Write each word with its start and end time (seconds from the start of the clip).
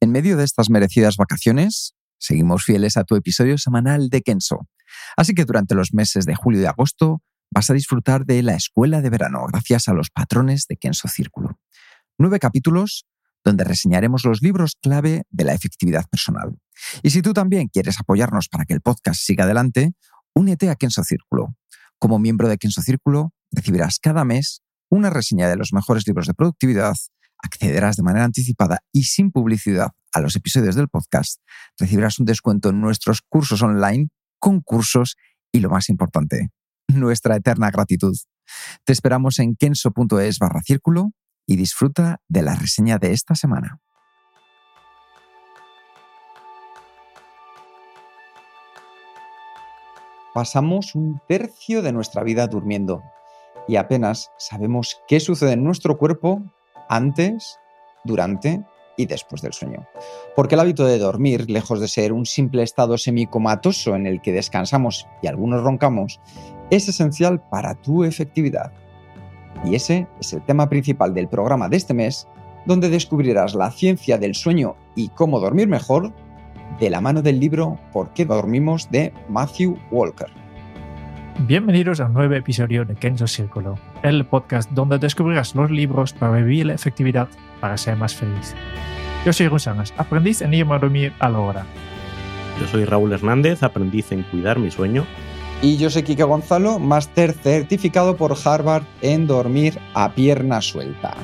En 0.00 0.12
medio 0.12 0.36
de 0.36 0.44
estas 0.44 0.70
merecidas 0.70 1.16
vacaciones, 1.16 1.94
seguimos 2.20 2.64
fieles 2.64 2.96
a 2.96 3.02
tu 3.02 3.16
episodio 3.16 3.58
semanal 3.58 4.10
de 4.10 4.22
Kenso. 4.22 4.68
Así 5.16 5.34
que 5.34 5.44
durante 5.44 5.74
los 5.74 5.92
meses 5.92 6.24
de 6.24 6.36
julio 6.36 6.62
y 6.62 6.66
agosto 6.66 7.20
vas 7.50 7.68
a 7.70 7.74
disfrutar 7.74 8.24
de 8.24 8.42
la 8.44 8.54
escuela 8.54 9.00
de 9.00 9.10
verano 9.10 9.44
gracias 9.50 9.88
a 9.88 9.94
los 9.94 10.10
patrones 10.10 10.66
de 10.68 10.76
Kenso 10.76 11.08
Círculo. 11.08 11.58
Nueve 12.16 12.38
capítulos 12.38 13.06
donde 13.44 13.64
reseñaremos 13.64 14.24
los 14.24 14.40
libros 14.40 14.76
clave 14.80 15.24
de 15.30 15.44
la 15.44 15.54
efectividad 15.54 16.04
personal. 16.08 16.56
Y 17.02 17.10
si 17.10 17.20
tú 17.20 17.32
también 17.32 17.66
quieres 17.68 17.98
apoyarnos 17.98 18.48
para 18.48 18.66
que 18.66 18.74
el 18.74 18.80
podcast 18.80 19.20
siga 19.20 19.44
adelante, 19.44 19.94
únete 20.32 20.70
a 20.70 20.76
Kenso 20.76 21.02
Círculo. 21.02 21.56
Como 21.98 22.20
miembro 22.20 22.48
de 22.48 22.58
Kenso 22.58 22.82
Círculo, 22.82 23.32
recibirás 23.50 23.98
cada 23.98 24.24
mes 24.24 24.62
una 24.90 25.10
reseña 25.10 25.48
de 25.48 25.56
los 25.56 25.72
mejores 25.72 26.06
libros 26.06 26.26
de 26.26 26.34
productividad, 26.34 26.94
accederás 27.42 27.96
de 27.96 28.02
manera 28.02 28.24
anticipada 28.24 28.80
y 28.92 29.04
sin 29.04 29.30
publicidad 29.30 29.92
a 30.12 30.20
los 30.20 30.36
episodios 30.36 30.74
del 30.74 30.88
podcast, 30.88 31.40
recibirás 31.78 32.18
un 32.18 32.26
descuento 32.26 32.70
en 32.70 32.80
nuestros 32.80 33.22
cursos 33.22 33.62
online, 33.62 34.08
concursos 34.38 35.16
y 35.52 35.60
lo 35.60 35.70
más 35.70 35.88
importante, 35.88 36.50
nuestra 36.88 37.36
eterna 37.36 37.70
gratitud. 37.70 38.16
Te 38.84 38.92
esperamos 38.92 39.38
en 39.38 39.56
kenso.es 39.56 40.38
barra 40.38 40.62
círculo 40.62 41.12
y 41.46 41.56
disfruta 41.56 42.20
de 42.28 42.42
la 42.42 42.54
reseña 42.54 42.98
de 42.98 43.12
esta 43.12 43.34
semana. 43.34 43.80
Pasamos 50.34 50.94
un 50.94 51.20
tercio 51.26 51.82
de 51.82 51.92
nuestra 51.92 52.22
vida 52.22 52.46
durmiendo 52.46 53.02
y 53.66 53.76
apenas 53.76 54.30
sabemos 54.38 55.00
qué 55.08 55.20
sucede 55.20 55.52
en 55.52 55.64
nuestro 55.64 55.98
cuerpo 55.98 56.42
antes, 56.88 57.58
durante 58.04 58.62
y 58.96 59.06
después 59.06 59.40
del 59.40 59.52
sueño. 59.52 59.86
Porque 60.36 60.56
el 60.56 60.60
hábito 60.60 60.84
de 60.84 60.98
dormir, 60.98 61.48
lejos 61.48 61.80
de 61.80 61.88
ser 61.88 62.12
un 62.12 62.26
simple 62.26 62.62
estado 62.62 62.98
semicomatoso 62.98 63.94
en 63.94 64.06
el 64.06 64.20
que 64.20 64.32
descansamos 64.32 65.06
y 65.22 65.28
algunos 65.28 65.62
roncamos, 65.62 66.20
es 66.70 66.88
esencial 66.88 67.40
para 67.48 67.74
tu 67.74 68.04
efectividad. 68.04 68.72
Y 69.64 69.74
ese 69.74 70.06
es 70.20 70.32
el 70.32 70.44
tema 70.44 70.68
principal 70.68 71.14
del 71.14 71.28
programa 71.28 71.68
de 71.68 71.76
este 71.76 71.94
mes, 71.94 72.26
donde 72.66 72.90
descubrirás 72.90 73.54
la 73.54 73.70
ciencia 73.70 74.18
del 74.18 74.34
sueño 74.34 74.76
y 74.94 75.08
cómo 75.08 75.40
dormir 75.40 75.68
mejor 75.68 76.12
de 76.80 76.90
la 76.90 77.00
mano 77.00 77.22
del 77.22 77.40
libro 77.40 77.78
¿Por 77.92 78.12
qué 78.12 78.24
dormimos? 78.24 78.90
de 78.90 79.12
Matthew 79.28 79.78
Walker. 79.90 80.28
Bienvenidos 81.46 82.00
a 82.00 82.06
un 82.06 82.14
nuevo 82.14 82.34
episodio 82.34 82.84
de 82.84 82.96
Kenzo 82.96 83.28
Círculo, 83.28 83.76
el 84.02 84.26
podcast 84.26 84.68
donde 84.72 84.98
descubrirás 84.98 85.54
los 85.54 85.70
libros 85.70 86.12
para 86.12 86.32
vivir 86.32 86.66
la 86.66 86.74
efectividad 86.74 87.28
para 87.60 87.76
ser 87.76 87.96
más 87.96 88.12
feliz. 88.12 88.56
Yo 89.24 89.32
soy 89.32 89.46
Rusanas, 89.46 89.94
aprendiz 89.96 90.42
en 90.42 90.52
irme 90.52 90.74
a 90.74 90.78
dormir 90.80 91.12
a 91.20 91.28
la 91.28 91.38
hora. 91.38 91.66
Yo 92.60 92.66
soy 92.66 92.84
Raúl 92.84 93.12
Hernández, 93.12 93.62
aprendiz 93.62 94.10
en 94.10 94.24
cuidar 94.24 94.58
mi 94.58 94.72
sueño. 94.72 95.06
Y 95.62 95.76
yo 95.76 95.90
soy 95.90 96.02
Kike 96.02 96.24
Gonzalo, 96.24 96.80
máster 96.80 97.32
certificado 97.32 98.16
por 98.16 98.34
Harvard 98.44 98.82
en 99.00 99.28
dormir 99.28 99.78
a 99.94 100.14
pierna 100.14 100.60
suelta. 100.60 101.14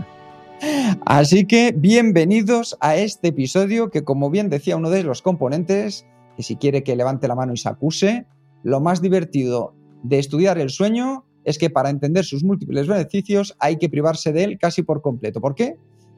Así 1.06 1.46
que 1.46 1.72
bienvenidos 1.74 2.76
a 2.80 2.96
este 2.96 3.28
episodio 3.28 3.90
que, 3.90 4.04
como 4.04 4.28
bien 4.28 4.50
decía 4.50 4.76
uno 4.76 4.90
de 4.90 5.02
los 5.02 5.22
componentes, 5.22 6.06
que 6.36 6.42
si 6.42 6.56
quiere 6.56 6.84
que 6.84 6.94
levante 6.94 7.26
la 7.26 7.34
mano 7.34 7.54
y 7.54 7.56
se 7.56 7.70
acuse, 7.70 8.26
lo 8.64 8.80
más 8.80 9.02
divertido 9.02 9.74
de 10.02 10.18
estudiar 10.18 10.58
el 10.58 10.70
sueño 10.70 11.24
es 11.44 11.58
que 11.58 11.70
para 11.70 11.90
entender 11.90 12.24
sus 12.24 12.44
múltiples 12.44 12.86
beneficios 12.86 13.56
hay 13.58 13.78
que 13.78 13.88
privarse 13.88 14.32
de 14.32 14.44
él 14.44 14.58
casi 14.58 14.82
por 14.82 15.02
completo. 15.02 15.40
¿Por 15.40 15.54
qué? 15.54 15.76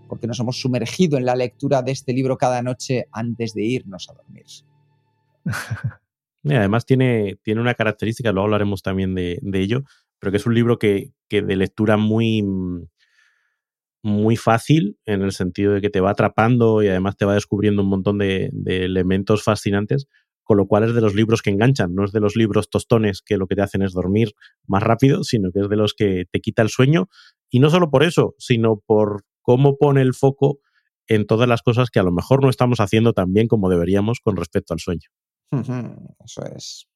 Porque 0.08 0.26
nos 0.26 0.38
hemos 0.40 0.60
sumergido 0.60 1.16
en 1.16 1.24
la 1.24 1.34
lectura 1.34 1.82
de 1.82 1.92
este 1.92 2.12
libro 2.12 2.36
cada 2.36 2.62
noche 2.62 3.06
antes 3.12 3.54
de 3.54 3.64
irnos 3.64 4.08
a 4.10 4.14
dormir. 4.14 4.44
Además 6.44 6.84
tiene, 6.84 7.38
tiene 7.42 7.62
una 7.62 7.74
característica, 7.74 8.30
luego 8.30 8.44
hablaremos 8.44 8.82
también 8.82 9.14
de, 9.14 9.40
ello, 9.54 9.82
pero 10.18 10.30
que 10.30 10.36
es 10.36 10.44
un 10.44 10.54
libro 10.54 10.78
que, 10.78 11.12
que, 11.26 11.40
de 11.40 11.56
lectura 11.56 11.96
muy, 11.96 12.44
muy 14.02 14.36
fácil, 14.36 14.98
en 15.06 15.22
el 15.22 15.32
sentido 15.32 15.72
de 15.72 15.80
que 15.80 15.88
te 15.88 16.02
va 16.02 16.10
atrapando 16.10 16.82
y 16.82 16.88
además 16.88 17.16
te 17.16 17.24
va 17.24 17.32
descubriendo 17.32 17.80
un 17.80 17.88
montón 17.88 18.18
de 18.18 18.50
elementos 18.66 19.42
fascinantes, 19.42 20.06
con 20.44 20.58
lo 20.58 20.66
cual 20.66 20.84
es 20.84 20.94
de 20.94 21.00
los 21.00 21.14
libros 21.14 21.42
que 21.42 21.50
enganchan, 21.50 21.94
no 21.94 22.04
es 22.04 22.12
de 22.12 22.20
los 22.20 22.36
libros 22.36 22.70
tostones 22.70 23.22
que 23.22 23.36
lo 23.36 23.46
que 23.46 23.56
te 23.56 23.62
hacen 23.62 23.82
es 23.82 23.92
dormir 23.92 24.32
más 24.66 24.82
rápido, 24.82 25.24
sino 25.24 25.50
que 25.50 25.60
es 25.60 25.68
de 25.68 25.76
los 25.76 25.94
que 25.94 26.26
te 26.30 26.40
quita 26.40 26.62
el 26.62 26.68
sueño, 26.68 27.08
y 27.50 27.60
no 27.60 27.70
solo 27.70 27.90
por 27.90 28.02
eso, 28.02 28.34
sino 28.38 28.82
por 28.86 29.24
cómo 29.42 29.76
pone 29.76 30.02
el 30.02 30.14
foco 30.14 30.58
en 31.06 31.26
todas 31.26 31.48
las 31.48 31.62
cosas 31.62 31.90
que 31.90 31.98
a 31.98 32.02
lo 32.02 32.12
mejor 32.12 32.42
no 32.42 32.48
estamos 32.48 32.80
haciendo 32.80 33.12
tan 33.12 33.32
bien 33.32 33.48
como 33.48 33.68
deberíamos 33.68 34.20
con 34.20 34.36
respecto 34.36 34.74
al 34.74 34.80
sueño. 34.80 35.08
Eso 36.24 36.44
es. 36.54 36.88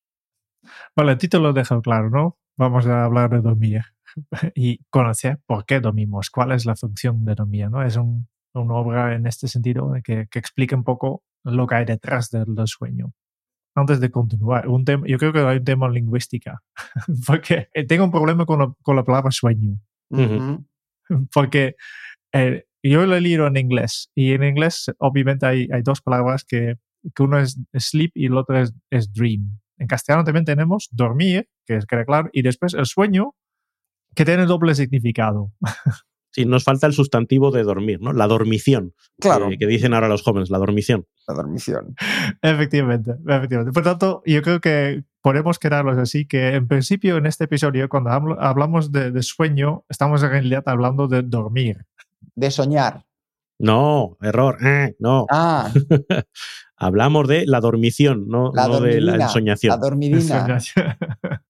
Vale, 0.97 1.13
el 1.13 1.19
título 1.19 1.49
lo 1.49 1.53
deja 1.53 1.81
claro, 1.81 2.11
¿no? 2.11 2.39
Vamos 2.57 2.87
a 2.87 3.05
hablar 3.05 3.31
de 3.31 3.41
dormir 3.41 3.83
y 4.55 4.79
conocer 4.91 5.39
por 5.47 5.65
qué 5.65 5.81
dormimos, 5.81 6.31
cuál 6.31 6.53
es 6.53 6.67
la 6.67 6.75
función 6.75 7.25
de 7.25 7.35
dormir, 7.35 7.71
¿no? 7.71 7.83
Es 7.83 7.97
un, 7.97 8.29
una 8.55 8.75
obra 8.75 9.15
en 9.15 9.27
este 9.27 9.47
sentido 9.47 9.93
que, 10.03 10.27
que 10.31 10.39
explica 10.39 10.75
un 10.75 10.85
poco 10.85 11.23
lo 11.45 11.67
que 11.67 11.75
hay 11.77 11.85
detrás 11.85 12.31
del, 12.31 12.55
del 12.55 12.67
sueño 12.67 13.13
antes 13.81 14.01
de 14.01 14.11
continuar, 14.11 14.69
un 14.69 14.85
tema, 14.85 15.07
yo 15.07 15.19
creo 15.19 15.33
que 15.33 15.41
hay 15.41 15.59
un 15.59 15.65
tema 15.65 15.89
lingüística, 15.89 16.63
porque 17.27 17.69
tengo 17.87 18.05
un 18.05 18.11
problema 18.11 18.47
con 18.47 18.59
la, 18.59 18.73
con 18.83 18.97
la 18.97 19.05
palabra 19.05 19.31
sueño. 19.31 19.79
Uh 20.11 20.17
-huh. 20.19 21.29
Porque 21.33 21.77
eh, 22.33 22.65
yo 22.83 23.07
lo 23.07 23.17
he 23.17 23.21
leído 23.21 23.47
en 23.47 23.57
inglés 23.57 24.11
y 24.15 24.33
en 24.33 24.45
inglés 24.45 24.91
obviamente 24.99 25.47
hay, 25.47 25.69
hay 25.73 25.83
dos 25.83 26.01
palabras 26.01 26.45
que, 26.45 26.77
que, 27.15 27.23
uno 27.23 27.39
es 27.39 27.59
sleep 27.75 28.13
y 28.15 28.27
el 28.27 28.37
otro 28.37 28.59
es, 28.59 28.75
es, 28.91 29.13
dream. 29.13 29.59
En 29.79 29.87
castellano 29.87 30.25
también 30.25 30.45
tenemos 30.45 30.89
dormir, 30.93 31.49
que 31.67 31.77
es 31.77 31.87
queda 31.87 32.05
claro, 32.05 32.29
y 32.33 32.43
después 32.43 32.75
el 32.75 32.87
sueño, 32.87 33.35
que 34.15 34.25
tiene 34.25 34.47
doble 34.47 34.75
significado. 34.75 35.53
Sí, 36.31 36.45
nos 36.45 36.65
falta 36.65 36.87
el 36.87 36.93
sustantivo 36.93 37.51
de 37.51 37.63
dormir, 37.63 38.01
¿no? 38.01 38.13
La 38.13 38.27
dormición. 38.27 38.95
Claro. 39.19 39.49
Que, 39.49 39.59
que, 39.59 39.67
dicen 39.67 39.95
ahora 39.95 40.09
los 40.09 40.23
jóvenes, 40.23 40.51
la 40.51 40.59
dormición. 40.59 41.07
La 41.29 41.35
dormición. 41.35 41.95
Efectivamente, 42.41 43.13
efectivamente. 43.27 43.73
Por 43.73 43.85
tanto, 43.85 44.23
yo 44.25 44.41
creo 44.43 44.61
que 44.61 45.05
podemos 45.21 45.59
quedarlos 45.59 45.99
así, 45.99 46.27
que 46.27 46.55
en 46.55 46.67
principio 46.67 47.19
en 47.19 47.27
este 47.27 47.45
episodio, 47.45 47.89
cuando 47.89 48.11
hablamos 48.11 48.91
de, 48.91 49.11
de 49.11 49.23
sueño, 49.23 49.85
estamos 49.91 50.23
en 50.23 50.31
realidad 50.31 50.63
hablando 50.67 51.07
de 51.07 51.23
dormir. 51.23 51.85
De 52.35 52.51
soñar. 52.51 53.05
No, 53.59 54.17
error. 54.23 54.59
Eh, 54.65 54.97
no. 54.99 55.27
Ah. 55.31 55.71
Hablamos 56.77 57.27
de 57.27 57.45
la 57.45 57.61
dormición, 57.61 58.29
no, 58.29 58.53
la 58.55 58.69
no 58.69 58.81
de 58.81 59.01
la 59.01 59.17
ensoñación. 59.17 59.71
La 59.71 59.77
dormidina. 59.77 60.59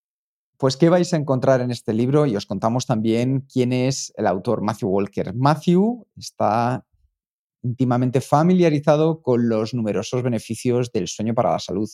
Pues, 0.60 0.76
¿qué 0.76 0.88
vais 0.88 1.14
a 1.14 1.16
encontrar 1.16 1.60
en 1.60 1.70
este 1.70 1.94
libro? 1.94 2.26
Y 2.26 2.34
os 2.34 2.44
contamos 2.44 2.84
también 2.84 3.46
quién 3.52 3.72
es 3.72 4.12
el 4.16 4.26
autor, 4.26 4.60
Matthew 4.60 4.88
Walker. 4.88 5.32
Matthew 5.32 6.04
está 6.16 6.84
íntimamente 7.62 8.20
familiarizado 8.20 9.22
con 9.22 9.48
los 9.48 9.74
numerosos 9.74 10.22
beneficios 10.22 10.92
del 10.92 11.08
sueño 11.08 11.34
para 11.34 11.52
la 11.52 11.58
salud. 11.58 11.88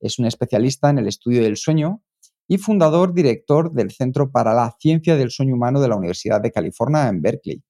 Es 0.00 0.18
un 0.18 0.26
especialista 0.26 0.90
en 0.90 0.98
el 0.98 1.08
estudio 1.08 1.42
del 1.42 1.56
sueño 1.56 2.02
y 2.46 2.58
fundador 2.58 3.14
director 3.14 3.72
del 3.72 3.90
Centro 3.90 4.30
para 4.30 4.52
la 4.52 4.74
Ciencia 4.78 5.16
del 5.16 5.30
Sueño 5.30 5.54
Humano 5.54 5.80
de 5.80 5.88
la 5.88 5.96
Universidad 5.96 6.40
de 6.40 6.52
California 6.52 7.08
en 7.08 7.22
Berkeley. 7.22 7.62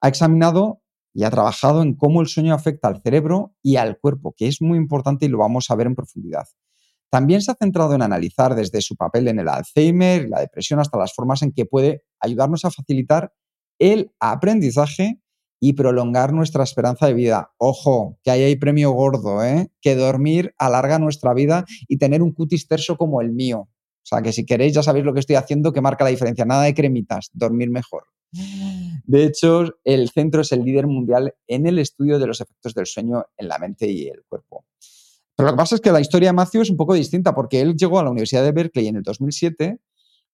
Ha 0.00 0.08
examinado 0.08 0.82
y 1.14 1.24
ha 1.24 1.30
trabajado 1.30 1.82
en 1.82 1.94
cómo 1.94 2.20
el 2.20 2.26
sueño 2.26 2.54
afecta 2.54 2.88
al 2.88 3.02
cerebro 3.02 3.54
y 3.62 3.76
al 3.76 3.98
cuerpo, 3.98 4.34
que 4.36 4.46
es 4.46 4.62
muy 4.62 4.78
importante 4.78 5.26
y 5.26 5.28
lo 5.28 5.38
vamos 5.38 5.70
a 5.70 5.74
ver 5.74 5.86
en 5.86 5.94
profundidad. 5.94 6.46
También 7.10 7.42
se 7.42 7.50
ha 7.50 7.54
centrado 7.54 7.94
en 7.94 8.02
analizar 8.02 8.54
desde 8.54 8.80
su 8.80 8.96
papel 8.96 9.28
en 9.28 9.38
el 9.38 9.48
Alzheimer 9.48 10.28
la 10.28 10.40
depresión 10.40 10.80
hasta 10.80 10.96
las 10.96 11.12
formas 11.12 11.42
en 11.42 11.52
que 11.52 11.66
puede 11.66 12.04
ayudarnos 12.20 12.64
a 12.64 12.70
facilitar 12.70 13.34
el 13.78 14.12
aprendizaje 14.18 15.20
y 15.64 15.74
prolongar 15.74 16.32
nuestra 16.32 16.64
esperanza 16.64 17.06
de 17.06 17.14
vida. 17.14 17.52
Ojo, 17.56 18.18
que 18.24 18.32
ahí 18.32 18.42
hay 18.42 18.56
premio 18.56 18.90
gordo, 18.90 19.44
¿eh? 19.44 19.70
que 19.80 19.94
dormir 19.94 20.56
alarga 20.58 20.98
nuestra 20.98 21.34
vida 21.34 21.64
y 21.86 21.98
tener 21.98 22.20
un 22.20 22.32
cutis 22.32 22.66
terso 22.66 22.96
como 22.96 23.20
el 23.20 23.30
mío. 23.30 23.60
O 23.60 24.04
sea, 24.04 24.22
que 24.22 24.32
si 24.32 24.44
queréis 24.44 24.74
ya 24.74 24.82
sabéis 24.82 25.04
lo 25.04 25.14
que 25.14 25.20
estoy 25.20 25.36
haciendo 25.36 25.72
que 25.72 25.80
marca 25.80 26.02
la 26.02 26.10
diferencia. 26.10 26.44
Nada 26.44 26.64
de 26.64 26.74
cremitas, 26.74 27.30
dormir 27.32 27.70
mejor. 27.70 28.06
De 29.04 29.24
hecho, 29.24 29.66
el 29.84 30.10
centro 30.10 30.40
es 30.40 30.50
el 30.50 30.64
líder 30.64 30.88
mundial 30.88 31.32
en 31.46 31.66
el 31.66 31.78
estudio 31.78 32.18
de 32.18 32.26
los 32.26 32.40
efectos 32.40 32.74
del 32.74 32.86
sueño 32.86 33.24
en 33.36 33.46
la 33.46 33.58
mente 33.58 33.88
y 33.88 34.08
el 34.08 34.24
cuerpo. 34.28 34.64
Pero 35.36 35.46
lo 35.46 35.52
que 35.52 35.58
pasa 35.58 35.76
es 35.76 35.80
que 35.80 35.92
la 35.92 36.00
historia 36.00 36.30
de 36.30 36.32
Matthew 36.32 36.62
es 36.62 36.70
un 36.70 36.76
poco 36.76 36.94
distinta 36.94 37.36
porque 37.36 37.60
él 37.60 37.76
llegó 37.76 38.00
a 38.00 38.02
la 38.02 38.10
Universidad 38.10 38.42
de 38.42 38.50
Berkeley 38.50 38.88
en 38.88 38.96
el 38.96 39.02
2007 39.04 39.78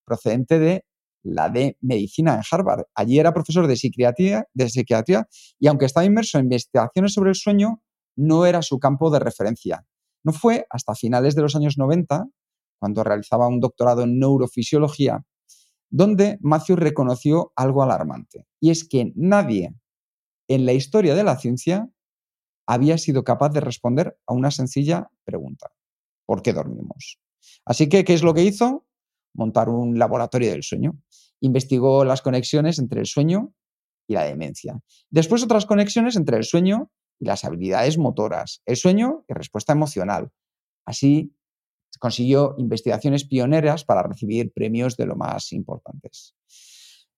procedente 0.05 0.57
de 0.57 0.85
la 1.23 1.49
de 1.49 1.77
medicina 1.81 2.35
en 2.35 2.41
Harvard. 2.49 2.83
Allí 2.95 3.19
era 3.19 3.33
profesor 3.33 3.67
de 3.67 3.75
psiquiatría, 3.75 4.47
de 4.53 4.69
psiquiatría 4.69 5.27
y 5.59 5.67
aunque 5.67 5.85
estaba 5.85 6.05
inmerso 6.05 6.37
en 6.37 6.45
investigaciones 6.45 7.13
sobre 7.13 7.29
el 7.29 7.35
sueño, 7.35 7.81
no 8.15 8.45
era 8.45 8.61
su 8.61 8.79
campo 8.79 9.09
de 9.09 9.19
referencia. 9.19 9.85
No 10.23 10.33
fue 10.33 10.65
hasta 10.69 10.95
finales 10.95 11.35
de 11.35 11.41
los 11.41 11.55
años 11.55 11.77
90, 11.77 12.27
cuando 12.79 13.03
realizaba 13.03 13.47
un 13.47 13.59
doctorado 13.59 14.03
en 14.03 14.19
neurofisiología, 14.19 15.25
donde 15.89 16.37
Matthew 16.41 16.77
reconoció 16.77 17.51
algo 17.55 17.83
alarmante. 17.83 18.45
Y 18.59 18.71
es 18.71 18.87
que 18.87 19.11
nadie 19.15 19.75
en 20.47 20.65
la 20.65 20.73
historia 20.73 21.15
de 21.15 21.23
la 21.23 21.37
ciencia 21.37 21.89
había 22.67 22.97
sido 22.97 23.23
capaz 23.23 23.49
de 23.49 23.61
responder 23.61 24.17
a 24.27 24.33
una 24.33 24.51
sencilla 24.51 25.09
pregunta. 25.23 25.71
¿Por 26.25 26.41
qué 26.41 26.53
dormimos? 26.53 27.19
Así 27.65 27.89
que, 27.89 28.03
¿qué 28.03 28.13
es 28.13 28.23
lo 28.23 28.33
que 28.33 28.43
hizo? 28.43 28.85
Montar 29.39 29.69
un 29.69 29.97
laboratorio 29.97 30.51
del 30.51 30.63
sueño. 30.63 30.99
Investigó 31.39 32.03
las 32.03 32.21
conexiones 32.21 32.77
entre 32.77 32.99
el 32.99 33.05
sueño 33.05 33.53
y 34.05 34.13
la 34.13 34.25
demencia. 34.25 34.77
Después 35.09 35.41
otras 35.43 35.65
conexiones 35.65 36.17
entre 36.17 36.35
el 36.35 36.43
sueño 36.43 36.91
y 37.19 37.25
las 37.25 37.45
habilidades 37.45 37.97
motoras, 37.97 38.61
el 38.65 38.75
sueño 38.75 39.23
y 39.29 39.33
respuesta 39.33 39.71
emocional. 39.71 40.29
Así 40.85 41.33
consiguió 41.99 42.55
investigaciones 42.57 43.23
pioneras 43.23 43.85
para 43.85 44.03
recibir 44.03 44.51
premios 44.51 44.97
de 44.97 45.05
lo 45.05 45.15
más 45.15 45.53
importantes. 45.53 46.35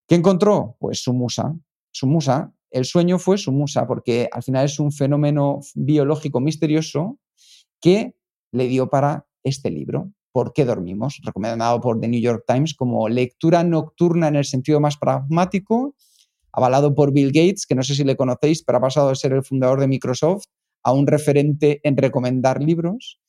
¿Qué 0.07 0.13
encontró? 0.13 0.77
Pues 0.79 1.01
su 1.01 1.13
musa. 1.13 1.55
Su 1.91 2.05
musa, 2.05 2.53
el 2.69 2.85
sueño 2.85 3.17
fue 3.17 3.39
su 3.39 3.51
musa, 3.51 3.87
porque 3.87 4.29
al 4.31 4.43
final 4.43 4.65
es 4.65 4.79
un 4.79 4.91
fenómeno 4.91 5.59
biológico 5.73 6.39
misterioso 6.39 7.19
que 7.81 8.15
le 8.51 8.67
dio 8.67 8.89
para 8.89 9.25
este 9.43 9.71
libro, 9.71 10.11
¿Por 10.31 10.53
qué 10.53 10.65
dormimos? 10.65 11.19
recomendado 11.23 11.81
por 11.81 11.99
The 11.99 12.07
New 12.07 12.21
York 12.21 12.45
Times 12.47 12.73
como 12.73 13.09
lectura 13.09 13.63
nocturna 13.63 14.27
en 14.27 14.37
el 14.37 14.45
sentido 14.45 14.79
más 14.79 14.97
pragmático, 14.97 15.95
avalado 16.53 16.95
por 16.95 17.11
Bill 17.11 17.31
Gates, 17.33 17.65
que 17.65 17.75
no 17.75 17.83
sé 17.83 17.95
si 17.95 18.03
le 18.03 18.15
conocéis, 18.15 18.63
pero 18.63 18.77
ha 18.77 18.81
pasado 18.81 19.09
de 19.09 19.15
ser 19.15 19.33
el 19.33 19.43
fundador 19.43 19.79
de 19.79 19.87
Microsoft 19.87 20.45
a 20.83 20.93
un 20.93 21.07
referente 21.07 21.79
en 21.83 21.97
recomendar 21.97 22.61
libros 22.61 23.19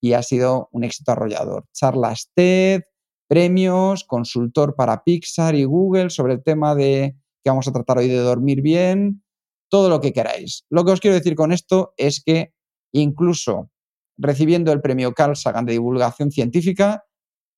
y 0.00 0.12
ha 0.12 0.22
sido 0.22 0.68
un 0.72 0.84
éxito 0.84 1.12
arrollador. 1.12 1.66
Charlas 1.72 2.30
TED, 2.34 2.82
premios, 3.28 4.04
consultor 4.04 4.74
para 4.76 5.02
Pixar 5.04 5.54
y 5.54 5.64
Google 5.64 6.10
sobre 6.10 6.34
el 6.34 6.42
tema 6.42 6.74
de 6.74 7.16
que 7.42 7.50
vamos 7.50 7.68
a 7.68 7.72
tratar 7.72 7.98
hoy 7.98 8.08
de 8.08 8.18
dormir 8.18 8.62
bien, 8.62 9.22
todo 9.68 9.88
lo 9.88 10.00
que 10.00 10.12
queráis. 10.12 10.64
Lo 10.70 10.84
que 10.84 10.92
os 10.92 11.00
quiero 11.00 11.16
decir 11.16 11.34
con 11.34 11.52
esto 11.52 11.92
es 11.96 12.22
que 12.24 12.52
incluso 12.92 13.70
recibiendo 14.16 14.72
el 14.72 14.80
premio 14.80 15.12
Carl 15.12 15.36
Sagan 15.36 15.66
de 15.66 15.72
divulgación 15.72 16.30
científica, 16.30 17.04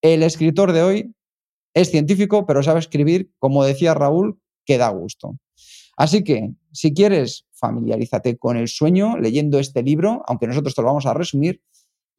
el 0.03 0.23
escritor 0.23 0.73
de 0.73 0.83
hoy 0.83 1.15
es 1.75 1.91
científico, 1.91 2.47
pero 2.47 2.63
sabe 2.63 2.81
escribir, 2.81 3.31
como 3.39 3.65
decía 3.65 3.95
Raúl, 3.95 4.41
que 4.65 4.79
da 4.79 4.89
gusto. 4.89 5.39
Así 5.97 6.23
que, 6.23 6.53
si 6.73 6.95
quieres, 6.95 7.47
familiarízate 7.53 8.39
con 8.39 8.57
el 8.57 8.69
sueño 8.69 9.19
leyendo 9.19 9.59
este 9.59 9.83
libro, 9.83 10.23
aunque 10.27 10.47
nosotros 10.47 10.75
te 10.75 10.83
lo 10.83 10.89
vamos 10.89 11.07
a 11.07 11.15
resumir, 11.15 11.63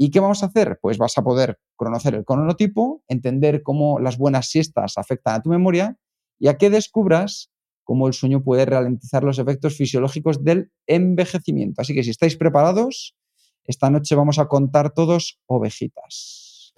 ¿Y 0.01 0.11
qué 0.11 0.21
vamos 0.21 0.43
a 0.43 0.45
hacer? 0.45 0.79
Pues 0.81 0.97
vas 0.97 1.17
a 1.17 1.23
poder 1.23 1.59
conocer 1.75 2.15
el 2.15 2.23
cronotipo, 2.23 3.03
entender 3.09 3.63
cómo 3.63 3.99
las 3.99 4.17
buenas 4.17 4.47
siestas 4.47 4.97
afectan 4.97 5.35
a 5.35 5.41
tu 5.41 5.49
memoria 5.49 5.97
y 6.39 6.47
a 6.47 6.57
que 6.57 6.69
descubras 6.69 7.51
cómo 7.83 8.07
el 8.07 8.13
sueño 8.13 8.41
puede 8.41 8.65
ralentizar 8.65 9.25
los 9.25 9.39
efectos 9.39 9.75
fisiológicos 9.75 10.41
del 10.41 10.71
envejecimiento. 10.87 11.81
Así 11.81 11.93
que 11.93 12.03
si 12.03 12.11
estáis 12.11 12.37
preparados, 12.37 13.13
esta 13.65 13.89
noche 13.89 14.15
vamos 14.15 14.39
a 14.39 14.47
contar 14.47 14.93
todos 14.93 15.39
ovejitas. 15.45 16.73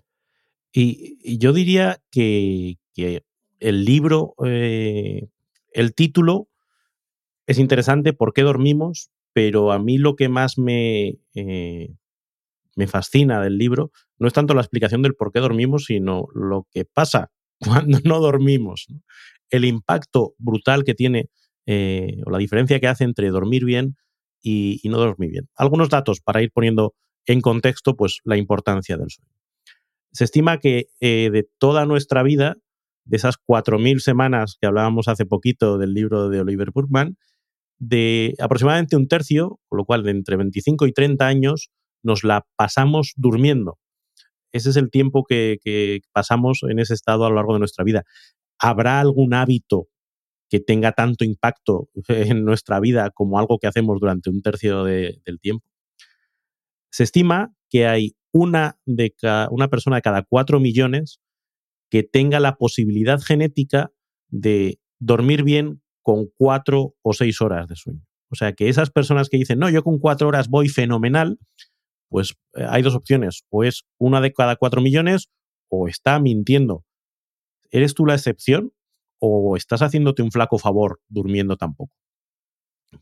Y, 0.74 1.38
yo 1.38 1.54
diría 1.54 2.02
que, 2.12 2.78
el 3.60 3.86
libro, 3.86 4.36
eh, 4.46 5.28
el 5.72 5.94
título 5.94 6.48
es 7.48 7.60
interesante, 7.60 8.14
¿por 8.14 8.34
qué 8.34 8.42
dormimos? 8.42 9.12
Pero 9.34 9.72
a 9.72 9.80
mí 9.80 9.98
lo 9.98 10.16
que 10.16 10.30
más 10.30 10.58
me, 10.58 11.20
eh, 11.36 11.96
me 12.76 12.88
fascina 12.88 13.42
del 13.42 13.58
libro 13.58 13.92
no 14.18 14.28
es 14.28 14.34
tanto 14.34 14.54
la 14.54 14.62
explicación 14.62 15.02
del 15.02 15.16
por 15.16 15.32
qué 15.32 15.40
dormimos, 15.40 15.86
sino 15.86 16.28
lo 16.34 16.68
que 16.72 16.86
pasa 16.86 17.32
cuando 17.60 18.00
no 18.04 18.20
dormimos. 18.20 18.88
El 19.50 19.66
impacto 19.66 20.34
brutal 20.38 20.84
que 20.84 20.94
tiene 20.94 21.30
eh, 21.66 22.22
o 22.26 22.32
la 22.32 22.38
diferencia 22.38 22.80
que 22.80 22.88
hace 22.88 23.04
entre 23.04 23.30
dormir 23.30 23.66
bien 23.66 23.96
y, 24.42 24.82
no 24.86 24.98
dormir 24.98 25.32
bien. 25.32 25.50
Algunos 25.56 25.90
datos 25.90 26.20
para 26.22 26.42
ir 26.42 26.52
poniendo 26.52 26.94
en 27.26 27.42
contexto 27.42 27.96
pues, 27.96 28.20
la 28.24 28.38
importancia 28.38 28.98
del 28.98 29.10
sueño. 29.10 29.32
Se 30.12 30.24
estima 30.24 30.58
que 30.58 30.88
eh, 31.00 31.30
de 31.32 31.48
toda 31.58 31.86
nuestra 31.86 32.24
vida, 32.24 32.56
de 33.06 33.18
esas 33.18 33.36
4.000 33.38 34.00
semanas 34.00 34.58
que 34.60 34.68
hablábamos 34.68 35.08
hace 35.08 35.26
poquito 35.26 35.78
del 35.78 35.94
libro 35.94 36.30
de 36.30 36.42
Oliver 36.42 36.72
Burkman, 36.72 37.18
de 37.80 38.36
aproximadamente 38.40 38.96
un 38.96 39.08
tercio, 39.08 39.60
con 39.68 39.78
lo 39.78 39.86
cual 39.86 40.04
de 40.04 40.12
entre 40.12 40.36
25 40.36 40.86
y 40.86 40.94
30 40.94 41.26
años, 41.26 41.72
nos 42.04 42.24
la 42.24 42.46
pasamos 42.56 43.14
durmiendo. 43.16 43.80
Ese 44.52 44.70
es 44.70 44.76
el 44.76 44.92
tiempo 44.92 45.24
que, 45.24 46.02
pasamos 46.12 46.60
en 46.64 46.80
ese 46.80 46.94
estado 46.94 47.26
a 47.26 47.30
lo 47.30 47.36
largo 47.36 47.54
de 47.54 47.60
nuestra 47.60 47.84
vida. 47.84 48.04
¿Habrá 48.60 49.00
algún 49.00 49.34
hábito 49.34 49.88
que 50.52 50.60
tenga 50.60 50.92
tanto 50.92 51.24
impacto 51.24 51.90
en 52.10 52.44
nuestra 52.44 52.80
vida 52.80 53.10
como 53.10 53.40
algo 53.40 53.58
que 53.58 53.68
hacemos 53.68 54.00
durante 54.00 54.30
un 54.30 54.42
tercio 54.42 54.84
del 54.84 55.40
tiempo? 55.42 55.66
Se 56.92 57.04
estima 57.04 57.56
que 57.70 57.88
hay 57.88 58.18
una, 58.34 58.78
de 58.86 59.16
una 59.50 59.70
persona 59.70 59.96
de 59.96 60.02
cada 60.02 60.24
cuatro 60.24 60.60
millones 60.60 61.22
que 61.90 62.04
tenga 62.04 62.42
la 62.42 62.58
posibilidad 62.58 63.20
genética 63.22 63.92
de 64.28 64.80
dormir 65.00 65.44
bien 65.44 65.82
con 66.02 66.28
cuatro 66.38 66.96
o 67.02 67.14
seis 67.14 67.40
horas 67.42 67.68
de 67.68 67.76
sueño. 67.78 68.06
O 68.30 68.36
sea 68.36 68.54
que 68.54 68.70
esas 68.70 68.90
personas 68.90 69.30
que 69.30 69.38
dicen, 69.38 69.60
no, 69.60 69.70
yo 69.70 69.84
con 69.84 70.00
cuatro 70.00 70.28
horas 70.28 70.50
voy 70.50 70.68
fenomenal, 70.68 71.38
pues 72.10 72.36
eh, 72.56 72.66
hay 72.68 72.82
dos 72.82 72.96
opciones, 72.96 73.44
o 73.50 73.64
es 73.64 73.84
una 73.98 74.20
de 74.20 74.34
cada 74.34 74.58
cuatro 74.58 74.82
millones 74.82 75.30
o 75.70 75.88
está 75.88 76.20
mintiendo. 76.20 76.86
¿Eres 77.70 77.94
tú 77.94 78.06
la 78.06 78.16
excepción 78.16 78.74
o 79.22 79.56
estás 79.56 79.82
haciéndote 79.82 80.24
un 80.24 80.32
flaco 80.32 80.58
favor 80.58 81.00
durmiendo 81.08 81.56
tampoco? 81.56 81.96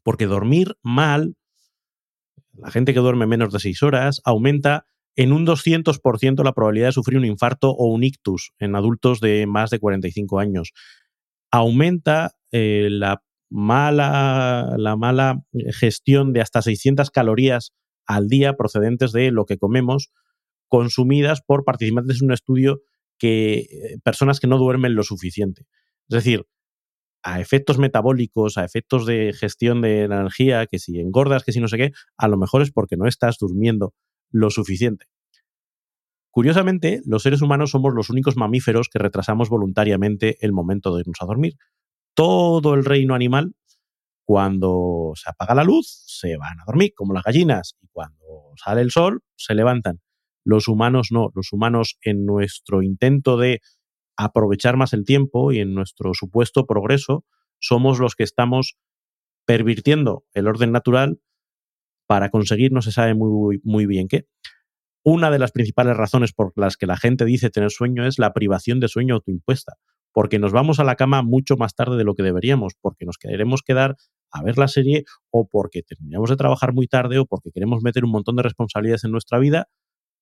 Porque 0.03 0.27
dormir 0.27 0.77
mal, 0.83 1.35
la 2.53 2.69
gente 2.69 2.93
que 2.93 2.99
duerme 2.99 3.25
menos 3.25 3.51
de 3.51 3.59
seis 3.59 3.81
horas, 3.81 4.21
aumenta 4.23 4.85
en 5.15 5.33
un 5.33 5.45
200% 5.45 6.43
la 6.43 6.53
probabilidad 6.53 6.89
de 6.89 6.93
sufrir 6.93 7.17
un 7.17 7.25
infarto 7.25 7.71
o 7.71 7.87
un 7.87 8.03
ictus 8.03 8.51
en 8.59 8.75
adultos 8.75 9.19
de 9.19 9.47
más 9.47 9.71
de 9.71 9.79
45 9.79 10.39
años. 10.39 10.73
Aumenta 11.51 12.35
eh, 12.51 12.89
la, 12.91 13.23
mala, 13.49 14.75
la 14.77 14.95
mala 14.95 15.43
gestión 15.71 16.33
de 16.33 16.41
hasta 16.41 16.61
600 16.61 17.09
calorías 17.09 17.73
al 18.05 18.27
día 18.27 18.53
procedentes 18.53 19.11
de 19.11 19.31
lo 19.31 19.45
que 19.45 19.57
comemos, 19.57 20.11
consumidas 20.67 21.41
por 21.41 21.63
participantes 21.63 22.21
en 22.21 22.27
un 22.27 22.33
estudio 22.33 22.81
que 23.17 23.59
eh, 23.59 23.97
personas 24.03 24.39
que 24.39 24.47
no 24.47 24.57
duermen 24.57 24.95
lo 24.95 25.03
suficiente. 25.03 25.65
Es 26.09 26.15
decir, 26.15 26.45
a 27.23 27.39
efectos 27.39 27.77
metabólicos, 27.77 28.57
a 28.57 28.65
efectos 28.65 29.05
de 29.05 29.33
gestión 29.33 29.81
de 29.81 30.03
energía, 30.03 30.65
que 30.65 30.79
si 30.79 30.99
engordas, 30.99 31.43
que 31.43 31.51
si 31.51 31.59
no 31.59 31.67
sé 31.67 31.77
qué, 31.77 31.91
a 32.17 32.27
lo 32.27 32.37
mejor 32.37 32.61
es 32.61 32.71
porque 32.71 32.97
no 32.97 33.07
estás 33.07 33.37
durmiendo 33.39 33.93
lo 34.31 34.49
suficiente. 34.49 35.05
Curiosamente, 36.31 37.01
los 37.05 37.23
seres 37.23 37.41
humanos 37.41 37.71
somos 37.71 37.93
los 37.93 38.09
únicos 38.09 38.37
mamíferos 38.37 38.87
que 38.87 38.99
retrasamos 38.99 39.49
voluntariamente 39.49 40.37
el 40.41 40.53
momento 40.53 40.95
de 40.95 41.01
irnos 41.01 41.17
a 41.21 41.25
dormir. 41.25 41.55
Todo 42.13 42.73
el 42.75 42.85
reino 42.85 43.15
animal 43.15 43.53
cuando 44.29 45.13
se 45.15 45.27
apaga 45.27 45.55
la 45.55 45.63
luz, 45.63 46.03
se 46.05 46.37
van 46.37 46.59
a 46.59 46.63
dormir, 46.63 46.93
como 46.95 47.15
las 47.15 47.23
gallinas, 47.23 47.75
y 47.81 47.87
cuando 47.87 48.53
sale 48.63 48.81
el 48.81 48.91
sol, 48.91 49.23
se 49.35 49.55
levantan. 49.55 50.01
Los 50.45 50.67
humanos 50.67 51.07
no, 51.09 51.31
los 51.33 51.51
humanos 51.51 51.97
en 52.03 52.27
nuestro 52.27 52.83
intento 52.83 53.37
de 53.37 53.61
aprovechar 54.19 54.75
más 54.75 54.91
el 54.91 55.05
tiempo 55.05 55.53
y 55.53 55.59
en 55.59 55.73
nuestro 55.73 56.13
supuesto 56.13 56.65
progreso, 56.65 57.25
somos 57.57 57.99
los 57.99 58.15
que 58.15 58.23
estamos 58.23 58.77
pervirtiendo 59.45 60.25
el 60.33 60.47
orden 60.47 60.73
natural 60.73 61.19
para 62.05 62.29
conseguir 62.29 62.73
no 62.73 62.81
se 62.81 62.91
sabe 62.91 63.13
muy, 63.13 63.61
muy 63.63 63.85
bien 63.85 64.09
qué. 64.09 64.27
Una 65.05 65.31
de 65.31 65.39
las 65.39 65.53
principales 65.53 65.95
razones 65.95 66.33
por 66.33 66.51
las 66.57 66.75
que 66.75 66.85
la 66.85 66.97
gente 66.97 67.23
dice 67.23 67.49
tener 67.49 67.71
sueño 67.71 68.05
es 68.05 68.19
la 68.19 68.33
privación 68.33 68.81
de 68.81 68.89
sueño 68.89 69.15
autoimpuesta, 69.15 69.75
porque 70.11 70.37
nos 70.37 70.51
vamos 70.51 70.79
a 70.79 70.83
la 70.83 70.95
cama 70.95 71.21
mucho 71.21 71.55
más 71.55 71.73
tarde 71.73 71.95
de 71.95 72.03
lo 72.03 72.13
que 72.13 72.23
deberíamos, 72.23 72.73
porque 72.81 73.05
nos 73.05 73.17
queremos 73.17 73.61
quedar 73.61 73.95
a 74.31 74.43
ver 74.43 74.57
la 74.57 74.67
serie 74.67 75.05
o 75.31 75.47
porque 75.47 75.81
terminamos 75.81 76.29
de 76.29 76.35
trabajar 76.35 76.73
muy 76.73 76.87
tarde 76.87 77.19
o 77.19 77.25
porque 77.25 77.51
queremos 77.51 77.81
meter 77.83 78.03
un 78.03 78.11
montón 78.11 78.35
de 78.35 78.43
responsabilidades 78.43 79.05
en 79.05 79.11
nuestra 79.11 79.39
vida 79.39 79.69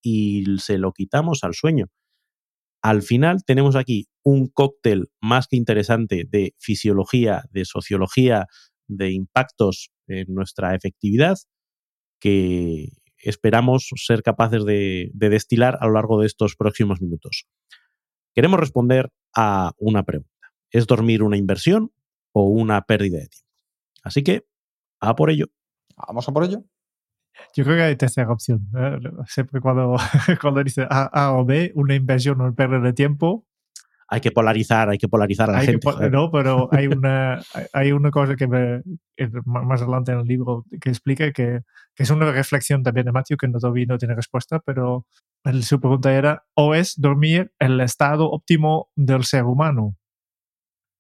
y 0.04 0.46
se 0.60 0.78
lo 0.78 0.92
quitamos 0.94 1.44
al 1.44 1.56
sueño. 1.56 1.88
Al 2.88 3.02
final 3.02 3.44
tenemos 3.44 3.76
aquí 3.76 4.08
un 4.24 4.48
cóctel 4.48 5.10
más 5.20 5.50
que 5.50 5.58
interesante 5.58 6.24
de 6.26 6.56
fisiología, 6.58 7.44
de 7.52 7.66
sociología, 7.66 8.46
de 8.88 9.12
impactos 9.12 9.90
en 10.08 10.34
nuestra 10.34 10.74
efectividad 10.74 11.36
que 12.22 12.94
esperamos 13.18 13.90
ser 13.98 14.24
capaces 14.24 14.64
de, 14.64 15.12
destilar 15.14 15.78
a 15.82 15.88
lo 15.88 15.96
largo 15.96 16.22
de 16.22 16.28
estos 16.28 16.56
próximos 16.56 17.02
minutos. 17.02 17.46
Queremos 18.34 18.58
responder 18.58 19.12
a 19.36 19.74
una 19.80 20.04
pregunta. 20.04 20.54
¿Es 20.72 20.88
dormir 20.88 21.24
una 21.24 21.36
inversión 21.36 21.92
o 22.32 22.46
una 22.46 22.84
pérdida 22.84 23.18
de 23.18 23.28
tiempo? 23.28 23.54
Así 24.02 24.24
que, 24.24 24.46
a 25.02 25.14
por 25.14 25.30
ello. 25.30 25.48
Vamos 26.08 26.30
a 26.30 26.32
por 26.32 26.46
ello. 26.46 26.64
Yo 27.56 27.64
creo 27.64 27.76
que 27.76 27.84
hay 27.84 27.96
tercera 27.96 28.32
opción. 28.32 28.68
¿eh? 28.78 29.00
Siempre 29.28 29.62
cuando, 29.62 29.96
cuando 30.42 30.64
dice 30.64 30.86
A, 30.90 31.34
o 31.34 31.46
B, 31.46 31.72
una 31.76 31.96
inversión 31.96 32.40
o 32.42 32.46
una 32.46 32.54
pérdida 32.54 32.80
de 32.82 32.94
tiempo, 32.94 33.46
hay 34.10 34.22
que 34.22 34.32
polarizar, 34.32 34.90
hay 34.90 34.98
que 34.98 35.10
polarizar 35.10 35.50
a 35.50 35.54
la 35.54 35.62
gente. 35.62 35.86
no, 36.10 36.32
pero 36.32 36.70
hay 36.72 36.88
una, 36.88 37.42
hay 37.74 37.92
una 37.92 38.10
cosa 38.10 38.36
que 38.36 38.48
más 39.46 39.82
adelante 39.82 40.14
en 40.14 40.20
el 40.20 40.28
libro 40.28 40.66
que 40.80 40.90
explica 40.90 41.32
que, 41.32 41.62
que, 41.94 42.04
es 42.04 42.10
una 42.10 42.32
reflexión 42.32 42.84
también 42.84 43.06
de 43.06 43.12
Matthew 43.12 43.38
que 43.38 43.48
no, 43.50 43.60
todavía 43.60 43.86
no 43.88 43.98
tiene 43.98 44.16
respuesta, 44.16 44.60
pero 44.60 45.06
su 45.62 45.80
pregunta 45.80 46.14
era, 46.14 46.46
¿o 46.54 46.74
es 46.74 47.00
dormir 47.00 47.52
el 47.60 47.80
estado 47.82 48.30
óptimo 48.30 48.90
del 48.96 49.26
ser 49.26 49.44
humano? 49.44 49.98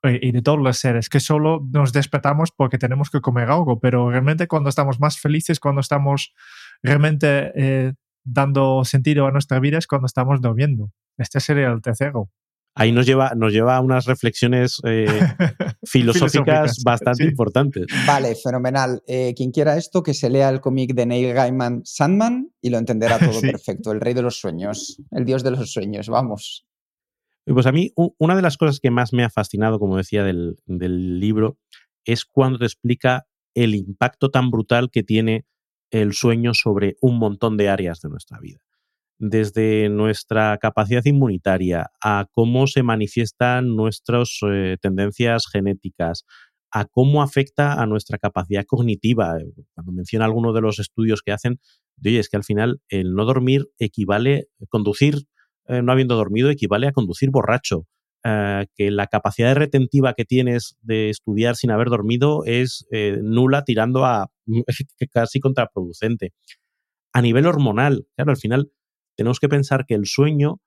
Y 0.10 0.32
de 0.32 0.42
todos 0.42 0.60
los 0.60 0.78
seres, 0.78 1.10
que 1.10 1.20
solo 1.20 1.66
nos 1.72 1.94
despertamos 1.94 2.52
porque 2.52 2.78
tenemos 2.78 3.10
que 3.10 3.22
comer 3.22 3.50
algo, 3.50 3.80
pero 3.80 4.10
realmente 4.10 4.48
cuando 4.48 4.70
estamos 4.70 5.00
más 5.00 5.20
felices, 5.20 5.60
cuando 5.60 5.82
estamos 5.82 6.34
realmente 6.82 7.52
eh, 7.56 7.94
dando 8.24 8.84
sentido 8.86 9.26
a 9.26 9.32
nuestra 9.32 9.60
vida 9.60 9.78
es 9.78 9.88
cuando 9.88 10.06
estamos 10.06 10.42
durmiendo. 10.42 10.92
Este 11.18 11.40
sería 11.40 11.68
el 11.70 11.82
tercero 11.82 12.30
ahí 12.78 12.92
nos 12.92 13.06
lleva, 13.06 13.34
nos 13.36 13.52
lleva 13.52 13.76
a 13.76 13.82
unas 13.82 14.06
reflexiones 14.06 14.80
eh, 14.86 15.08
filosóficas, 15.84 16.84
bastante 16.84 17.24
importantes. 17.24 17.88
Vale, 18.06 18.36
fenomenal. 18.36 19.02
Eh, 19.08 19.34
quien 19.36 19.52
quiera 19.52 19.78
esto, 19.78 20.04
que 20.04 20.14
se 20.14 20.30
lea 20.30 20.50
el 20.50 20.62
cómic 20.62 20.94
de 20.94 21.08
Neil 21.08 21.34
Gaiman 21.34 21.82
Sandman 21.84 22.52
y 22.62 22.70
lo 22.70 22.78
entenderá 22.78 23.18
todo 23.18 23.42
perfecto. 23.42 23.92
El 23.92 24.00
rey 24.00 24.14
de 24.14 24.22
los 24.22 24.40
sueños, 24.40 25.02
el 25.12 25.26
dios 25.26 25.44
de 25.44 25.52
los 25.52 25.72
sueños, 25.72 26.08
vamos. 26.08 26.66
Pues 27.54 27.66
a 27.66 27.72
mí, 27.72 27.94
una 27.96 28.36
de 28.36 28.42
las 28.42 28.58
cosas 28.58 28.82
que 28.82 28.92
más 28.92 29.13
me 29.13 29.24
ha 29.24 29.30
fascinado, 29.30 29.80
como 29.80 29.96
decía, 29.96 30.24
del, 30.24 30.58
libro, 30.68 31.58
es 32.06 32.25
cuando 32.25 32.60
te 32.60 32.66
explica 32.66 33.25
el 33.56 33.74
impacto 33.74 34.30
tan 34.30 34.51
brutal 34.51 34.89
que 34.92 35.04
tiene 35.04 35.46
el 35.89 36.13
sueño 36.13 36.54
sobre 36.54 36.98
un 37.01 37.18
montón 37.18 37.56
de 37.56 37.70
áreas 37.70 38.01
de 38.01 38.10
nuestra 38.10 38.39
vida 38.39 38.60
desde 39.20 39.89
nuestra 39.89 40.60
capacidad 40.60 41.04
inmunitaria, 41.04 41.89
a 42.04 42.27
cómo 42.32 42.68
se 42.68 42.84
manifiestan 42.84 43.75
nuestras 43.75 44.38
eh, 44.48 44.77
tendencias 44.80 45.48
genéticas, 45.51 46.24
a 46.72 46.86
cómo 46.86 47.24
afecta 47.24 47.82
a 47.82 47.88
nuestra 47.88 48.20
capacidad 48.20 48.63
cognitiva. 48.68 49.39
Cuando 49.74 49.92
menciona 49.92 50.25
algunos 50.25 50.54
de 50.54 50.62
los 50.62 50.77
estudios 50.77 51.24
que 51.24 51.32
hacen, 51.32 51.60
oye, 52.06 52.20
es 52.20 52.30
que 52.30 52.38
al 52.38 52.44
final 52.44 52.80
el 52.89 53.16
no 53.16 53.25
dormir 53.25 53.72
equivale, 53.80 54.50
conducir 54.70 55.25
eh, 55.67 55.81
no 55.81 55.91
habiendo 55.91 56.15
dormido 56.15 56.50
equivale 56.50 56.88
a 56.88 56.91
conducir 56.91 57.29
borracho. 57.31 57.86
Eh, 58.24 58.65
que 58.75 58.91
la 58.91 59.07
capacidad 59.07 59.55
retentiva 59.55 60.13
que 60.13 60.25
tienes 60.25 60.75
de 60.81 61.09
estudiar 61.09 61.55
sin 61.55 61.71
haber 61.71 61.89
dormido 61.89 62.43
es 62.45 62.86
nula, 63.21 63.63
tirando 63.63 64.05
a 64.05 64.29
casi 65.12 65.39
contraproducente. 65.39 66.33
A 67.13 67.21
nivel 67.21 67.45
hormonal, 67.45 68.05
claro, 68.15 68.31
al 68.31 68.38
final 68.38 68.71
tenemos 69.15 69.39
que 69.39 69.50
pensar 69.50 69.86
que 69.86 69.95
el 69.95 70.05
sueño 70.05 70.59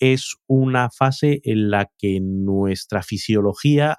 es 0.00 0.36
una 0.46 0.88
fase 0.90 1.40
en 1.44 1.70
la 1.70 1.90
que 1.98 2.20
nuestra 2.20 3.02
fisiología 3.02 3.98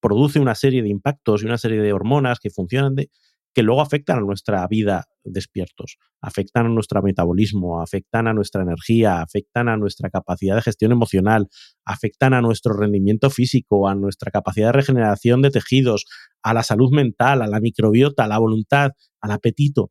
produce 0.00 0.40
una 0.40 0.54
serie 0.54 0.82
de 0.82 0.88
impactos 0.88 1.42
y 1.42 1.46
una 1.46 1.58
serie 1.58 1.80
de 1.80 1.92
hormonas 1.92 2.38
que 2.40 2.50
funcionan 2.50 2.94
de, 2.94 3.10
que 3.56 3.62
luego 3.62 3.80
afectan 3.80 4.18
a 4.18 4.20
nuestra 4.20 4.68
vida 4.68 5.06
despiertos, 5.24 5.96
afectan 6.20 6.66
a 6.66 6.68
nuestro 6.68 7.02
metabolismo, 7.02 7.80
afectan 7.80 8.28
a 8.28 8.34
nuestra 8.34 8.60
energía, 8.60 9.22
afectan 9.22 9.70
a 9.70 9.78
nuestra 9.78 10.10
capacidad 10.10 10.56
de 10.56 10.60
gestión 10.60 10.92
emocional, 10.92 11.48
afectan 11.86 12.34
a 12.34 12.42
nuestro 12.42 12.76
rendimiento 12.76 13.30
físico, 13.30 13.88
a 13.88 13.94
nuestra 13.94 14.30
capacidad 14.30 14.66
de 14.66 14.72
regeneración 14.72 15.40
de 15.40 15.50
tejidos, 15.50 16.04
a 16.42 16.52
la 16.52 16.62
salud 16.62 16.90
mental, 16.92 17.40
a 17.40 17.46
la 17.46 17.60
microbiota, 17.60 18.24
a 18.24 18.28
la 18.28 18.36
voluntad, 18.36 18.90
al 19.22 19.30
apetito. 19.30 19.90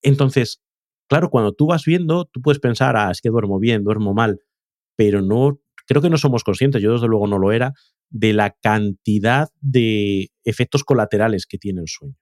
Entonces, 0.00 0.62
Claro, 1.08 1.30
cuando 1.30 1.52
tú 1.52 1.66
vas 1.66 1.84
viendo, 1.84 2.24
tú 2.24 2.42
puedes 2.42 2.58
pensar, 2.58 2.96
ah, 2.96 3.12
es 3.12 3.20
que 3.20 3.28
duermo 3.28 3.60
bien, 3.60 3.84
duermo 3.84 4.12
mal, 4.12 4.40
pero 4.96 5.22
no, 5.22 5.60
creo 5.86 6.02
que 6.02 6.10
no 6.10 6.18
somos 6.18 6.42
conscientes, 6.42 6.82
yo 6.82 6.94
desde 6.94 7.06
luego 7.06 7.28
no 7.28 7.38
lo 7.38 7.52
era, 7.52 7.74
de 8.10 8.32
la 8.32 8.50
cantidad 8.60 9.46
de 9.60 10.30
efectos 10.42 10.82
colaterales 10.82 11.46
que 11.46 11.58
tiene 11.58 11.82
el 11.82 11.86
sueño. 11.86 12.16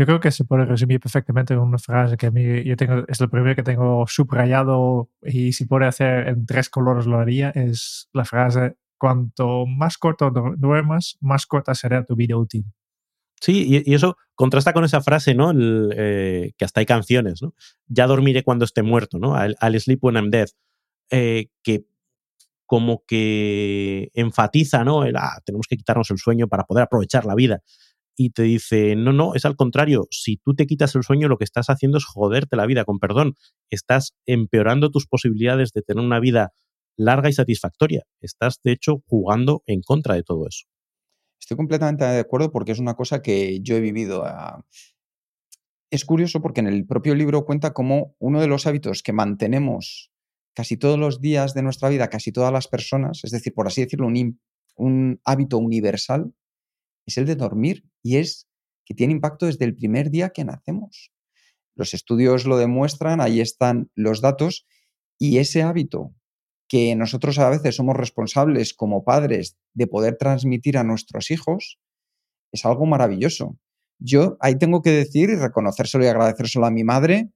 Yo 0.00 0.06
creo 0.06 0.18
que 0.18 0.30
se 0.30 0.46
puede 0.46 0.64
resumir 0.64 0.98
perfectamente 0.98 1.52
en 1.52 1.60
una 1.60 1.76
frase 1.76 2.16
que 2.16 2.28
a 2.28 2.30
mí 2.30 2.64
yo 2.64 2.74
tengo, 2.74 3.04
es 3.06 3.20
lo 3.20 3.28
primero 3.28 3.54
que 3.54 3.62
tengo 3.62 4.06
subrayado 4.08 5.10
y 5.22 5.52
si 5.52 5.66
puede 5.66 5.84
hacer 5.84 6.28
en 6.28 6.46
tres 6.46 6.70
colores 6.70 7.04
lo 7.04 7.18
haría, 7.18 7.50
es 7.50 8.08
la 8.14 8.24
frase, 8.24 8.78
cuanto 8.96 9.66
más 9.66 9.98
corto 9.98 10.32
duermas, 10.56 11.18
más 11.20 11.44
corta 11.44 11.74
será 11.74 12.02
tu 12.06 12.16
vida 12.16 12.38
útil. 12.38 12.64
Sí, 13.42 13.82
y, 13.84 13.92
eso 13.92 14.16
contrasta 14.34 14.72
con 14.72 14.84
esa 14.84 15.02
frase, 15.02 15.34
¿no? 15.34 15.52
Eh, 15.54 16.52
que 16.56 16.64
hasta 16.64 16.80
hay 16.80 16.86
canciones, 16.86 17.42
¿no? 17.42 17.52
Ya 17.86 18.06
dormiré 18.06 18.42
cuando 18.42 18.64
esté 18.64 18.82
muerto, 18.82 19.18
¿no? 19.18 19.34
I'll, 19.36 19.80
sleep 19.82 20.02
when 20.02 20.16
I'm 20.16 20.30
dead. 20.30 20.48
Eh, 21.10 21.48
que 21.62 21.84
como 22.64 23.04
que 23.06 24.10
enfatiza, 24.14 24.82
¿no? 24.82 25.04
El, 25.04 25.16
ah, 25.16 25.42
tenemos 25.44 25.66
que 25.66 25.76
quitarnos 25.76 26.10
el 26.10 26.16
sueño 26.16 26.48
para 26.48 26.64
poder 26.64 26.84
aprovechar 26.84 27.26
la 27.26 27.34
vida. 27.34 27.62
Y 28.22 28.32
te 28.32 28.42
dice, 28.42 28.96
no, 28.96 29.14
no, 29.14 29.34
es 29.34 29.46
al 29.46 29.56
contrario. 29.56 30.06
Si 30.10 30.36
tú 30.36 30.52
te 30.52 30.66
quitas 30.66 30.94
el 30.94 31.04
sueño, 31.04 31.26
lo 31.26 31.38
que 31.38 31.44
estás 31.44 31.70
haciendo 31.70 31.96
es 31.96 32.04
joderte 32.04 32.54
la 32.54 32.66
vida, 32.66 32.84
con 32.84 32.98
perdón. 32.98 33.32
Estás 33.70 34.12
empeorando 34.26 34.90
tus 34.90 35.06
posibilidades 35.06 35.72
de 35.72 35.80
tener 35.80 36.04
una 36.04 36.20
vida 36.20 36.52
larga 36.98 37.30
y 37.30 37.32
satisfactoria. 37.32 38.02
Estás, 38.20 38.60
de 38.62 38.72
hecho, 38.72 39.02
jugando 39.06 39.62
en 39.64 39.80
contra 39.80 40.16
de 40.16 40.22
todo 40.22 40.46
eso. 40.46 40.66
Estoy 41.40 41.56
completamente 41.56 42.04
de 42.04 42.18
acuerdo 42.18 42.52
porque 42.52 42.72
es 42.72 42.78
una 42.78 42.92
cosa 42.92 43.22
que 43.22 43.60
yo 43.62 43.76
he 43.76 43.80
vivido. 43.80 44.22
Ah, 44.26 44.66
es 45.90 46.04
curioso 46.04 46.42
porque 46.42 46.60
en 46.60 46.66
el 46.66 46.86
propio 46.86 47.14
libro 47.14 47.46
cuenta 47.46 47.72
cómo 47.72 48.16
uno 48.18 48.42
de 48.42 48.48
los 48.48 48.66
hábitos 48.66 49.02
que 49.02 49.14
mantenemos 49.14 50.12
casi 50.54 50.76
todos 50.76 50.98
los 50.98 51.22
días 51.22 51.54
de 51.54 51.62
nuestra 51.62 51.88
vida, 51.88 52.08
casi 52.08 52.32
todas 52.32 52.52
las 52.52 52.68
personas, 52.68 53.24
es 53.24 53.30
decir, 53.30 53.54
por 53.54 53.66
así 53.66 53.80
decirlo, 53.80 54.08
un, 54.08 54.38
un 54.76 55.20
hábito 55.24 55.56
universal, 55.56 56.34
es 57.10 57.18
el 57.18 57.26
de 57.26 57.36
dormir 57.36 57.84
y 58.02 58.16
es 58.16 58.48
que 58.84 58.94
tiene 58.94 59.12
impacto 59.12 59.46
desde 59.46 59.64
el 59.64 59.74
primer 59.74 60.10
día 60.10 60.30
que 60.30 60.44
nacemos. 60.44 61.12
Los 61.76 61.94
estudios 61.94 62.46
lo 62.46 62.56
demuestran, 62.56 63.20
ahí 63.20 63.40
están 63.40 63.90
los 63.94 64.20
datos 64.20 64.66
y 65.18 65.38
ese 65.38 65.62
hábito 65.62 66.14
que 66.68 66.94
nosotros 66.94 67.38
a 67.40 67.50
veces 67.50 67.74
somos 67.74 67.96
responsables 67.96 68.74
como 68.74 69.04
padres 69.04 69.56
de 69.74 69.88
poder 69.88 70.16
transmitir 70.16 70.78
a 70.78 70.84
nuestros 70.84 71.32
hijos, 71.32 71.80
es 72.52 72.64
algo 72.64 72.86
maravilloso. 72.86 73.58
Yo 73.98 74.36
ahí 74.40 74.56
tengo 74.56 74.80
que 74.80 74.90
decir 74.90 75.30
y 75.30 75.34
reconocérselo 75.34 76.04
y 76.04 76.06
agradecérselo 76.06 76.66
a 76.66 76.70
mi 76.70 76.84
madre, 76.84 77.30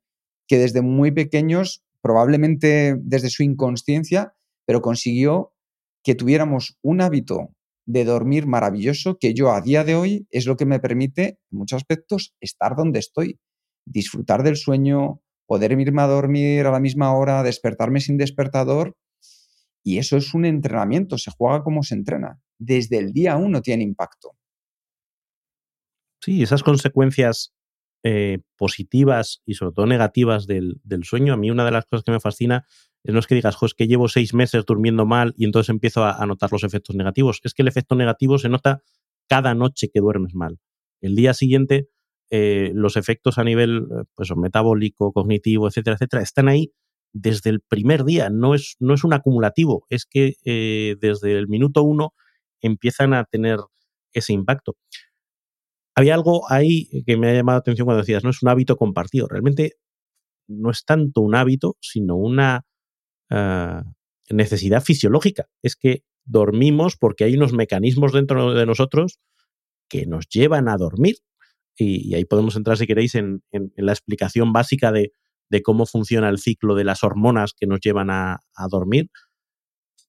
que 0.47 0.59
desde 0.59 0.83
muy 0.83 1.11
pequeños, 1.11 1.85
probablemente 2.01 2.97
desde 3.01 3.29
su 3.29 3.43
inconsciencia, 3.43 4.35
pero 4.67 4.81
consiguió 4.81 5.53
que 6.05 6.15
tuviéramos 6.15 6.79
un 6.83 7.01
hábito 7.01 7.55
de 7.87 8.05
dormir 8.05 8.47
maravilloso 8.47 9.19
que 9.19 9.35
yo 9.35 9.53
a 9.53 9.61
día 9.61 9.85
de 9.85 9.95
hoy 9.95 10.27
es 10.31 10.47
lo 10.47 10.57
que 10.57 10.67
me 10.67 10.81
permite, 10.81 11.39
en 11.51 11.59
muchos 11.59 11.77
aspectos, 11.77 12.35
estar 12.41 12.77
donde 12.77 12.99
estoy, 12.99 13.39
disfrutar 13.85 14.43
del 14.43 14.57
sueño, 14.57 15.21
poder 15.47 15.73
irme 15.73 16.03
a 16.03 16.07
dormir 16.07 16.67
a 16.67 16.71
la 16.71 16.81
misma 16.81 17.15
hora, 17.15 17.43
despertarme 17.43 18.01
sin 18.01 18.17
despertador 18.17 18.97
y 19.83 19.99
eso 19.99 20.17
es 20.17 20.33
un 20.33 20.47
entrenamiento, 20.47 21.19
se 21.19 21.31
juega 21.31 21.63
como 21.63 21.83
se 21.83 21.95
entrena. 21.95 22.41
Desde 22.59 22.99
el 22.99 23.13
día 23.13 23.37
uno 23.37 23.61
tiene 23.61 23.85
impacto. 23.85 24.33
Sí, 26.23 26.43
esas 26.43 26.63
consecuencias 26.63 27.53
eh, 28.07 28.41
positivas 28.59 29.41
y 29.47 29.55
sobre 29.55 29.73
todo 29.73 29.87
negativas 29.87 30.47
del, 30.47 30.79
sueño, 31.05 31.33
a 31.33 31.39
mí 31.39 31.51
una 31.51 31.65
de 31.65 31.71
las 31.71 31.87
cosas 31.87 32.05
que 32.05 32.13
me 32.13 32.21
fascina 32.21 32.67
es 33.03 33.15
no 33.15 33.19
es 33.19 33.27
que 33.27 33.35
digas, 33.35 33.57
es 33.63 33.73
que 33.73 33.87
llevo 33.87 34.09
seis 34.09 34.35
meses 34.35 34.63
durmiendo 34.67 35.07
mal 35.07 35.33
y 35.39 35.47
entonces 35.47 35.71
empiezo 35.71 36.05
a, 36.05 36.27
notar 36.27 36.53
los 36.53 36.65
efectos 36.65 36.95
negativos. 36.97 37.41
Es 37.45 37.55
que 37.55 37.63
el 37.63 37.69
efecto 37.69 37.95
negativo 37.95 38.37
se 38.37 38.51
nota 38.51 38.83
cada 39.27 39.55
noche 39.55 39.89
que 39.89 40.01
duermes 40.01 40.35
mal. 40.35 40.59
El 41.01 41.17
día 41.17 41.33
siguiente, 41.33 41.89
eh, 42.29 42.73
los 42.75 42.99
efectos 42.99 43.39
a 43.39 43.45
nivel 43.45 43.79
eh, 43.79 44.05
pues, 44.15 44.37
metabólico, 44.37 45.11
cognitivo, 45.15 45.67
etcétera, 45.67 45.95
etcétera, 45.95 46.23
están 46.23 46.49
ahí 46.49 46.75
desde 47.15 47.49
el 47.49 47.63
primer 47.63 48.05
día, 48.05 48.29
no 48.29 48.55
es, 48.55 48.77
no 48.81 48.93
es 48.93 49.05
un 49.05 49.15
acumulativo, 49.15 49.87
es 49.89 50.05
que 50.05 50.35
desde 51.01 51.39
el 51.39 51.49
minuto 51.49 51.83
uno 51.85 52.13
empiezan 52.61 53.15
a 53.15 53.25
tener 53.25 53.61
ese 54.13 54.35
impacto. 54.35 54.77
Había 55.97 56.15
algo 56.15 56.51
ahí 56.51 56.89
que 57.07 57.17
me 57.17 57.31
ha 57.31 57.35
llamado 57.35 57.57
la 57.57 57.61
atención 57.61 57.87
cuando 57.87 58.03
decías, 58.03 58.25
no 58.25 58.31
es 58.31 58.43
un 58.43 58.49
hábito 58.49 58.77
compartido, 58.77 59.29
realmente 59.29 59.75
no 60.49 60.71
es 60.71 60.85
tanto 60.85 61.21
un 61.21 61.35
hábito, 61.35 61.77
sino 61.81 62.17
una, 62.17 62.67
ah, 63.31 63.85
necesidad 64.31 64.83
fisiológica. 64.83 65.47
Es 65.63 65.77
que 65.77 66.05
dormimos 66.25 66.97
porque 66.97 67.25
hay 67.25 67.37
unos 67.37 67.53
mecanismos 67.53 68.13
dentro 68.13 68.55
de 68.55 68.67
nosotros 68.67 69.19
que 69.89 70.07
nos 70.07 70.29
llevan 70.29 70.69
a 70.69 70.77
dormir. 70.77 71.17
Y, 71.77 72.15
ahí 72.15 72.25
podemos 72.25 72.57
entrar, 72.57 72.77
si 72.77 72.87
queréis, 72.87 73.15
en, 73.17 73.43
la 73.77 73.93
explicación 73.93 74.53
básica 74.53 74.93
de, 74.93 75.13
cómo 75.63 75.87
funciona 75.87 76.29
el 76.29 76.39
ciclo 76.39 76.75
de 76.75 76.85
las 76.85 77.05
hormonas 77.05 77.53
que 77.57 77.67
nos 77.67 77.81
llevan 77.81 78.11
a, 78.11 78.41
dormir. 78.71 79.11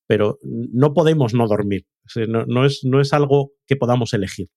Pero 0.08 0.38
no 0.42 0.94
podemos 0.94 1.34
no 1.34 1.48
dormir. 1.48 1.86
no, 2.28 2.66
es, 2.66 2.82
no 2.84 3.02
es 3.02 3.14
algo 3.14 3.52
que 3.66 3.76
podamos 3.76 4.14
elegir. 4.14 4.50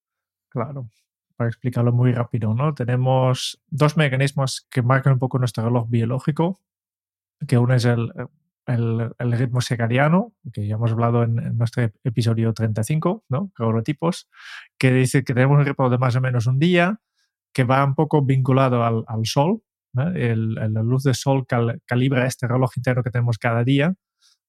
Claro 0.51 0.89
para 1.39 1.51
explicarlo 1.51 1.93
muy 1.93 2.13
rápido, 2.13 2.53
¿no? 2.53 2.75
Tenemos 2.75 3.63
dos 3.69 3.97
mecanismos 3.97 4.67
que 4.71 4.83
marcan 4.83 5.13
un 5.13 5.19
poco 5.21 5.39
nuestro 5.39 5.65
reloj 5.65 5.89
biológico, 5.89 6.61
que 7.47 7.59
uno 7.59 7.75
es 7.75 7.85
el, 7.85 8.11
el, 8.67 9.33
ritmo 9.33 9.61
circadiano, 9.61 10.35
que 10.53 10.67
ya 10.67 10.75
hemos 10.75 10.91
hablado 10.91 11.23
en, 11.23 11.57
nuestro 11.57 11.85
episodio 12.03 12.53
35, 12.53 13.25
¿no? 13.29 13.53
Cronotipos, 13.55 14.29
que 14.79 14.93
dice 14.93 15.23
que 15.23 15.33
tenemos 15.33 15.61
un 15.61 15.65
ritmo 15.65 15.89
de 15.89 15.99
más 15.99 16.17
o 16.17 16.21
menos 16.21 16.49
un 16.49 16.59
día, 16.59 17.01
que 17.53 17.63
va 17.63 17.85
un 17.85 17.95
poco 17.95 18.25
vinculado 18.25 18.83
al, 18.83 19.05
al 19.07 19.25
sol. 19.25 19.63
la 19.93 20.83
luz 20.83 21.05
del 21.05 21.15
sol 21.15 21.47
calibra 21.87 22.27
este 22.27 22.49
reloj 22.49 22.73
interno 22.77 23.05
que 23.05 23.11
tenemos 23.11 23.39
cada 23.39 23.63
día, 23.63 23.95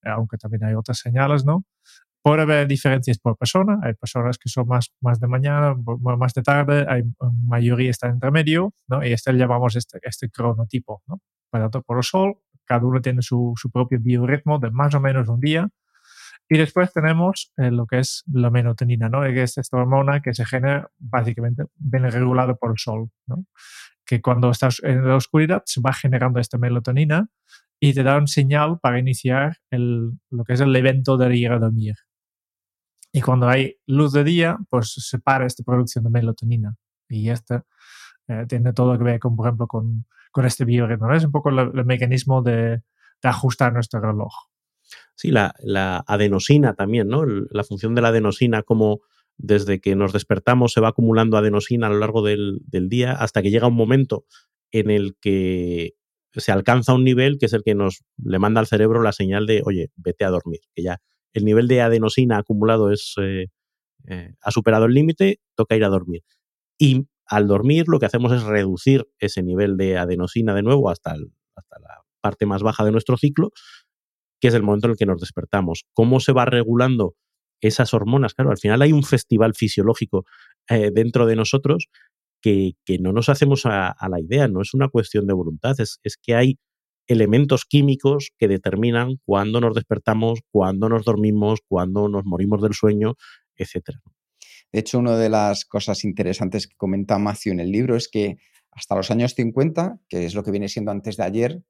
aunque 0.02 0.38
también 0.38 0.64
hay 0.64 0.74
otras 0.74 0.98
señales, 0.98 1.44
¿no? 1.44 1.64
Puede 2.22 2.42
haber 2.42 2.68
diferencias 2.68 3.18
por 3.18 3.36
persona. 3.36 3.78
Hay 3.82 3.94
personas 3.94 4.36
que 4.36 4.48
son 4.50 4.68
más, 4.68 4.92
más 5.00 5.20
de 5.20 5.26
mañana, 5.26 5.74
más 6.18 6.34
de 6.34 6.42
tarde, 6.42 6.84
hay 6.88 7.02
mayoría 7.46 7.90
está 7.90 8.08
entre 8.08 8.30
medio, 8.30 8.74
¿no? 8.88 9.04
Y 9.04 9.12
este 9.12 9.32
llamamos 9.32 9.76
este, 9.76 9.98
este 10.02 10.28
cronotipo, 10.30 11.02
¿no? 11.06 11.20
Por 11.50 11.60
tanto, 11.60 11.82
por 11.82 11.96
el 11.96 12.02
sol, 12.02 12.34
cada 12.64 12.84
uno 12.86 13.00
tiene 13.00 13.22
su, 13.22 13.54
su 13.56 13.70
propio 13.70 13.98
biorritmo 14.00 14.58
de 14.58 14.70
más 14.70 14.94
o 14.94 15.00
menos 15.00 15.28
un 15.28 15.40
día. 15.40 15.68
Y 16.48 16.58
después 16.58 16.92
tenemos 16.92 17.52
eh, 17.56 17.70
lo 17.70 17.86
que 17.86 18.00
es 18.00 18.24
la 18.26 18.50
melatonina, 18.50 19.08
¿no? 19.08 19.22
Que 19.22 19.44
es 19.44 19.56
esta 19.56 19.76
hormona 19.76 20.20
que 20.20 20.34
se 20.34 20.44
genera 20.44 20.90
básicamente 20.98 21.64
viene 21.76 22.10
regulado 22.10 22.56
por 22.56 22.72
el 22.72 22.78
sol, 22.78 23.10
¿no? 23.26 23.46
Que 24.04 24.20
cuando 24.20 24.50
estás 24.50 24.80
en 24.82 25.06
la 25.06 25.16
oscuridad 25.16 25.62
se 25.64 25.80
va 25.80 25.92
generando 25.92 26.40
esta 26.40 26.58
melatonina 26.58 27.28
y 27.80 27.94
te 27.94 28.02
da 28.02 28.18
un 28.18 28.28
señal 28.28 28.78
para 28.80 28.98
iniciar 28.98 29.58
el, 29.70 30.12
lo 30.30 30.44
que 30.44 30.52
es 30.52 30.60
el 30.60 30.74
evento 30.76 31.16
de 31.16 31.36
ir 31.36 31.52
a 31.52 31.58
dormir. 31.58 31.94
Y 33.12 33.20
cuando 33.20 33.48
hay 33.48 33.76
luz 33.86 34.12
de 34.12 34.24
día, 34.24 34.58
pues 34.68 34.92
se 34.92 35.18
para 35.18 35.46
esta 35.46 35.62
producción 35.64 36.04
de 36.04 36.10
melatonina. 36.10 36.76
Y 37.08 37.30
esta 37.30 37.64
eh, 38.28 38.46
tiene 38.48 38.72
todo 38.72 38.96
que 38.96 39.04
ver, 39.04 39.18
por 39.18 39.46
ejemplo, 39.46 39.66
con, 39.66 40.06
con 40.30 40.46
este 40.46 40.64
biorritmo. 40.64 41.12
Es 41.12 41.24
un 41.24 41.32
poco 41.32 41.50
el, 41.50 41.84
mecanismo 41.84 42.42
de, 42.42 42.82
de, 43.22 43.28
ajustar 43.28 43.72
nuestro 43.72 44.00
reloj. 44.00 44.32
Sí, 45.16 45.30
la, 45.30 45.54
la 45.58 46.04
adenosina 46.06 46.74
también, 46.74 47.08
¿no? 47.08 47.24
La 47.26 47.64
función 47.64 47.94
de 47.94 48.02
la 48.02 48.08
adenosina, 48.08 48.62
como 48.62 49.00
desde 49.36 49.80
que 49.80 49.96
nos 49.96 50.12
despertamos 50.12 50.72
se 50.72 50.80
va 50.80 50.88
acumulando 50.88 51.36
adenosina 51.36 51.86
a 51.86 51.90
lo 51.90 51.98
largo 51.98 52.22
del, 52.22 52.60
del 52.66 52.88
día 52.88 53.12
hasta 53.12 53.42
que 53.42 53.50
llega 53.50 53.66
un 53.66 53.74
momento 53.74 54.24
en 54.70 54.90
el 54.90 55.16
que 55.20 55.94
se 56.34 56.52
alcanza 56.52 56.94
un 56.94 57.04
nivel 57.04 57.38
que 57.38 57.46
es 57.46 57.52
el 57.54 57.62
que 57.62 57.74
nos 57.74 58.04
le 58.22 58.38
manda 58.38 58.60
al 58.60 58.66
cerebro 58.66 59.02
la 59.02 59.12
señal 59.12 59.46
de, 59.46 59.62
oye, 59.64 59.90
vete 59.96 60.24
a 60.24 60.30
dormir, 60.30 60.60
que 60.74 60.82
ya 60.82 61.00
el 61.32 61.44
nivel 61.44 61.68
de 61.68 61.80
adenosina 61.80 62.38
acumulado 62.38 62.90
es, 62.90 63.14
eh, 63.20 63.46
eh, 64.08 64.34
ha 64.40 64.50
superado 64.50 64.86
el 64.86 64.94
límite, 64.94 65.40
toca 65.54 65.76
ir 65.76 65.84
a 65.84 65.88
dormir. 65.88 66.22
Y 66.78 67.06
al 67.26 67.46
dormir 67.46 67.84
lo 67.88 67.98
que 67.98 68.06
hacemos 68.06 68.32
es 68.32 68.42
reducir 68.42 69.08
ese 69.18 69.42
nivel 69.42 69.76
de 69.76 69.98
adenosina 69.98 70.54
de 70.54 70.62
nuevo 70.62 70.90
hasta, 70.90 71.12
hasta 71.54 71.78
la 71.80 72.02
parte 72.20 72.46
más 72.46 72.62
baja 72.62 72.84
de 72.84 72.92
nuestro 72.92 73.16
ciclo, 73.16 73.50
que 74.40 74.48
es 74.48 74.54
el 74.54 74.62
momento 74.62 74.86
en 74.86 74.92
el 74.92 74.96
que 74.96 75.06
nos 75.06 75.20
despertamos. 75.20 75.84
¿Cómo 75.92 76.20
se 76.20 76.32
va 76.32 76.44
regulando 76.44 77.14
esas 77.60 77.94
hormonas? 77.94 78.34
Claro, 78.34 78.50
al 78.50 78.58
final 78.58 78.82
hay 78.82 78.92
un 78.92 79.04
festival 79.04 79.54
fisiológico 79.54 80.24
eh, 80.68 80.90
dentro 80.92 81.26
de 81.26 81.36
nosotros 81.36 81.88
que, 82.42 82.74
no 83.00 83.12
nos 83.12 83.28
hacemos 83.28 83.66
a, 83.66 83.94
la 84.08 84.20
idea, 84.20 84.48
no 84.48 84.62
es 84.62 84.72
una 84.72 84.88
cuestión 84.88 85.26
de 85.26 85.34
voluntad, 85.34 85.78
es, 85.78 86.00
es 86.02 86.16
que 86.16 86.34
hay 86.34 86.58
elementos 87.10 87.64
químicos 87.64 88.30
que 88.38 88.48
determinan 88.48 89.18
cuándo 89.24 89.60
nos 89.60 89.74
despertamos, 89.74 90.40
cuándo 90.50 90.88
nos 90.88 91.04
dormimos, 91.04 91.60
cuándo 91.66 92.08
nos 92.08 92.24
morimos 92.24 92.62
del 92.62 92.74
sueño, 92.74 93.16
etc. 93.56 93.96
De 94.72 94.80
hecho, 94.80 94.98
una 94.98 95.16
de 95.16 95.28
las 95.28 95.64
cosas 95.64 96.04
interesantes 96.04 96.68
que 96.68 96.76
comenta 96.76 97.18
Matthew 97.18 97.54
en 97.54 97.60
el 97.60 97.72
libro 97.72 97.96
es 97.96 98.08
que 98.08 98.38
hasta 98.70 98.94
los 98.94 99.10
años 99.10 99.34
50, 99.34 99.98
que 100.08 100.24
es 100.24 100.34
lo 100.34 100.44
que 100.44 100.52
viene 100.52 100.68
siendo 100.68 100.92
antes 100.92 101.16
de 101.16 101.24
ayer, 101.24 101.62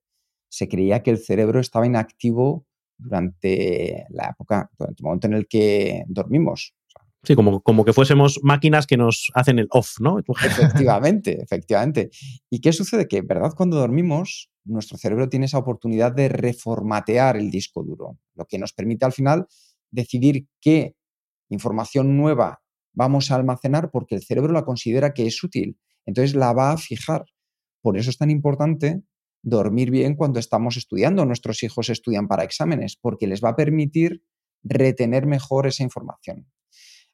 se 0.51 0.69
creía 0.69 1.03
que 1.03 1.11
el 1.11 1.19
cerebro 1.19 1.61
estaba 1.61 1.87
inactivo 1.87 2.67
durante 2.99 4.05
la 4.11 4.29
época, 4.31 4.71
durante 4.79 5.01
el 5.01 5.05
momento 5.05 5.27
en 5.29 5.35
el 5.35 5.49
que 5.49 6.05
dormimos. 6.07 6.75
Sí, 7.23 7.35
como, 7.35 7.61
como 7.61 7.85
que 7.85 7.93
fuésemos 7.93 8.41
máquinas 8.43 8.87
que 8.87 8.97
nos 8.97 9.31
hacen 9.35 9.59
el 9.59 9.69
off, 9.71 10.01
¿no? 10.01 10.19
Efectivamente, 10.19 11.43
efectivamente. 11.43 12.11
¿Y 12.49 12.61
qué 12.61 12.73
sucede? 12.73 13.07
Que, 13.09 13.21
¿verdad? 13.21 13.53
Cuando 13.55 13.77
dormimos, 13.77 14.51
nuestro 14.65 14.97
cerebro 14.97 15.29
tiene 15.29 15.47
esa 15.47 15.59
oportunidad 15.59 16.13
de 16.13 16.29
reformatear 16.29 17.37
el 17.37 17.51
disco 17.51 17.83
duro, 17.83 18.19
lo 18.35 18.47
que 18.47 18.59
nos 18.59 18.73
permite 18.73 19.05
al 19.05 19.13
final 19.13 19.47
decidir 19.91 20.47
qué 20.61 20.97
información 21.51 22.17
nueva 22.17 22.63
vamos 22.93 23.31
a 23.31 23.37
almacenar 23.37 23.91
porque 23.91 24.15
el 24.15 24.23
cerebro 24.23 24.53
la 24.53 24.65
considera 24.65 25.13
que 25.13 25.27
es 25.27 25.43
útil. 25.43 25.79
Entonces 26.07 26.35
la 26.35 26.53
va 26.53 26.73
a 26.73 26.77
fijar. 26.77 27.25
Por 27.83 27.99
eso 27.99 28.11
es 28.11 28.19
tan 28.19 28.31
importante 28.31 29.03
dormir 29.43 29.91
bien 29.91 30.17
cuando 30.17 30.39
estamos 30.39 30.77
estudiando. 30.77 31.25
Nuestros 31.25 31.63
hijos 31.63 31.89
estudian 31.89 32.29
para 32.29 32.45
exámenes 32.45 32.97
porque 32.97 33.27
les 33.27 33.43
va 33.43 33.51
a 33.51 33.57
permitir 33.57 34.23
retener 34.63 35.27
mejor 35.27 35.67
esa 35.67 35.83
información. 35.83 36.47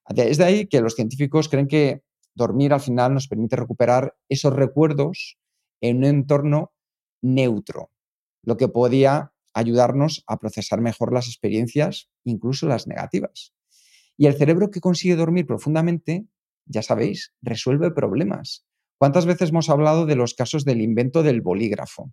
Es 0.09 0.39
de 0.39 0.45
ahí 0.45 0.67
que 0.67 0.81
los 0.81 0.95
científicos 0.95 1.49
creen 1.49 1.67
que 1.67 2.03
dormir 2.35 2.73
al 2.73 2.81
final 2.81 3.15
nos 3.15 3.29
permite 3.29 3.57
recuperar 3.57 4.15
esos 4.29 4.55
recuerdos 4.55 5.39
en 5.81 5.99
un 5.99 6.05
entorno 6.05 6.73
neutro, 7.23 7.91
lo 8.43 8.57
que 8.57 8.69
podía 8.69 9.33
ayudarnos 9.53 10.23
a 10.27 10.39
procesar 10.39 10.81
mejor 10.81 11.13
las 11.13 11.27
experiencias, 11.27 12.11
incluso 12.25 12.69
las 12.69 12.87
negativas. 12.87 13.55
Y 14.17 14.27
el 14.27 14.35
cerebro 14.35 14.71
que 14.71 14.81
consigue 14.81 15.17
dormir 15.17 15.47
profundamente, 15.47 16.27
ya 16.67 16.83
sabéis, 16.83 17.35
resuelve 17.43 17.91
problemas. 17.91 18.67
¿Cuántas 18.99 19.27
veces 19.27 19.51
hemos 19.51 19.69
hablado 19.69 20.07
de 20.07 20.17
los 20.17 20.35
casos 20.35 20.65
del 20.65 20.81
invento 20.81 21.23
del 21.23 21.41
bolígrafo? 21.41 22.13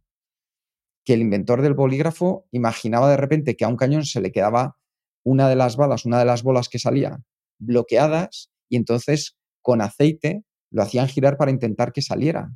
Que 1.05 1.13
el 1.13 1.21
inventor 1.21 1.61
del 1.61 1.73
bolígrafo 1.73 2.47
imaginaba 2.51 3.09
de 3.09 3.17
repente 3.17 3.55
que 3.55 3.65
a 3.65 3.69
un 3.69 3.77
cañón 3.77 4.05
se 4.05 4.21
le 4.21 4.31
quedaba 4.31 4.77
una 5.23 5.47
de 5.47 5.55
las 5.55 5.75
balas, 5.75 6.05
una 6.05 6.19
de 6.19 6.25
las 6.25 6.43
bolas 6.43 6.69
que 6.69 6.79
salía 6.79 7.23
bloqueadas 7.65 8.51
y 8.69 8.75
entonces 8.75 9.37
con 9.61 9.81
aceite 9.81 10.43
lo 10.71 10.83
hacían 10.83 11.07
girar 11.07 11.37
para 11.37 11.51
intentar 11.51 11.93
que 11.93 12.01
saliera. 12.01 12.51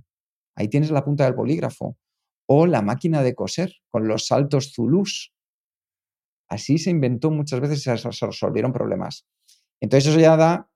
Ahí 0.56 0.68
tienes 0.68 0.92
la 0.92 1.06
punta 1.06 1.26
del 1.26 1.34
bolígrafo 1.34 1.98
o 2.48 2.66
la 2.66 2.82
máquina 2.82 3.22
de 3.22 3.36
coser 3.36 3.74
con 3.90 4.08
los 4.08 4.28
saltos 4.28 4.74
zulús. 4.74 5.34
Así 6.50 6.78
se 6.78 6.90
inventó 6.90 7.30
muchas 7.30 7.60
veces 7.60 7.80
y 7.80 7.82
se 7.82 7.96
resolvieron 8.26 8.74
problemas. 8.74 9.28
Entonces 9.80 10.10
eso 10.10 10.20
ya 10.20 10.38
da 10.38 10.70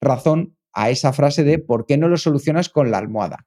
razón 0.00 0.56
a 0.72 0.90
esa 0.90 1.12
frase 1.12 1.44
de 1.44 1.58
¿por 1.58 1.86
qué 1.86 1.96
no 1.96 2.08
lo 2.08 2.16
solucionas 2.16 2.68
con 2.68 2.90
la 2.90 2.98
almohada? 2.98 3.46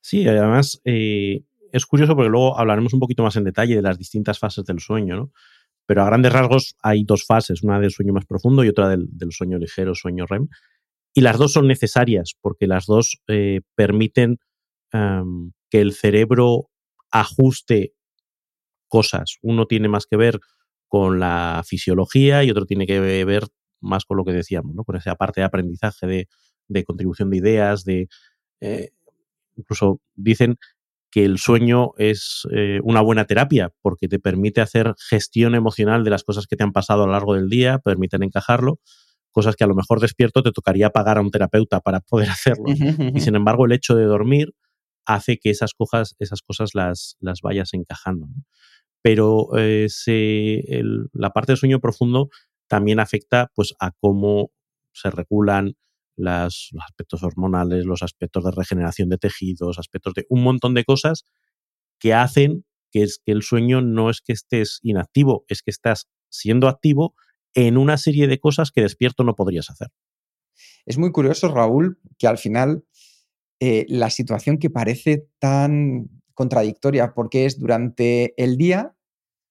Sí, 0.00 0.26
además 0.26 0.80
eh, 0.84 1.44
es 1.72 1.86
curioso 1.86 2.14
porque 2.14 2.30
luego 2.30 2.58
hablaremos 2.58 2.92
un 2.92 3.00
poquito 3.00 3.22
más 3.22 3.36
en 3.36 3.44
detalle 3.44 3.76
de 3.76 3.82
las 3.82 3.98
distintas 3.98 4.38
fases 4.38 4.64
del 4.64 4.80
sueño, 4.80 5.16
¿no? 5.16 5.32
Pero 5.88 6.02
a 6.02 6.04
grandes 6.04 6.34
rasgos 6.34 6.76
hay 6.82 7.02
dos 7.04 7.24
fases, 7.24 7.62
una 7.62 7.80
del 7.80 7.90
sueño 7.90 8.12
más 8.12 8.26
profundo 8.26 8.62
y 8.62 8.68
otra 8.68 8.90
del, 8.90 9.08
sueño 9.30 9.56
ligero, 9.56 9.94
sueño 9.94 10.26
REM. 10.26 10.48
Y 11.14 11.22
las 11.22 11.38
dos 11.38 11.54
son 11.54 11.66
necesarias 11.66 12.34
porque 12.42 12.66
las 12.66 12.84
dos 12.84 13.22
eh, 13.26 13.62
permiten 13.74 14.36
que 14.90 15.80
el 15.80 15.92
cerebro 15.94 16.70
ajuste 17.10 17.94
cosas. 18.86 19.38
Uno 19.40 19.66
tiene 19.66 19.88
más 19.88 20.06
que 20.06 20.18
ver 20.18 20.40
con 20.88 21.20
la 21.20 21.62
fisiología 21.66 22.44
y 22.44 22.50
otro 22.50 22.66
tiene 22.66 22.86
que 22.86 23.00
ver 23.00 23.44
más 23.80 24.04
con 24.04 24.18
lo 24.18 24.24
que 24.24 24.32
decíamos, 24.32 24.74
¿no? 24.74 24.84
con 24.84 24.96
esa 24.96 25.14
parte 25.14 25.40
de 25.40 25.46
aprendizaje, 25.46 26.28
de, 26.68 26.84
contribución 26.84 27.30
de 27.30 27.36
ideas, 27.38 27.84
de 27.84 28.08
eh, 28.60 28.90
incluso 29.56 30.00
dicen 30.14 30.58
que 31.10 31.24
el 31.24 31.38
sueño 31.38 31.92
es 31.96 32.46
eh, 32.52 32.80
una 32.82 33.00
buena 33.00 33.24
terapia 33.24 33.72
porque 33.80 34.08
te 34.08 34.18
permite 34.18 34.60
hacer 34.60 34.94
gestión 35.08 35.54
emocional 35.54 36.04
de 36.04 36.10
las 36.10 36.24
cosas 36.24 36.46
que 36.46 36.56
te 36.56 36.64
han 36.64 36.72
pasado 36.72 37.04
a 37.04 37.06
lo 37.06 37.12
largo 37.12 37.34
del 37.34 37.48
día, 37.48 37.78
permiten 37.78 38.22
encajarlo, 38.22 38.80
cosas 39.30 39.56
que 39.56 39.64
a 39.64 39.66
lo 39.66 39.74
mejor 39.74 40.00
despierto 40.00 40.42
te 40.42 40.52
tocaría 40.52 40.90
pagar 40.90 41.18
a 41.18 41.20
un 41.20 41.30
terapeuta 41.30 41.80
para 41.80 42.00
poder 42.00 42.28
hacerlo. 42.30 42.66
Y 42.68 43.20
sin 43.20 43.36
embargo, 43.36 43.66
el 43.66 43.72
hecho 43.72 43.94
de 43.94 44.04
dormir 44.04 44.54
hace 45.06 45.38
que 45.38 45.50
esas, 45.50 45.72
cosas, 45.72 46.14
esas 46.18 46.42
cosas 46.42 46.74
las, 46.74 47.16
las 47.20 47.40
vayas 47.40 47.72
encajando. 47.72 48.26
Pero 49.00 49.48
eh, 49.56 49.86
la 51.12 51.30
parte 51.30 51.52
del 51.52 51.56
sueño 51.56 51.80
profundo 51.80 52.28
también 52.66 53.00
afecta 53.00 53.50
pues, 53.54 53.74
a 53.80 53.92
cómo 53.92 54.50
se 54.92 55.10
regulan 55.10 55.76
los 56.18 56.70
aspectos 56.84 57.22
hormonales, 57.22 57.86
los 57.86 58.02
aspectos 58.02 58.44
de 58.44 58.50
regeneración 58.50 59.08
de 59.08 59.18
tejidos, 59.18 59.78
aspectos 59.78 60.14
de 60.14 60.26
un 60.28 60.42
montón 60.42 60.74
de 60.74 60.84
cosas 60.84 61.24
que 61.98 62.12
hacen 62.12 62.64
que 62.90 63.02
es 63.02 63.20
que 63.24 63.32
el 63.32 63.42
sueño 63.42 63.82
no 63.82 64.10
es 64.10 64.20
que 64.20 64.32
estés 64.32 64.80
inactivo, 64.82 65.44
es 65.48 65.62
que 65.62 65.70
estás 65.70 66.08
siendo 66.30 66.68
activo 66.68 67.14
en 67.54 67.76
una 67.76 67.96
serie 67.96 68.28
de 68.28 68.38
cosas 68.38 68.70
que 68.70 68.82
despierto 68.82 69.24
no 69.24 69.34
podrías 69.34 69.70
hacer. 69.70 69.88
Es 70.86 70.98
muy 70.98 71.12
curioso, 71.12 71.48
Raúl, 71.48 72.00
que 72.18 72.26
al 72.26 72.38
final 72.38 72.84
eh, 73.60 73.84
la 73.88 74.10
situación 74.10 74.58
que 74.58 74.70
parece 74.70 75.28
tan 75.38 76.08
contradictoria, 76.34 77.14
porque 77.14 77.46
es 77.46 77.58
durante 77.58 78.34
el 78.42 78.56
día, 78.56 78.94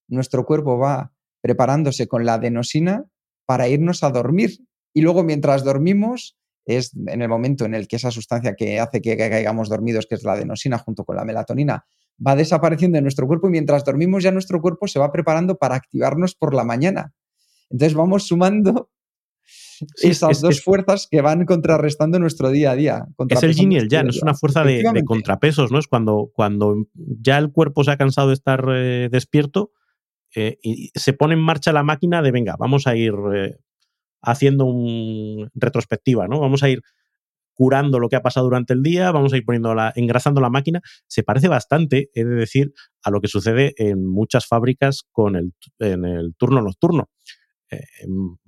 nuestro 0.08 0.46
cuerpo 0.46 0.78
va 0.78 1.14
preparándose 1.42 2.08
con 2.08 2.26
la 2.26 2.36
adenosina 2.36 3.06
para 3.46 3.68
irnos 3.68 4.04
a 4.04 4.10
dormir. 4.10 4.66
Y 4.94 5.02
luego 5.02 5.24
mientras 5.24 5.64
dormimos, 5.64 6.37
es 6.68 6.92
en 7.08 7.22
el 7.22 7.30
momento 7.30 7.66
en 7.66 7.74
el 7.74 7.88
que 7.88 7.96
esa 7.96 8.12
sustancia 8.12 8.54
que 8.56 8.80
hace 8.80 9.02
que 9.02 9.18
caigamos 9.18 9.70
dormidos, 9.70 10.06
que 10.06 10.16
es 10.16 10.24
la 10.24 10.34
adenosina 10.34 10.78
junto 10.78 11.06
con 11.06 11.16
la 11.16 11.26
melatonina, 11.26 11.86
va 12.26 12.36
desapareciendo 12.36 12.98
de 12.98 13.02
nuestro 13.02 13.26
cuerpo 13.26 13.48
y 13.48 13.52
mientras 13.52 13.86
dormimos 13.86 14.24
ya 14.24 14.32
nuestro 14.32 14.62
cuerpo 14.62 14.88
se 14.88 15.00
va 15.00 15.12
preparando 15.12 15.58
para 15.58 15.76
activarnos 15.76 16.36
por 16.36 16.54
la 16.54 16.64
mañana. 16.64 17.14
Entonces 17.70 17.96
vamos 17.96 18.28
sumando 18.28 18.90
esas 20.02 20.42
dos 20.42 20.62
fuerzas 20.62 21.08
que 21.10 21.22
van 21.22 21.46
contrarrestando 21.46 22.20
nuestro 22.20 22.50
día 22.50 22.72
a 22.72 22.76
día. 22.76 23.06
Es 23.30 23.44
el 23.44 23.54
yin 23.54 23.72
y 23.72 23.78
el 23.78 23.88
yang, 23.88 24.10
es 24.10 24.22
una 24.22 24.34
fuerza 24.34 24.64
de, 24.64 24.84
contrapesos, 25.06 25.72
¿no? 25.72 25.80
Es 25.80 25.88
cuando, 25.88 26.32
cuando 26.34 26.88
ya 26.96 27.38
el 27.38 27.52
cuerpo 27.52 27.84
se 27.84 27.92
ha 27.92 27.98
cansado 27.98 28.30
de 28.30 28.34
estar 28.34 28.66
eh, 28.70 29.10
despierto 29.12 29.72
eh, 30.36 30.58
y 30.62 30.92
se 30.96 31.14
pone 31.14 31.36
en 31.36 31.40
marcha 31.40 31.72
la 31.72 31.84
máquina 31.84 32.22
de, 32.22 32.32
venga, 32.32 32.56
vamos 32.60 32.88
a 32.88 32.96
ir 32.96 33.14
eh, 33.34 33.58
haciendo 34.28 34.66
un 34.66 35.50
retrospectiva, 35.56 36.28
¿no? 36.28 36.40
Vamos 36.40 36.62
a 36.62 36.70
ir 36.70 36.82
curando 37.54 37.98
lo 37.98 38.10
que 38.10 38.18
ha 38.18 38.22
pasado 38.22 38.46
durante 38.46 38.74
el 38.74 38.84
día, 38.84 39.12
vamos 39.12 39.34
a 39.34 39.38
ir 39.38 39.46
poniendo 39.46 39.74
la, 39.74 39.92
engrasando 39.96 40.42
la 40.42 40.50
máquina. 40.50 40.82
Se 41.08 41.24
parece 41.24 41.48
bastante, 41.48 42.10
he 42.14 42.24
de 42.24 42.36
decir, 42.36 42.74
a 43.02 43.10
lo 43.10 43.20
que 43.22 43.28
sucede 43.28 43.74
en 43.78 44.06
muchas 44.06 44.46
fábricas 44.46 45.04
con 45.12 45.36
el, 45.36 45.54
en 45.80 46.06
el 46.06 46.36
turno 46.36 46.62
nocturno. 46.62 47.10
Eh, 47.72 47.82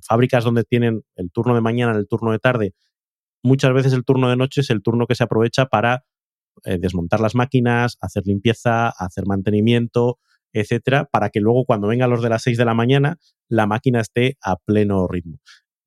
fábricas 0.02 0.44
donde 0.44 0.64
tienen 0.64 1.02
el 1.16 1.32
turno 1.32 1.56
de 1.56 1.62
mañana, 1.62 1.98
el 1.98 2.08
turno 2.08 2.32
de 2.32 2.40
tarde, 2.40 2.74
muchas 3.42 3.74
veces 3.74 3.94
el 3.94 4.04
turno 4.04 4.30
de 4.30 4.36
noche 4.36 4.62
es 4.62 4.70
el 4.70 4.84
turno 4.84 5.08
que 5.08 5.16
se 5.16 5.24
aprovecha 5.24 5.66
para 5.66 6.04
eh, 6.66 6.78
desmontar 6.78 7.20
las 7.20 7.36
máquinas, 7.36 7.98
hacer 8.02 8.24
limpieza, 8.26 8.90
hacer 8.90 9.26
mantenimiento, 9.26 10.20
etcétera, 10.54 11.06
para 11.06 11.30
que 11.30 11.40
luego 11.40 11.66
cuando 11.66 11.88
vengan 11.88 12.10
los 12.10 12.22
de 12.22 12.30
las 12.30 12.44
6 12.44 12.58
de 12.58 12.66
la 12.66 12.74
mañana, 12.74 13.18
la 13.48 13.66
máquina 13.66 14.02
esté 14.02 14.38
a 14.42 14.58
pleno 14.58 15.08
ritmo. 15.08 15.40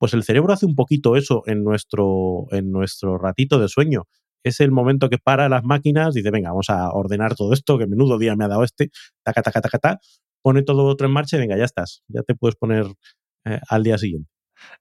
Pues 0.03 0.13
el 0.13 0.25
cerebro 0.25 0.51
hace 0.51 0.65
un 0.65 0.75
poquito 0.75 1.15
eso 1.15 1.43
en 1.45 1.63
nuestro, 1.63 2.47
en 2.51 2.73
nuestro 2.73 3.17
ratito 3.17 3.57
de 3.57 3.69
sueño. 3.69 4.03
Es 4.43 4.59
el 4.59 4.69
momento 4.69 5.09
que 5.09 5.17
para 5.17 5.47
las 5.47 5.63
máquinas, 5.63 6.13
dice, 6.13 6.29
venga, 6.29 6.49
vamos 6.49 6.69
a 6.69 6.91
ordenar 6.91 7.35
todo 7.35 7.53
esto, 7.53 7.77
que 7.77 7.87
menudo 7.87 8.17
día 8.17 8.35
me 8.35 8.43
ha 8.43 8.49
dado 8.49 8.65
este, 8.65 8.89
taca, 9.23 9.41
taca, 9.41 9.61
taca, 9.61 9.79
taca, 9.79 9.99
pone 10.41 10.61
todo 10.61 10.83
otro 10.83 11.07
en 11.07 11.13
marcha 11.13 11.37
y 11.37 11.39
venga, 11.39 11.55
ya 11.55 11.63
estás, 11.63 12.03
ya 12.09 12.21
te 12.21 12.35
puedes 12.35 12.57
poner 12.57 12.85
eh, 13.45 13.61
al 13.69 13.83
día 13.83 13.97
siguiente. 13.97 14.29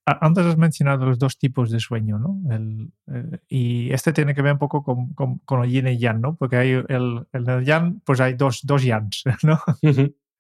Antes 0.05 0.45
has 0.45 0.57
mencionado 0.57 1.07
los 1.07 1.21
dos 1.21 1.39
tipos 1.39 1.71
de 1.71 1.79
sueño, 1.79 2.19
¿no? 2.19 2.41
El, 2.53 2.91
eh, 3.07 3.39
y 3.49 3.93
este 3.93 4.13
tiene 4.13 4.35
que 4.35 4.43
ver 4.43 4.55
un 4.55 4.59
poco 4.59 4.83
con, 4.83 5.15
con, 5.15 5.63
el 5.63 5.71
yin 5.71 5.87
y 5.87 5.99
yang, 5.99 6.21
¿no? 6.21 6.35
Porque 6.35 6.57
hay 6.57 6.71
el, 6.71 7.29
el, 7.33 7.65
yang, 7.65 8.01
pues 8.05 8.19
hay 8.19 8.35
dos, 8.35 8.63
dos 8.65 8.83
yans, 8.83 9.23
¿no? 9.45 9.61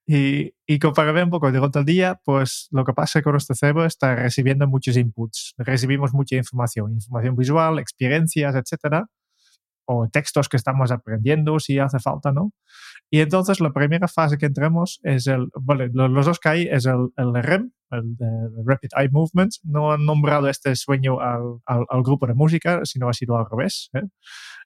Y, 0.06 0.54
y 0.66 0.78
para 0.78 1.12
ver 1.12 1.24
un 1.24 1.30
poco 1.30 1.52
durante 1.52 1.78
el 1.78 1.84
día, 1.84 2.20
pues 2.24 2.68
lo 2.70 2.84
que 2.84 2.92
pasa 2.92 3.22
que 3.22 3.30
nuestro 3.30 3.54
cerebro 3.54 3.84
está 3.84 4.16
recibiendo 4.16 4.66
muchos 4.66 4.96
inputs. 4.96 5.54
Recibimos 5.58 6.12
mucha 6.12 6.36
información, 6.36 6.92
información 6.92 7.36
visual, 7.36 7.78
experiencias, 7.78 8.54
etcétera, 8.54 9.06
o 9.84 10.08
textos 10.08 10.48
que 10.48 10.56
estamos 10.56 10.90
aprendiendo 10.90 11.58
si 11.58 11.78
hace 11.78 11.98
falta, 11.98 12.32
¿no? 12.32 12.52
Y 13.10 13.20
entonces 13.20 13.60
la 13.60 13.72
primera 13.72 14.08
fase 14.08 14.38
que 14.38 14.46
entremos 14.46 15.00
es 15.02 15.26
el, 15.26 15.48
vale, 15.60 15.90
los 15.92 16.26
dos 16.26 16.40
que 16.40 16.48
hay 16.48 16.62
es 16.70 16.86
el, 16.86 17.08
el 17.16 17.34
REM, 17.34 17.72
el, 17.90 18.16
Rapid 18.64 18.90
Eye 18.96 19.10
Movement. 19.10 19.52
No 19.64 19.92
han 19.92 20.04
nombrado 20.04 20.48
este 20.48 20.74
sueño 20.76 21.20
al, 21.20 21.58
al, 21.66 22.02
grupo 22.02 22.26
de 22.26 22.34
música, 22.34 22.80
sino 22.84 23.08
ha 23.08 23.12
sido 23.12 23.36
al 23.36 23.46
revés. 23.50 23.90
¿eh? 23.94 24.02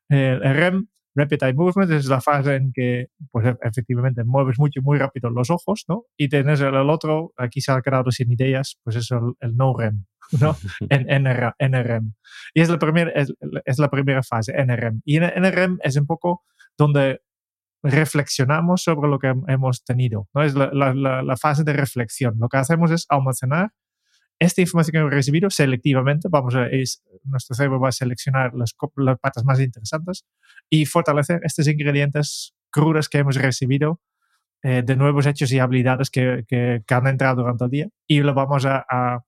El 0.08 0.54
REM 0.54 0.86
Rapid 1.16 1.42
Eye 1.42 1.54
Movement 1.54 1.90
es 1.90 2.06
la 2.06 2.20
fase 2.20 2.56
en 2.56 2.72
que, 2.72 3.08
pues 3.30 3.46
e, 3.46 3.56
efectivamente, 3.62 4.22
mueves 4.24 4.58
mucho, 4.58 4.80
muy 4.82 4.98
rápido 4.98 5.30
los 5.30 5.50
ojos, 5.50 5.84
¿no? 5.88 6.04
Y 6.16 6.28
tienes 6.28 6.60
el, 6.60 6.74
otro, 6.76 7.32
aquí 7.36 7.60
se 7.60 7.72
ha 7.72 7.80
quedado 7.80 8.10
sin 8.10 8.30
ideas, 8.30 8.78
pues 8.84 8.96
es 8.96 9.10
el, 9.10 9.56
no 9.56 9.74
REM, 9.74 10.04
¿no? 10.40 10.56
en 10.90 11.24
NREM. 11.24 12.12
Y 12.54 12.60
es 12.60 12.68
la, 12.68 12.78
primera, 12.78 13.10
es, 13.12 13.32
es, 13.64 13.78
la 13.78 13.88
primera 13.88 14.22
fase, 14.22 14.52
NREM. 14.52 15.00
Y 15.04 15.18
NREM 15.18 15.78
es 15.82 15.96
un 15.96 16.06
poco 16.06 16.44
donde 16.76 17.22
reflexionamos 17.82 18.82
sobre 18.82 19.08
lo 19.08 19.18
que 19.18 19.32
hemos 19.48 19.84
tenido, 19.84 20.28
¿no? 20.34 20.42
Es 20.42 20.54
la, 20.54 20.70
la, 20.72 21.22
la 21.22 21.36
fase 21.36 21.64
de 21.64 21.72
reflexión. 21.72 22.34
Lo 22.38 22.48
que 22.48 22.58
hacemos 22.58 22.90
es 22.90 23.06
almacenar 23.08 23.70
esta 24.38 24.60
información 24.60 25.08
que 25.08 25.14
recibido 25.14 25.50
selectivamente, 25.50 26.28
vamos 26.30 26.54
a, 26.54 26.66
es, 26.66 27.02
nuestro 27.24 27.54
cerebro 27.54 27.80
va 27.80 27.88
a 27.88 27.92
seleccionar 27.92 28.54
las, 28.54 28.74
las 28.96 29.18
patas 29.18 29.44
más 29.44 29.60
interesantes 29.60 30.24
y 30.68 30.84
fortalecer 30.86 31.40
estos 31.42 31.66
ingredientes 31.68 32.54
crudos 32.70 33.08
que 33.08 33.18
hemos 33.18 33.36
recibido 33.36 34.00
eh, 34.62 34.82
de 34.84 34.96
nuevos 34.96 35.26
hechos 35.26 35.52
y 35.52 35.58
habilidades 35.58 36.10
que, 36.10 36.44
que, 36.46 36.82
han 36.94 37.06
entrado 37.06 37.42
durante 37.42 37.64
el 37.64 37.70
día 37.70 37.88
y 38.06 38.20
lo 38.20 38.34
vamos 38.34 38.66
a, 38.66 38.84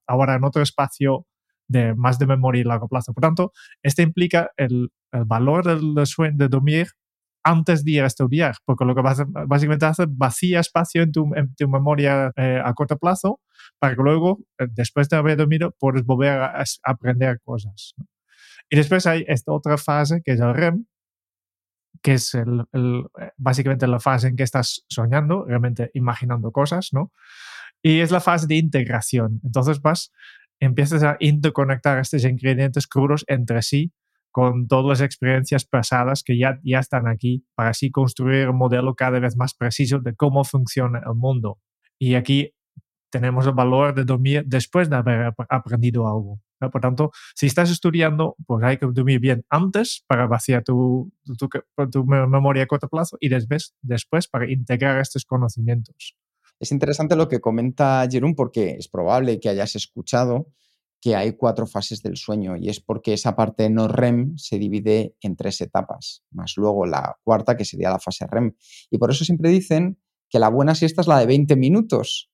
ahora 0.07 0.35
en 0.35 0.45
otro 0.45 0.63
espacio 0.63 1.27
de 1.67 1.95
más 1.95 2.19
de 2.19 2.27
memoria 2.27 2.61
y 2.61 2.65
largo 2.65 2.89
plazo. 2.89 3.13
Por 3.13 3.23
tanto, 3.23 3.53
esto 3.83 4.03
implica 4.03 4.51
el, 4.57 4.91
el 5.13 5.25
valor 5.25 5.65
del 5.65 6.07
sueño, 6.07 6.37
de 6.37 6.49
dormir 6.49 6.89
antes 7.45 7.85
de 7.85 7.93
ir 7.93 8.03
a 8.03 8.07
estudiar, 8.07 8.57
porque 8.65 8.85
lo 8.85 8.95
que 8.95 9.03
básicamente 9.47 9.87
hace 9.87 10.07
vacía 10.09 10.61
espacio 10.61 11.03
en 11.03 11.13
tu, 11.13 11.31
en 11.35 11.55
tu 11.55 11.69
memoria 11.69 12.33
eh, 12.37 12.61
a 12.63 12.75
corto 12.75 12.99
plazo 12.99 13.41
para 13.79 13.95
que 13.95 14.03
luego, 14.03 14.41
eh, 14.59 14.67
después 14.71 15.09
de 15.09 15.17
haber 15.17 15.37
dormido, 15.37 15.75
puedas 15.79 16.05
volver 16.05 16.33
a, 16.33 16.65
aprender 16.85 17.41
cosas. 17.43 17.95
Y 18.71 18.77
después 18.77 19.07
hay 19.07 19.25
esta 19.29 19.53
otra 19.53 19.79
fase 19.79 20.23
que 20.25 20.33
es 20.33 20.41
el 20.41 20.55
REM, 20.55 20.87
que 22.03 22.15
es 22.15 22.35
el, 22.35 22.65
eh, 22.73 23.31
básicamente 23.37 23.87
la 23.87 24.01
fase 24.01 24.29
en 24.29 24.37
que 24.37 24.43
estás 24.43 24.85
soñando, 24.89 25.45
realmente 25.47 25.91
imaginando 25.95 26.53
cosas, 26.53 26.91
¿no? 26.93 27.13
Y 27.83 28.01
es 28.01 28.11
la 28.11 28.21
fase 28.21 28.47
de 28.47 28.57
integración. 28.57 29.41
Entonces 29.45 29.81
vas, 29.81 30.13
empiezas 30.61 31.03
a 31.03 31.17
interconectar 31.21 31.99
estos 31.99 32.25
ingredientes 32.25 32.87
crudos 32.87 33.25
entre 33.29 33.63
sí 33.63 33.93
con 34.39 34.69
todas 34.69 34.87
las 34.87 35.01
experiencias 35.01 35.65
pasadas 35.65 36.23
que 36.23 36.39
ya, 36.39 36.61
ya 36.63 36.79
están 36.79 37.09
aquí 37.09 37.45
para 37.57 37.71
así 37.71 37.91
construir 37.91 38.49
un 38.49 38.57
modelo 38.57 38.95
cada 38.95 39.19
vez 39.19 39.37
más 39.37 39.53
preciso 39.53 39.99
de 39.99 40.15
cómo 40.15 40.45
funciona 40.45 41.01
el 41.05 41.17
mundo. 41.17 41.59
Y 41.99 42.15
aquí 42.15 42.55
tenemos 43.11 43.49
el 43.49 43.55
valor 43.55 43.97
de 43.97 44.05
dormir 44.05 44.45
después 44.47 44.89
de 44.89 44.95
haber 44.95 45.35
aprendido 45.49 46.07
algo. 46.07 46.41
Por 46.61 46.81
tanto, 46.81 47.11
si 47.35 47.47
estás 47.47 47.69
estudiando, 47.69 48.37
pues 48.47 48.63
hay 48.63 48.77
que 48.77 48.87
dormir 48.87 49.19
bien 49.19 49.45
antes 49.51 50.05
para 50.07 50.29
vaciar 50.29 50.63
tu, 50.63 51.13
tu, 51.91 52.05
memoria 52.05 52.63
a 52.63 52.67
corto 52.67 52.89
plazo 52.89 53.17
y 53.19 53.31
después, 53.31 53.75
después 53.83 54.29
para 54.29 54.49
integrar 54.49 55.01
estos 55.01 55.25
conocimientos. 55.25 56.15
Es 56.61 56.71
interesante 56.71 57.17
lo 57.17 57.27
que 57.27 57.41
comenta 57.41 58.07
Jerón 58.09 58.37
porque 58.37 58.77
es 58.79 58.87
probable 58.87 59.41
que 59.41 59.49
hayas 59.49 59.75
escuchado 59.75 60.47
que 61.01 61.15
hay 61.15 61.33
cuatro 61.33 61.67
fases 61.67 62.03
del 62.03 62.17
sueño 62.17 62.57
y 62.57 62.69
es 62.69 62.81
porque 62.81 63.13
esa 63.13 63.37
parte 63.37 63.71
no 63.71 63.89
REM 63.89 64.37
se 64.37 64.59
divide 64.59 65.15
en 65.21 65.37
tres 65.37 65.61
etapas, 65.61 66.25
más 66.31 66.55
luego 66.57 66.87
la 66.87 67.17
cuarta 67.23 67.57
que 67.57 67.65
sería 67.65 67.91
la 67.91 68.01
fase 68.01 68.27
REM. 68.27 68.55
Y 68.91 68.99
por 68.99 69.11
eso 69.11 69.25
siempre 69.25 69.51
dicen 69.51 69.99
que 70.29 70.39
la 70.39 70.49
buena 70.49 70.75
siesta 70.75 71.01
es 71.01 71.07
la 71.07 71.19
de 71.19 71.27
20 71.27 71.57
minutos, 71.57 72.31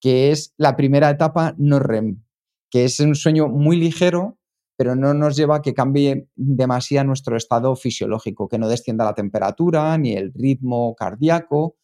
que 0.00 0.30
es 0.30 0.54
la 0.56 0.76
primera 0.76 1.10
etapa 1.10 1.54
no 1.58 1.78
REM, 1.78 2.22
que 2.70 2.84
es 2.84 2.98
un 3.00 3.14
sueño 3.14 3.48
muy 3.48 3.76
ligero, 3.76 4.38
pero 4.76 4.94
no 4.94 5.12
nos 5.12 5.36
lleva 5.36 5.56
a 5.56 5.62
que 5.62 5.74
cambie 5.74 6.28
demasiado 6.36 7.08
nuestro 7.08 7.36
estado 7.36 7.74
fisiológico, 7.76 8.48
que 8.48 8.58
no 8.58 8.68
descienda 8.68 9.04
la 9.04 9.14
temperatura 9.14 9.98
ni 9.98 10.12
el 10.12 10.32
ritmo 10.32 10.94
cardíaco. 10.94 11.76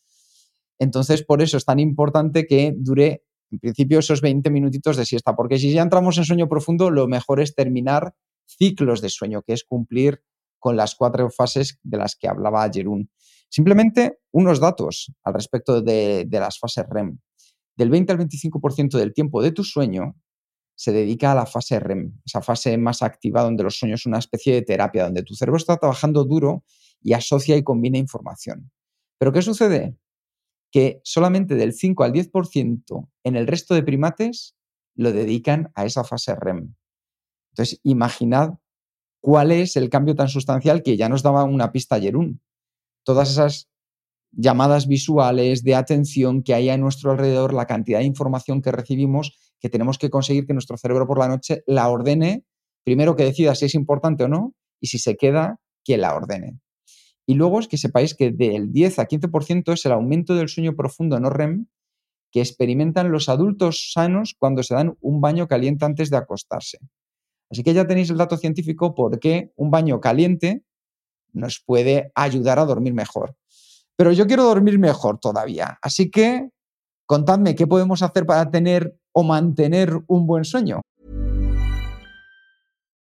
Entonces, 0.78 1.24
por 1.24 1.42
eso 1.42 1.56
es 1.56 1.64
tan 1.64 1.80
importante 1.80 2.46
que 2.46 2.72
dure 2.76 3.24
en 3.50 3.58
principio 3.58 3.98
esos 3.98 4.20
20 4.20 4.50
minutitos 4.50 4.96
de 4.96 5.04
siesta, 5.04 5.36
porque 5.36 5.58
si 5.58 5.72
ya 5.72 5.82
entramos 5.82 6.18
en 6.18 6.24
sueño 6.24 6.48
profundo, 6.48 6.90
lo 6.90 7.06
mejor 7.06 7.40
es 7.40 7.54
terminar 7.54 8.14
ciclos 8.46 9.00
de 9.00 9.08
sueño, 9.08 9.42
que 9.42 9.52
es 9.52 9.64
cumplir 9.64 10.22
con 10.58 10.76
las 10.76 10.94
cuatro 10.94 11.30
fases 11.30 11.78
de 11.82 11.98
las 11.98 12.16
que 12.16 12.28
hablaba 12.28 12.68
Jerún. 12.72 13.10
Simplemente 13.48 14.18
unos 14.32 14.60
datos 14.60 15.12
al 15.22 15.34
respecto 15.34 15.82
de, 15.82 16.24
de 16.26 16.40
las 16.40 16.58
fases 16.58 16.86
REM. 16.88 17.18
Del 17.76 17.90
20 17.90 18.12
al 18.12 18.18
25% 18.18 18.98
del 18.98 19.12
tiempo 19.12 19.42
de 19.42 19.52
tu 19.52 19.64
sueño 19.64 20.16
se 20.76 20.92
dedica 20.92 21.32
a 21.32 21.34
la 21.34 21.46
fase 21.46 21.78
REM, 21.78 22.20
esa 22.24 22.42
fase 22.42 22.76
más 22.78 23.02
activa 23.02 23.42
donde 23.42 23.62
los 23.62 23.78
sueños 23.78 24.02
son 24.02 24.10
una 24.10 24.18
especie 24.18 24.54
de 24.54 24.62
terapia, 24.62 25.04
donde 25.04 25.22
tu 25.22 25.34
cerebro 25.34 25.56
está 25.56 25.76
trabajando 25.76 26.24
duro 26.24 26.64
y 27.00 27.12
asocia 27.12 27.56
y 27.56 27.62
combina 27.62 27.98
información. 27.98 28.70
Pero 29.18 29.32
¿qué 29.32 29.42
sucede? 29.42 29.96
Que 30.74 31.00
solamente 31.04 31.54
del 31.54 31.72
5 31.72 32.02
al 32.02 32.12
10% 32.12 33.08
en 33.22 33.36
el 33.36 33.46
resto 33.46 33.74
de 33.74 33.84
primates 33.84 34.56
lo 34.96 35.12
dedican 35.12 35.70
a 35.76 35.84
esa 35.84 36.02
fase 36.02 36.34
REM. 36.34 36.74
Entonces, 37.52 37.78
imaginad 37.84 38.54
cuál 39.20 39.52
es 39.52 39.76
el 39.76 39.88
cambio 39.88 40.16
tan 40.16 40.26
sustancial 40.26 40.82
que 40.82 40.96
ya 40.96 41.08
nos 41.08 41.22
daba 41.22 41.44
una 41.44 41.70
pista 41.70 42.00
Jerún. 42.00 42.40
Todas 43.04 43.30
esas 43.30 43.68
llamadas 44.32 44.88
visuales, 44.88 45.62
de 45.62 45.76
atención 45.76 46.42
que 46.42 46.54
hay 46.54 46.70
a 46.70 46.76
nuestro 46.76 47.12
alrededor, 47.12 47.54
la 47.54 47.66
cantidad 47.66 48.00
de 48.00 48.06
información 48.06 48.60
que 48.60 48.72
recibimos, 48.72 49.54
que 49.60 49.70
tenemos 49.70 49.96
que 49.96 50.10
conseguir 50.10 50.44
que 50.44 50.54
nuestro 50.54 50.76
cerebro 50.76 51.06
por 51.06 51.20
la 51.20 51.28
noche 51.28 51.62
la 51.68 51.88
ordene, 51.88 52.42
primero 52.82 53.14
que 53.14 53.22
decida 53.22 53.54
si 53.54 53.66
es 53.66 53.76
importante 53.76 54.24
o 54.24 54.28
no, 54.28 54.56
y 54.80 54.88
si 54.88 54.98
se 54.98 55.14
queda, 55.14 55.60
que 55.84 55.98
la 55.98 56.16
ordene. 56.16 56.58
Y 57.26 57.34
luego 57.34 57.60
es 57.60 57.68
que 57.68 57.78
sepáis 57.78 58.14
que 58.14 58.30
del 58.30 58.72
10 58.72 58.98
a 58.98 59.08
15% 59.08 59.72
es 59.72 59.86
el 59.86 59.92
aumento 59.92 60.34
del 60.34 60.48
sueño 60.48 60.76
profundo 60.76 61.18
no 61.20 61.30
REM 61.30 61.66
que 62.30 62.40
experimentan 62.40 63.12
los 63.12 63.28
adultos 63.28 63.92
sanos 63.92 64.34
cuando 64.38 64.62
se 64.62 64.74
dan 64.74 64.96
un 65.00 65.20
baño 65.20 65.46
caliente 65.46 65.84
antes 65.84 66.10
de 66.10 66.16
acostarse. 66.16 66.78
Así 67.48 67.62
que 67.62 67.72
ya 67.72 67.86
tenéis 67.86 68.10
el 68.10 68.16
dato 68.16 68.36
científico 68.36 68.94
por 68.94 69.20
qué 69.20 69.52
un 69.54 69.70
baño 69.70 70.00
caliente 70.00 70.64
nos 71.32 71.62
puede 71.64 72.10
ayudar 72.14 72.58
a 72.58 72.64
dormir 72.64 72.92
mejor. 72.92 73.36
Pero 73.96 74.10
yo 74.10 74.26
quiero 74.26 74.44
dormir 74.44 74.78
mejor 74.78 75.18
todavía. 75.20 75.78
Así 75.80 76.10
que 76.10 76.50
contadme 77.06 77.54
qué 77.54 77.66
podemos 77.66 78.02
hacer 78.02 78.26
para 78.26 78.50
tener 78.50 78.98
o 79.12 79.22
mantener 79.22 80.00
un 80.08 80.26
buen 80.26 80.44
sueño. 80.44 80.80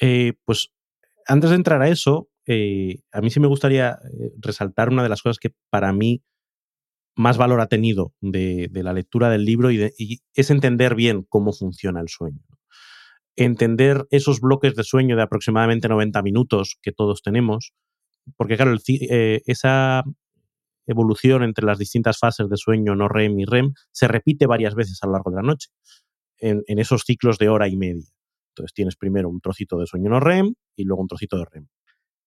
Eh, 0.00 0.34
pues 0.44 0.70
antes 1.26 1.50
de 1.50 1.56
entrar 1.56 1.82
a 1.82 1.88
eso, 1.88 2.28
eh, 2.46 3.00
a 3.12 3.20
mí 3.20 3.30
sí 3.30 3.40
me 3.40 3.46
gustaría 3.46 3.92
eh, 3.92 4.32
resaltar 4.38 4.90
una 4.90 5.02
de 5.02 5.08
las 5.08 5.22
cosas 5.22 5.38
que 5.38 5.54
para 5.70 5.92
mí 5.92 6.22
más 7.16 7.38
valor 7.38 7.60
ha 7.60 7.68
tenido 7.68 8.12
de, 8.20 8.68
la 8.72 8.92
lectura 8.92 9.30
del 9.30 9.44
libro 9.44 9.70
y, 9.70 9.76
de, 9.76 9.94
y 9.96 10.20
es 10.34 10.50
entender 10.50 10.94
bien 10.94 11.24
cómo 11.28 11.52
funciona 11.52 12.00
el 12.00 12.08
sueño 12.08 12.40
entender 13.36 14.06
esos 14.10 14.40
bloques 14.40 14.74
de 14.74 14.84
sueño 14.84 15.16
de 15.16 15.22
aproximadamente 15.22 15.88
90 15.88 16.22
minutos 16.22 16.78
que 16.82 16.92
todos 16.92 17.22
tenemos, 17.22 17.72
porque 18.36 18.56
claro, 18.56 18.76
eh, 18.88 19.42
esa 19.46 20.04
evolución 20.86 21.42
entre 21.42 21.66
las 21.66 21.78
distintas 21.78 22.18
fases 22.18 22.48
de 22.48 22.56
sueño 22.56 22.94
no 22.94 23.08
REM 23.08 23.38
y 23.40 23.44
REM 23.44 23.72
se 23.90 24.08
repite 24.08 24.46
varias 24.46 24.74
veces 24.74 24.98
a 25.02 25.06
lo 25.06 25.12
largo 25.14 25.30
de 25.30 25.36
la 25.36 25.42
noche, 25.42 25.70
en 26.38 26.78
esos 26.78 27.04
ciclos 27.06 27.38
de 27.38 27.48
hora 27.48 27.68
y 27.68 27.76
media. 27.76 28.10
Entonces 28.54 28.72
tienes 28.74 28.96
primero 28.96 29.28
un 29.28 29.40
trocito 29.40 29.78
de 29.78 29.86
sueño 29.86 30.10
no 30.10 30.20
REM 30.20 30.54
y 30.76 30.84
luego 30.84 31.02
un 31.02 31.08
trocito 31.08 31.36
de 31.38 31.44
REM. 31.44 31.66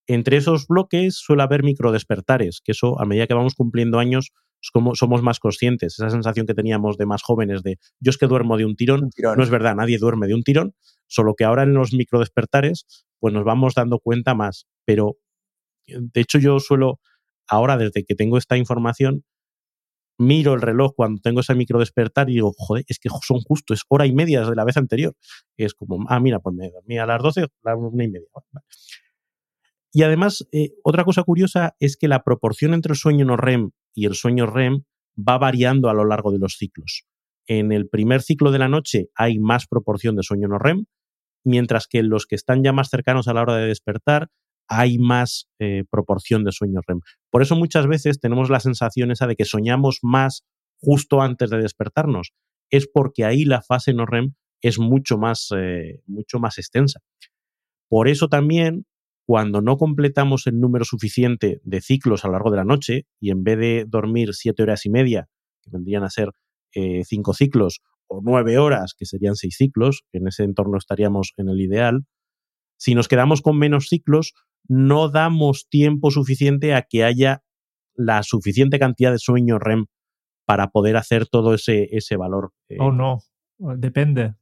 Entre 0.07 0.37
esos 0.37 0.67
bloques 0.67 1.15
suele 1.15 1.43
haber 1.43 1.63
microdespertares, 1.63 2.61
que 2.63 2.71
eso 2.73 2.99
a 2.99 3.05
medida 3.05 3.27
que 3.27 3.33
vamos 3.33 3.55
cumpliendo 3.55 3.99
años 3.99 4.31
como 4.73 4.95
somos 4.95 5.21
más 5.21 5.39
conscientes. 5.39 5.93
Esa 5.93 6.09
sensación 6.09 6.45
que 6.45 6.53
teníamos 6.53 6.97
de 6.97 7.05
más 7.05 7.21
jóvenes 7.23 7.63
de 7.63 7.77
yo 7.99 8.09
es 8.09 8.17
que 8.17 8.27
duermo 8.27 8.57
de 8.57 8.65
un 8.65 8.75
tirón, 8.75 9.05
Un 9.05 9.09
tirón. 9.11 9.37
no 9.37 9.43
es 9.43 9.49
verdad, 9.49 9.75
nadie 9.75 9.97
duerme 9.97 10.27
de 10.27 10.33
un 10.33 10.43
tirón, 10.43 10.73
solo 11.07 11.35
que 11.35 11.43
ahora 11.45 11.63
en 11.63 11.73
los 11.73 11.93
microdespertares 11.93 12.85
pues 13.19 13.33
nos 13.33 13.43
vamos 13.43 13.73
dando 13.75 13.99
cuenta 13.99 14.33
más. 14.35 14.67
Pero 14.85 15.17
de 15.87 16.21
hecho 16.21 16.39
yo 16.39 16.59
suelo, 16.59 16.99
ahora 17.47 17.77
desde 17.77 18.03
que 18.03 18.15
tengo 18.15 18.37
esta 18.37 18.57
información, 18.57 19.23
miro 20.17 20.53
el 20.53 20.61
reloj 20.61 20.93
cuando 20.95 21.21
tengo 21.21 21.41
ese 21.41 21.55
microdespertar 21.55 22.29
y 22.29 22.35
digo, 22.35 22.53
joder, 22.57 22.83
es 22.87 22.99
que 22.99 23.09
son 23.21 23.39
justo, 23.41 23.73
es 23.73 23.81
hora 23.89 24.05
y 24.05 24.13
media 24.13 24.41
desde 24.41 24.55
la 24.55 24.65
vez 24.65 24.77
anterior. 24.77 25.15
Es 25.57 25.73
como, 25.73 26.05
ah, 26.09 26.19
mira, 26.19 26.39
pues 26.39 26.55
me 26.55 26.69
dormí 26.69 26.97
a 26.97 27.05
las 27.05 27.21
12, 27.21 27.43
a 27.43 27.47
las 27.63 27.75
una 27.77 28.03
y 28.03 28.07
media. 28.09 28.27
Y 29.91 30.03
además, 30.03 30.47
eh, 30.51 30.71
otra 30.83 31.03
cosa 31.03 31.23
curiosa 31.23 31.75
es 31.79 31.97
que 31.97 32.07
la 32.07 32.23
proporción 32.23 32.73
entre 32.73 32.93
el 32.93 32.97
sueño 32.97 33.25
no 33.25 33.37
REM 33.37 33.71
y 33.93 34.05
el 34.05 34.15
sueño 34.15 34.45
REM 34.45 34.83
va 35.17 35.37
variando 35.37 35.89
a 35.89 35.93
lo 35.93 36.05
largo 36.05 36.31
de 36.31 36.39
los 36.39 36.57
ciclos. 36.57 37.05
En 37.47 37.71
el 37.71 37.87
primer 37.87 38.21
ciclo 38.21 38.51
de 38.51 38.59
la 38.59 38.67
noche 38.67 39.09
hay 39.15 39.39
más 39.39 39.67
proporción 39.67 40.15
de 40.15 40.23
sueño 40.23 40.47
no 40.47 40.59
REM, 40.59 40.85
mientras 41.43 41.87
que 41.87 42.03
los 42.03 42.25
que 42.25 42.35
están 42.35 42.63
ya 42.63 42.73
más 42.73 42.89
cercanos 42.89 43.27
a 43.27 43.33
la 43.33 43.41
hora 43.41 43.55
de 43.55 43.67
despertar 43.67 44.29
hay 44.67 44.97
más 44.97 45.47
eh, 45.59 45.83
proporción 45.89 46.43
de 46.43 46.51
sueño 46.51 46.81
REM. 46.85 46.99
Por 47.29 47.41
eso 47.41 47.55
muchas 47.55 47.87
veces 47.87 48.19
tenemos 48.19 48.49
la 48.49 48.59
sensación 48.59 49.11
esa 49.11 49.27
de 49.27 49.35
que 49.35 49.45
soñamos 49.45 49.99
más 50.01 50.43
justo 50.79 51.21
antes 51.21 51.49
de 51.49 51.57
despertarnos. 51.57 52.33
Es 52.69 52.87
porque 52.87 53.25
ahí 53.25 53.45
la 53.45 53.61
fase 53.61 53.93
no 53.93 54.05
REM 54.05 54.33
es 54.61 54.79
mucho 54.79 55.17
más, 55.17 55.49
eh, 55.55 56.01
mucho 56.05 56.39
más 56.39 56.57
extensa. 56.57 56.99
Por 57.89 58.07
eso 58.07 58.27
también 58.27 58.85
cuando 59.25 59.61
no 59.61 59.77
completamos 59.77 60.47
el 60.47 60.59
número 60.59 60.85
suficiente 60.85 61.59
de 61.63 61.81
ciclos 61.81 62.23
a 62.23 62.27
lo 62.27 62.33
largo 62.33 62.51
de 62.51 62.57
la 62.57 62.63
noche 62.63 63.05
y 63.19 63.31
en 63.31 63.43
vez 63.43 63.57
de 63.57 63.85
dormir 63.87 64.33
siete 64.33 64.63
horas 64.63 64.85
y 64.85 64.89
media, 64.89 65.27
que 65.61 65.69
vendrían 65.69 66.03
a 66.03 66.09
ser 66.09 66.31
eh, 66.73 67.03
cinco 67.03 67.33
ciclos, 67.33 67.81
o 68.07 68.21
nueve 68.23 68.57
horas, 68.57 68.93
que 68.97 69.05
serían 69.05 69.35
seis 69.35 69.55
ciclos, 69.57 70.03
en 70.13 70.27
ese 70.27 70.43
entorno 70.43 70.77
estaríamos 70.77 71.33
en 71.35 71.49
el 71.49 71.59
ideal, 71.59 72.05
si 72.77 72.95
nos 72.95 73.07
quedamos 73.07 73.41
con 73.41 73.57
menos 73.57 73.87
ciclos, 73.89 74.33
no 74.67 75.09
damos 75.09 75.67
tiempo 75.69 76.11
suficiente 76.11 76.73
a 76.73 76.83
que 76.83 77.03
haya 77.03 77.43
la 77.95 78.23
suficiente 78.23 78.79
cantidad 78.79 79.11
de 79.11 79.19
sueño 79.19 79.59
REM 79.59 79.87
para 80.45 80.69
poder 80.69 80.95
hacer 80.95 81.27
todo 81.27 81.53
ese, 81.53 81.89
ese 81.91 82.15
valor. 82.15 82.53
Eh. 82.69 82.77
Oh, 82.79 82.91
no, 82.91 83.19
depende. 83.57 84.35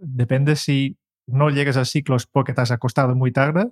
Depende 0.00 0.56
si 0.56 0.98
no 1.26 1.50
llegas 1.50 1.76
a 1.76 1.84
ciclos 1.84 2.26
porque 2.26 2.52
te 2.52 2.60
has 2.60 2.70
acostado 2.70 3.14
muy 3.14 3.32
tarde 3.32 3.70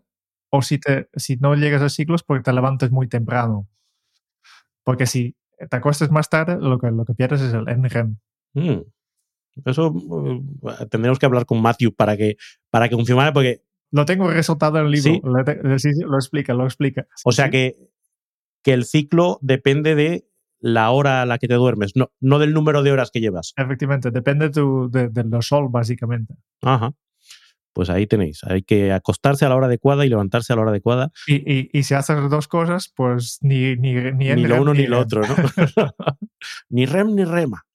o 0.50 0.62
si, 0.62 0.78
te, 0.78 1.08
si 1.16 1.36
no 1.36 1.54
llegas 1.56 1.82
a 1.82 1.88
ciclos 1.88 2.22
porque 2.22 2.44
te 2.44 2.52
levantas 2.52 2.90
muy 2.90 3.08
temprano. 3.08 3.68
Porque 4.84 5.06
si 5.06 5.36
te 5.58 5.76
acuestas 5.76 6.10
más 6.10 6.28
tarde, 6.28 6.58
lo 6.60 6.78
que, 6.78 6.90
lo 6.90 7.04
que 7.04 7.14
pierdes 7.14 7.40
es 7.40 7.54
el 7.54 7.64
NREM. 7.64 8.18
Mm. 8.54 8.82
Eso 9.64 9.90
uh, 9.90 10.86
tendremos 10.90 11.18
que 11.18 11.26
hablar 11.26 11.46
con 11.46 11.60
Matthew 11.60 11.92
para 11.94 12.16
que, 12.16 12.36
para 12.70 12.88
que 12.88 12.94
funcione, 12.94 13.32
porque... 13.32 13.63
Lo 13.94 14.04
tengo 14.06 14.28
resultado 14.28 14.78
en 14.78 14.86
el 14.86 14.90
libro. 14.90 15.12
¿Sí? 15.78 15.92
Lo, 16.02 16.08
lo, 16.08 16.16
explica, 16.16 16.52
lo 16.52 16.64
explica. 16.64 17.06
O 17.24 17.30
sea 17.30 17.44
sí. 17.44 17.50
que, 17.52 17.76
que 18.64 18.72
el 18.72 18.84
ciclo 18.84 19.38
depende 19.40 19.94
de 19.94 20.26
la 20.58 20.90
hora 20.90 21.22
a 21.22 21.26
la 21.26 21.38
que 21.38 21.46
te 21.46 21.54
duermes, 21.54 21.92
no, 21.94 22.10
no 22.20 22.40
del 22.40 22.54
número 22.54 22.82
de 22.82 22.90
horas 22.90 23.10
que 23.12 23.20
llevas. 23.20 23.52
Efectivamente, 23.56 24.10
depende 24.10 24.50
tu, 24.50 24.90
de, 24.90 25.10
de 25.10 25.22
lo 25.22 25.42
sol, 25.42 25.68
básicamente. 25.70 26.34
Ajá 26.62 26.92
pues 27.74 27.90
ahí 27.90 28.06
tenéis. 28.06 28.42
Hay 28.44 28.62
que 28.62 28.92
acostarse 28.92 29.44
a 29.44 29.48
la 29.48 29.56
hora 29.56 29.66
adecuada 29.66 30.06
y 30.06 30.08
levantarse 30.08 30.52
a 30.52 30.56
la 30.56 30.62
hora 30.62 30.70
adecuada. 30.70 31.10
Y, 31.26 31.34
y, 31.52 31.70
y 31.72 31.82
si 31.82 31.94
haces 31.94 32.30
dos 32.30 32.46
cosas, 32.46 32.90
pues 32.94 33.38
ni, 33.42 33.74
ni, 33.74 33.94
ni, 33.94 34.32
ni 34.32 34.46
lo 34.46 34.62
uno 34.62 34.72
ni, 34.72 34.82
ni 34.82 34.86
lo 34.86 35.00
otro, 35.00 35.22
¿no? 35.22 35.34
ni 36.70 36.86
REM 36.86 37.16
ni 37.16 37.24
REMA. 37.24 37.66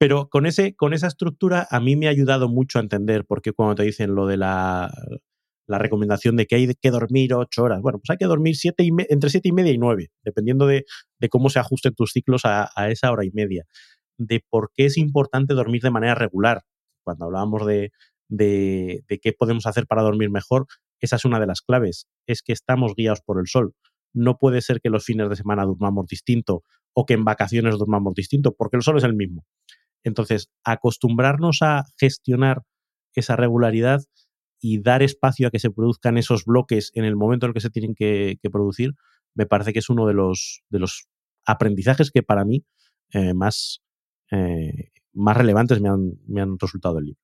Pero 0.00 0.30
con, 0.30 0.46
ese, 0.46 0.74
con 0.74 0.94
esa 0.94 1.08
estructura 1.08 1.68
a 1.70 1.78
mí 1.78 1.94
me 1.94 2.06
ha 2.06 2.10
ayudado 2.10 2.48
mucho 2.48 2.78
a 2.78 2.82
entender 2.82 3.26
por 3.26 3.42
qué 3.42 3.52
cuando 3.52 3.74
te 3.74 3.82
dicen 3.82 4.14
lo 4.14 4.26
de 4.26 4.38
la, 4.38 4.90
la 5.66 5.78
recomendación 5.78 6.36
de 6.36 6.46
que 6.46 6.54
hay 6.54 6.74
que 6.74 6.90
dormir 6.90 7.34
ocho 7.34 7.64
horas. 7.64 7.82
Bueno, 7.82 7.98
pues 7.98 8.08
hay 8.08 8.16
que 8.16 8.24
dormir 8.24 8.56
siete 8.56 8.82
y 8.82 8.90
entre 9.10 9.28
siete 9.28 9.50
y 9.50 9.52
media 9.52 9.72
y 9.72 9.76
nueve, 9.76 10.08
dependiendo 10.24 10.66
de, 10.66 10.86
de 11.18 11.28
cómo 11.28 11.50
se 11.50 11.58
ajusten 11.58 11.94
tus 11.94 12.12
ciclos 12.12 12.46
a, 12.46 12.70
a, 12.74 12.88
esa 12.88 13.12
hora 13.12 13.26
y 13.26 13.30
media. 13.32 13.66
De 14.16 14.42
por 14.48 14.70
qué 14.74 14.86
es 14.86 14.96
importante 14.96 15.52
dormir 15.52 15.82
de 15.82 15.90
manera 15.90 16.14
regular. 16.14 16.62
Cuando 17.04 17.26
hablábamos 17.26 17.66
de, 17.66 17.92
de, 18.30 19.04
de, 19.06 19.18
qué 19.18 19.34
podemos 19.34 19.66
hacer 19.66 19.86
para 19.86 20.00
dormir 20.00 20.30
mejor, 20.30 20.64
esa 21.00 21.16
es 21.16 21.26
una 21.26 21.38
de 21.38 21.46
las 21.46 21.60
claves, 21.60 22.06
es 22.26 22.40
que 22.40 22.54
estamos 22.54 22.94
guiados 22.96 23.20
por 23.20 23.38
el 23.38 23.48
sol. 23.48 23.74
No 24.14 24.38
puede 24.38 24.62
ser 24.62 24.80
que 24.80 24.88
los 24.88 25.04
fines 25.04 25.28
de 25.28 25.36
semana 25.36 25.66
durmamos 25.66 26.06
distinto 26.06 26.64
o 26.94 27.04
que 27.04 27.14
en 27.14 27.24
vacaciones 27.24 27.78
durmamos 27.78 28.14
distinto, 28.14 28.54
porque 28.56 28.78
el 28.78 28.82
sol 28.82 28.96
es 28.96 29.04
el 29.04 29.14
mismo. 29.14 29.44
Entonces, 30.04 30.50
acostumbrarnos 30.64 31.58
a 31.62 31.84
gestionar 31.98 32.62
esa 33.14 33.36
regularidad 33.36 34.02
y 34.60 34.82
dar 34.82 35.02
espacio 35.02 35.48
a 35.48 35.50
que 35.50 35.58
se 35.58 35.70
produzcan 35.70 36.18
esos 36.18 36.44
bloques 36.44 36.90
en 36.94 37.04
el 37.04 37.16
momento 37.16 37.46
en 37.46 37.50
el 37.50 37.54
que 37.54 37.60
se 37.60 37.70
tienen 37.70 37.94
que, 37.94 38.38
producir, 38.52 38.94
me 39.34 39.46
parece 39.46 39.72
que 39.72 39.78
es 39.78 39.88
uno 39.88 40.06
de 40.06 40.14
los, 40.14 40.62
de 40.68 40.78
los 40.78 41.08
aprendizajes 41.46 42.10
que 42.10 42.22
para 42.22 42.44
mí 42.44 42.64
eh, 43.12 43.34
más, 43.34 43.82
eh, 44.30 44.90
más 45.12 45.36
relevantes 45.36 45.80
me 45.80 45.88
han, 45.88 46.12
me 46.26 46.40
han 46.40 46.58
resultado 46.58 46.96
del 46.96 47.06
libro. 47.06 47.20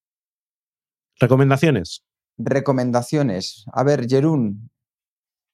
¿Recomendaciones? 1.19 2.05
Recomendaciones. 2.39 3.65
A 3.73 3.83
ver, 3.83 4.07
Jerún, 4.09 4.71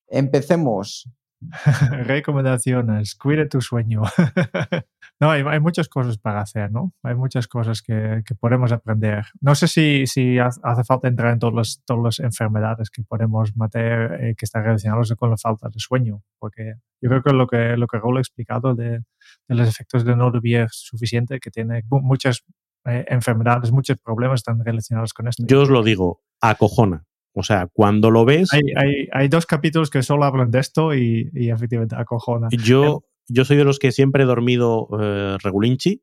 empecemos. 0.09 1.09
Recomendaciones. 2.05 3.15
Cuide 3.15 3.47
tu 3.47 3.61
sueño. 3.61 4.03
no, 5.21 5.31
hay, 5.31 5.61
muchas 5.61 5.89
cosas 5.89 6.19
para 6.19 6.41
hacer, 6.41 6.71
¿no? 6.71 6.93
Hay 7.03 7.15
muchas 7.15 7.49
cosas 7.49 7.83
que, 7.83 8.23
podemos 8.41 8.73
aprender. 8.73 9.27
No 9.41 9.55
sé 9.55 9.69
si, 9.69 10.07
si 10.07 10.39
hace 10.39 10.85
falta 10.85 11.09
entrar 11.09 11.33
en 11.33 11.39
todas 11.39 11.55
las, 11.55 11.83
todas 11.85 12.03
las 12.03 12.21
enfermedades 12.21 12.91
que 12.91 13.03
podemos 13.03 13.57
matar 13.57 14.23
eh, 14.23 14.35
que 14.37 14.45
están 14.45 14.65
relacionadas 14.65 15.13
con 15.17 15.31
la 15.31 15.37
falta 15.37 15.69
de 15.69 15.79
sueño, 15.79 16.23
porque 16.39 16.75
yo 17.01 17.09
creo 17.09 17.23
que 17.23 17.33
lo 17.33 17.47
que, 17.47 17.77
lo 17.77 17.87
que 17.87 17.99
Raúl 17.99 18.17
ha 18.19 18.21
explicado 18.21 18.75
de, 18.75 19.01
de 19.49 19.55
los 19.55 19.69
efectos 19.69 20.05
de 20.05 20.17
no 20.17 20.31
dormir 20.31 20.67
suficiente, 20.71 21.41
que 21.41 21.51
tiene 21.51 21.83
muchas 21.89 22.45
eh, 22.85 23.05
enfermedades, 23.09 23.71
muchos 23.71 23.97
problemas 23.99 24.41
están 24.41 24.65
relacionados 24.65 25.13
con 25.13 25.29
esto. 25.29 25.45
Yo 25.47 25.63
os 25.63 25.71
lo 25.71 25.83
digo, 25.83 26.23
acojona. 26.41 27.05
O 27.35 27.43
sea, 27.43 27.69
cuando 27.73 28.11
lo 28.11 28.25
ves... 28.25 28.51
Hay, 29.13 29.29
dos 29.29 29.47
capítulos 29.47 29.91
que 29.91 30.03
solo 30.03 30.25
hablan 30.25 30.51
de 30.51 30.61
esto 30.61 30.95
y, 30.95 31.31
efectivamente 31.35 31.97
acojona. 31.97 32.49
Yo, 32.51 33.05
yo 33.29 33.45
soy 33.45 33.57
de 33.57 33.65
los 33.65 33.79
que 33.79 33.93
siempre 33.93 34.25
he 34.25 34.27
dormido 34.27 34.89
eh, 35.01 35.37
regulinchi 35.43 36.03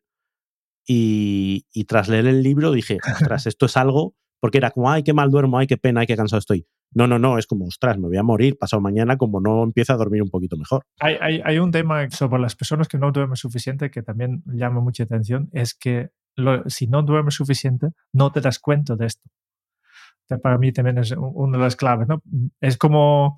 y, 0.87 1.85
tras 1.87 2.09
leer 2.09 2.27
el 2.27 2.41
libro 2.41 2.71
dije, 2.71 2.97
ostras, 3.31 3.45
esto 3.45 3.65
es 3.65 3.77
algo... 3.77 4.15
Porque 4.41 4.57
era 4.57 4.71
como, 4.71 4.89
ay, 4.89 5.03
qué 5.03 5.11
mal 5.11 5.31
duermo, 5.31 5.57
ay, 5.57 5.67
qué 5.67 5.75
pena, 5.75 5.99
ay, 5.99 6.07
qué 6.07 6.15
cansado 6.15 6.39
estoy. 6.39 6.65
No, 6.93 7.07
no, 7.07 7.19
no, 7.19 7.37
es 7.37 7.45
como, 7.45 7.65
ostras, 7.65 7.97
me 7.97 8.07
voy 8.07 8.15
a 8.15 8.23
morir 8.23 8.57
pasado 8.57 8.81
mañana 8.81 9.17
como 9.17 9.41
no 9.41 9.63
empieza 9.63 9.93
a 9.93 9.97
dormir 9.97 10.23
un 10.23 10.29
poquito 10.29 10.55
mejor. 10.55 10.85
Hay, 10.99 11.41
hay, 11.43 11.59
un 11.59 11.71
tema 11.71 12.09
sobre 12.09 12.41
las 12.41 12.55
personas 12.55 12.87
que 12.87 12.97
no 12.97 13.11
duermen 13.11 13.35
suficiente 13.35 13.91
que 13.91 14.01
también 14.01 14.41
llama 14.45 14.79
mucha 14.79 15.03
atención, 15.03 15.49
es 15.51 15.73
que 15.73 16.11
si 16.67 16.87
no 16.87 17.03
duermes 17.03 17.35
suficiente, 17.35 17.89
no 18.13 18.31
te 18.31 18.41
das 18.41 18.59
cuenta 18.59 18.95
de 18.95 19.07
esto. 19.07 19.29
Para 20.37 20.57
mí 20.57 20.71
también 20.71 20.97
es 20.99 21.11
una 21.11 21.57
de 21.57 21.63
las 21.63 21.75
claves. 21.75 22.07
¿no? 22.07 22.21
Es 22.61 22.77
como 22.77 23.37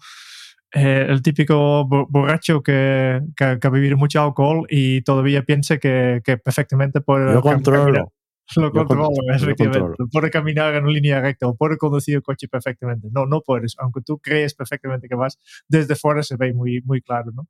eh, 0.73 1.05
el 1.07 1.21
típico 1.21 1.87
borracho 1.87 2.61
que, 2.61 3.21
que, 3.35 3.43
ha 3.61 3.69
bebido 3.69 3.97
mucho 3.97 4.21
alcohol 4.21 4.65
y 4.69 5.01
todavía 5.01 5.43
piensa 5.43 5.77
que, 5.77 6.21
que 6.23 6.37
perfectamente 6.37 7.01
puede... 7.01 7.33
Lo 7.33 7.41
controlo. 7.41 8.13
Lo 8.55 8.71
controlo, 8.71 9.09
efectivamente. 9.33 10.03
Puede 10.11 10.29
caminar 10.29 10.75
en 10.75 10.85
línea 10.87 11.21
recta 11.21 11.47
o 11.47 11.55
puede 11.55 11.77
conducir 11.77 12.15
el 12.15 12.21
coche 12.21 12.47
perfectamente. 12.49 13.07
No, 13.11 13.25
no 13.25 13.41
puedes. 13.41 13.75
Aunque 13.79 14.01
tú 14.01 14.19
crees 14.19 14.55
perfectamente 14.55 15.07
que 15.07 15.15
vas, 15.15 15.39
desde 15.69 15.95
fuera 15.95 16.21
se 16.21 16.35
ve 16.35 16.53
muy, 16.53 16.81
muy 16.83 17.01
claro. 17.01 17.31
¿no? 17.33 17.47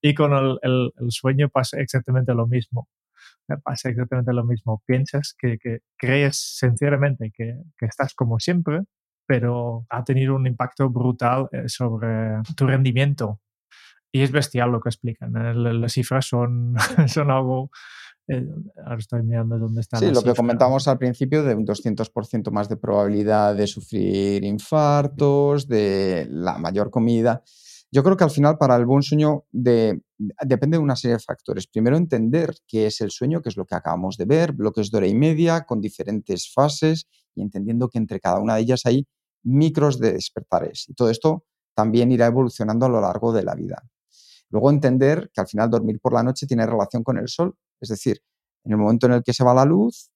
Y 0.00 0.14
con 0.14 0.32
el, 0.32 0.58
el, 0.62 0.92
el 0.96 1.10
sueño 1.10 1.48
pasa 1.48 1.80
exactamente 1.80 2.34
lo 2.34 2.46
mismo 2.46 2.88
pasa 3.56 3.88
exactamente 3.88 4.32
lo 4.32 4.44
mismo. 4.44 4.82
Piensas 4.86 5.34
que, 5.38 5.58
crees 5.96 6.36
sinceramente 6.58 7.32
que, 7.34 7.62
estás 7.80 8.14
como 8.14 8.38
siempre, 8.38 8.82
pero 9.26 9.86
ha 9.90 10.04
tenido 10.04 10.34
un 10.34 10.46
impacto 10.46 10.90
brutal 10.90 11.48
eh, 11.52 11.64
sobre 11.66 12.42
tu 12.56 12.66
rendimiento. 12.66 13.40
Y 14.12 14.22
es 14.22 14.32
bestial 14.32 14.70
lo 14.70 14.80
que 14.80 14.88
explican. 14.88 15.36
¿eh? 15.36 15.54
Las 15.54 15.92
cifras 15.92 16.26
son, 16.26 16.74
son 17.08 17.30
algo... 17.30 17.70
Eh, 18.30 18.46
ahora 18.84 18.98
estoy 18.98 19.22
mirando 19.22 19.58
dónde 19.58 19.80
están. 19.80 20.00
Sí, 20.00 20.10
lo 20.12 20.22
que 20.22 20.34
comentamos 20.34 20.86
al 20.86 20.98
principio 20.98 21.42
de 21.42 21.54
un 21.54 21.66
200% 21.66 22.50
más 22.50 22.68
de 22.68 22.76
probabilidad 22.76 23.54
de 23.54 23.66
sufrir 23.66 24.44
infartos, 24.44 25.66
de 25.66 26.26
la 26.30 26.58
mayor 26.58 26.90
comida. 26.90 27.42
Yo 27.90 28.02
creo 28.02 28.16
que 28.16 28.24
al 28.24 28.30
final 28.30 28.58
para 28.58 28.76
el 28.76 28.84
buen 28.84 29.02
sueño 29.02 29.44
depende 29.50 30.76
de 30.76 30.82
una 30.82 30.94
serie 30.94 31.16
de 31.16 31.22
factores. 31.22 31.66
Primero, 31.66 31.96
entender 31.96 32.54
qué 32.66 32.86
es 32.86 33.00
el 33.00 33.10
sueño, 33.10 33.40
que 33.40 33.48
es 33.48 33.56
lo 33.56 33.64
que 33.64 33.74
acabamos 33.74 34.18
de 34.18 34.26
ver, 34.26 34.52
bloques 34.52 34.90
de 34.90 34.98
hora 34.98 35.06
y 35.06 35.14
media 35.14 35.64
con 35.64 35.80
diferentes 35.80 36.52
fases 36.52 37.06
y 37.34 37.40
entendiendo 37.40 37.88
que 37.88 37.98
entre 37.98 38.20
cada 38.20 38.40
una 38.40 38.56
de 38.56 38.62
ellas 38.62 38.84
hay 38.84 39.06
micros 39.42 39.98
de 39.98 40.12
despertares. 40.12 40.84
Y 40.88 40.94
todo 40.94 41.08
esto 41.08 41.44
también 41.74 42.12
irá 42.12 42.26
evolucionando 42.26 42.84
a 42.84 42.88
lo 42.90 43.00
largo 43.00 43.32
de 43.32 43.44
la 43.44 43.54
vida. 43.54 43.82
Luego, 44.50 44.70
entender 44.70 45.30
que 45.32 45.40
al 45.40 45.46
final 45.46 45.70
dormir 45.70 45.98
por 46.00 46.12
la 46.12 46.22
noche 46.22 46.46
tiene 46.46 46.66
relación 46.66 47.02
con 47.02 47.16
el 47.18 47.28
sol. 47.28 47.54
Es 47.80 47.88
decir, 47.88 48.20
en 48.64 48.72
el 48.72 48.78
momento 48.78 49.06
en 49.06 49.12
el 49.12 49.22
que 49.22 49.32
se 49.32 49.44
va 49.44 49.54
la 49.54 49.64
luz, 49.64 50.10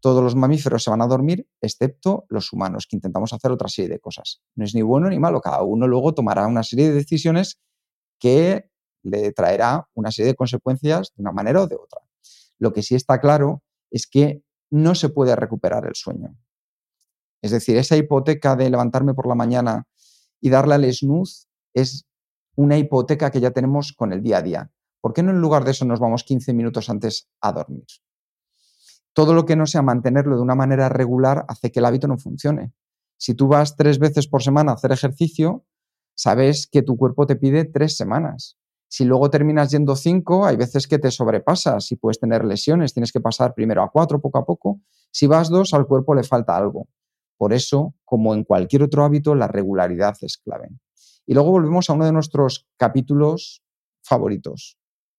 todos 0.00 0.22
los 0.22 0.34
mamíferos 0.34 0.82
se 0.82 0.90
van 0.90 1.02
a 1.02 1.06
dormir, 1.06 1.46
excepto 1.60 2.24
los 2.28 2.52
humanos, 2.52 2.86
que 2.88 2.96
intentamos 2.96 3.32
hacer 3.32 3.50
otra 3.50 3.68
serie 3.68 3.90
de 3.90 4.00
cosas. 4.00 4.40
No 4.54 4.64
es 4.64 4.74
ni 4.74 4.82
bueno 4.82 5.08
ni 5.08 5.18
malo, 5.18 5.40
cada 5.40 5.62
uno 5.62 5.86
luego 5.86 6.14
tomará 6.14 6.46
una 6.46 6.62
serie 6.62 6.88
de 6.88 6.94
decisiones 6.94 7.60
que 8.18 8.70
le 9.02 9.32
traerá 9.32 9.88
una 9.94 10.10
serie 10.10 10.32
de 10.32 10.36
consecuencias 10.36 11.12
de 11.14 11.22
una 11.22 11.32
manera 11.32 11.62
o 11.62 11.66
de 11.66 11.76
otra. 11.76 12.00
Lo 12.58 12.72
que 12.72 12.82
sí 12.82 12.94
está 12.94 13.20
claro 13.20 13.62
es 13.90 14.06
que 14.06 14.42
no 14.70 14.94
se 14.94 15.08
puede 15.08 15.34
recuperar 15.36 15.86
el 15.86 15.94
sueño. 15.94 16.36
Es 17.42 17.50
decir, 17.50 17.76
esa 17.76 17.96
hipoteca 17.96 18.56
de 18.56 18.70
levantarme 18.70 19.14
por 19.14 19.26
la 19.26 19.34
mañana 19.34 19.86
y 20.40 20.50
darle 20.50 20.74
al 20.74 20.92
snooze 20.92 21.46
es 21.74 22.06
una 22.56 22.76
hipoteca 22.76 23.30
que 23.30 23.40
ya 23.40 23.50
tenemos 23.50 23.92
con 23.92 24.12
el 24.12 24.22
día 24.22 24.38
a 24.38 24.42
día. 24.42 24.70
¿Por 25.00 25.14
qué 25.14 25.22
no 25.22 25.30
en 25.30 25.40
lugar 25.40 25.64
de 25.64 25.70
eso 25.70 25.84
nos 25.84 26.00
vamos 26.00 26.24
15 26.24 26.52
minutos 26.52 26.90
antes 26.90 27.28
a 27.40 27.52
dormir? 27.52 27.86
Todo 29.12 29.34
lo 29.34 29.44
que 29.44 29.56
no 29.56 29.66
sea 29.66 29.82
mantenerlo 29.82 30.36
de 30.36 30.42
una 30.42 30.54
manera 30.54 30.88
regular 30.88 31.44
hace 31.48 31.70
que 31.72 31.80
el 31.80 31.86
hábito 31.86 32.08
no 32.08 32.18
funcione. 32.18 32.72
Si 33.16 33.34
tú 33.34 33.48
vas 33.48 33.76
tres 33.76 33.98
veces 33.98 34.28
por 34.28 34.42
semana 34.42 34.72
a 34.72 34.74
hacer 34.74 34.92
ejercicio, 34.92 35.64
sabes 36.14 36.66
que 36.66 36.82
tu 36.82 36.96
cuerpo 36.96 37.26
te 37.26 37.36
pide 37.36 37.64
tres 37.64 37.96
semanas. 37.96 38.56
Si 38.88 39.04
luego 39.04 39.30
terminas 39.30 39.70
yendo 39.70 39.94
cinco, 39.94 40.46
hay 40.46 40.56
veces 40.56 40.88
que 40.88 40.98
te 40.98 41.10
sobrepasas 41.10 41.92
y 41.92 41.96
puedes 41.96 42.18
tener 42.18 42.44
lesiones. 42.44 42.92
Tienes 42.92 43.12
que 43.12 43.20
pasar 43.20 43.54
primero 43.54 43.82
a 43.82 43.90
cuatro 43.90 44.20
poco 44.20 44.38
a 44.38 44.44
poco. 44.44 44.80
Si 45.12 45.26
vas 45.26 45.48
dos, 45.48 45.74
al 45.74 45.86
cuerpo 45.86 46.14
le 46.14 46.24
falta 46.24 46.56
algo. 46.56 46.88
Por 47.36 47.52
eso, 47.52 47.94
como 48.04 48.34
en 48.34 48.42
cualquier 48.42 48.82
otro 48.82 49.04
hábito, 49.04 49.34
la 49.34 49.48
regularidad 49.48 50.16
es 50.22 50.38
clave. 50.38 50.70
Y 51.24 51.34
luego 51.34 51.52
volvemos 51.52 51.88
a 51.88 51.92
uno 51.92 52.04
de 52.04 52.12
nuestros 52.12 52.66
capítulos 52.76 53.62
favoritos, 54.02 54.76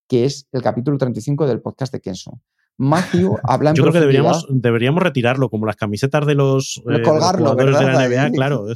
que 0.07 0.25
es 0.25 0.47
el 0.51 0.61
capítulo 0.61 0.97
35 0.97 1.47
del 1.47 1.61
podcast 1.61 1.93
de 1.93 2.01
Kenso. 2.01 2.41
Matthew 2.81 3.37
habla 3.43 3.69
en 3.69 3.75
Yo 3.75 3.83
creo 3.83 3.93
que 3.93 3.99
deberíamos, 3.99 4.47
deberíamos 4.49 5.03
retirarlo, 5.03 5.49
como 5.49 5.67
las 5.67 5.75
camisetas 5.75 6.25
de 6.25 6.35
los, 6.35 6.81
eh, 6.89 7.03
jugadores 7.03 7.77
de 7.77 7.85
la 7.85 8.07
NBA, 8.07 8.31
claro. 8.31 8.65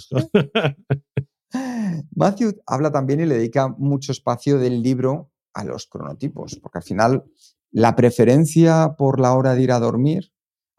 Matthew 2.16 2.62
habla 2.68 2.92
también 2.92 3.22
y 3.22 3.26
le 3.26 3.36
dedica 3.36 3.68
mucho 3.68 4.12
espacio 4.12 4.60
del 4.60 4.84
libro 4.84 5.32
a 5.54 5.64
los 5.64 5.88
cronotipos, 5.88 6.60
porque 6.62 6.78
al 6.78 6.84
final 6.84 7.24
la 7.72 7.96
preferencia 7.96 8.96
por 8.98 9.20
la 9.20 9.34
hora 9.34 9.56
de 9.56 9.64
ir 9.64 9.72
a 9.72 9.80
dormir, 9.80 10.32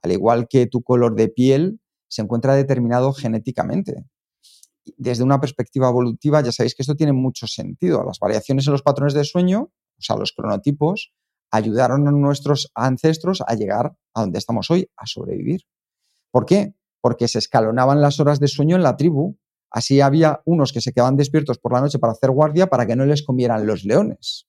al 0.02 0.12
igual 0.12 0.46
que 0.48 0.66
tu 0.66 0.82
color 0.82 1.16
de 1.16 1.28
piel, 1.28 1.80
se 2.08 2.22
encuentra 2.22 2.54
determinado 2.54 3.12
genéticamente. 3.12 4.04
Desde 4.96 5.24
una 5.24 5.40
perspectiva 5.40 5.88
evolutiva, 5.88 6.42
ya 6.42 6.52
sabéis 6.52 6.76
que 6.76 6.82
esto 6.82 6.94
tiene 6.94 7.12
mucho 7.12 7.48
sentido. 7.48 8.04
Las 8.04 8.20
variaciones 8.20 8.66
en 8.66 8.72
los 8.72 8.82
patrones 8.82 9.14
de 9.14 9.24
sueño, 9.24 9.62
o 9.62 10.02
sea, 10.02 10.16
los 10.16 10.32
cronotipos, 10.32 11.12
ayudaron 11.50 12.06
a 12.08 12.10
nuestros 12.10 12.70
ancestros 12.74 13.42
a 13.46 13.54
llegar 13.54 13.96
a 14.14 14.20
donde 14.20 14.38
estamos 14.38 14.70
hoy, 14.70 14.88
a 14.96 15.06
sobrevivir. 15.06 15.62
¿Por 16.30 16.46
qué? 16.46 16.74
Porque 17.00 17.28
se 17.28 17.38
escalonaban 17.38 18.00
las 18.00 18.20
horas 18.20 18.40
de 18.40 18.48
sueño 18.48 18.76
en 18.76 18.82
la 18.82 18.96
tribu. 18.96 19.36
Así 19.70 20.00
había 20.00 20.40
unos 20.44 20.72
que 20.72 20.80
se 20.80 20.92
quedaban 20.92 21.16
despiertos 21.16 21.58
por 21.58 21.72
la 21.72 21.80
noche 21.80 21.98
para 21.98 22.12
hacer 22.12 22.30
guardia 22.30 22.66
para 22.66 22.86
que 22.86 22.96
no 22.96 23.04
les 23.04 23.22
comieran 23.22 23.66
los 23.66 23.84
leones. 23.84 24.46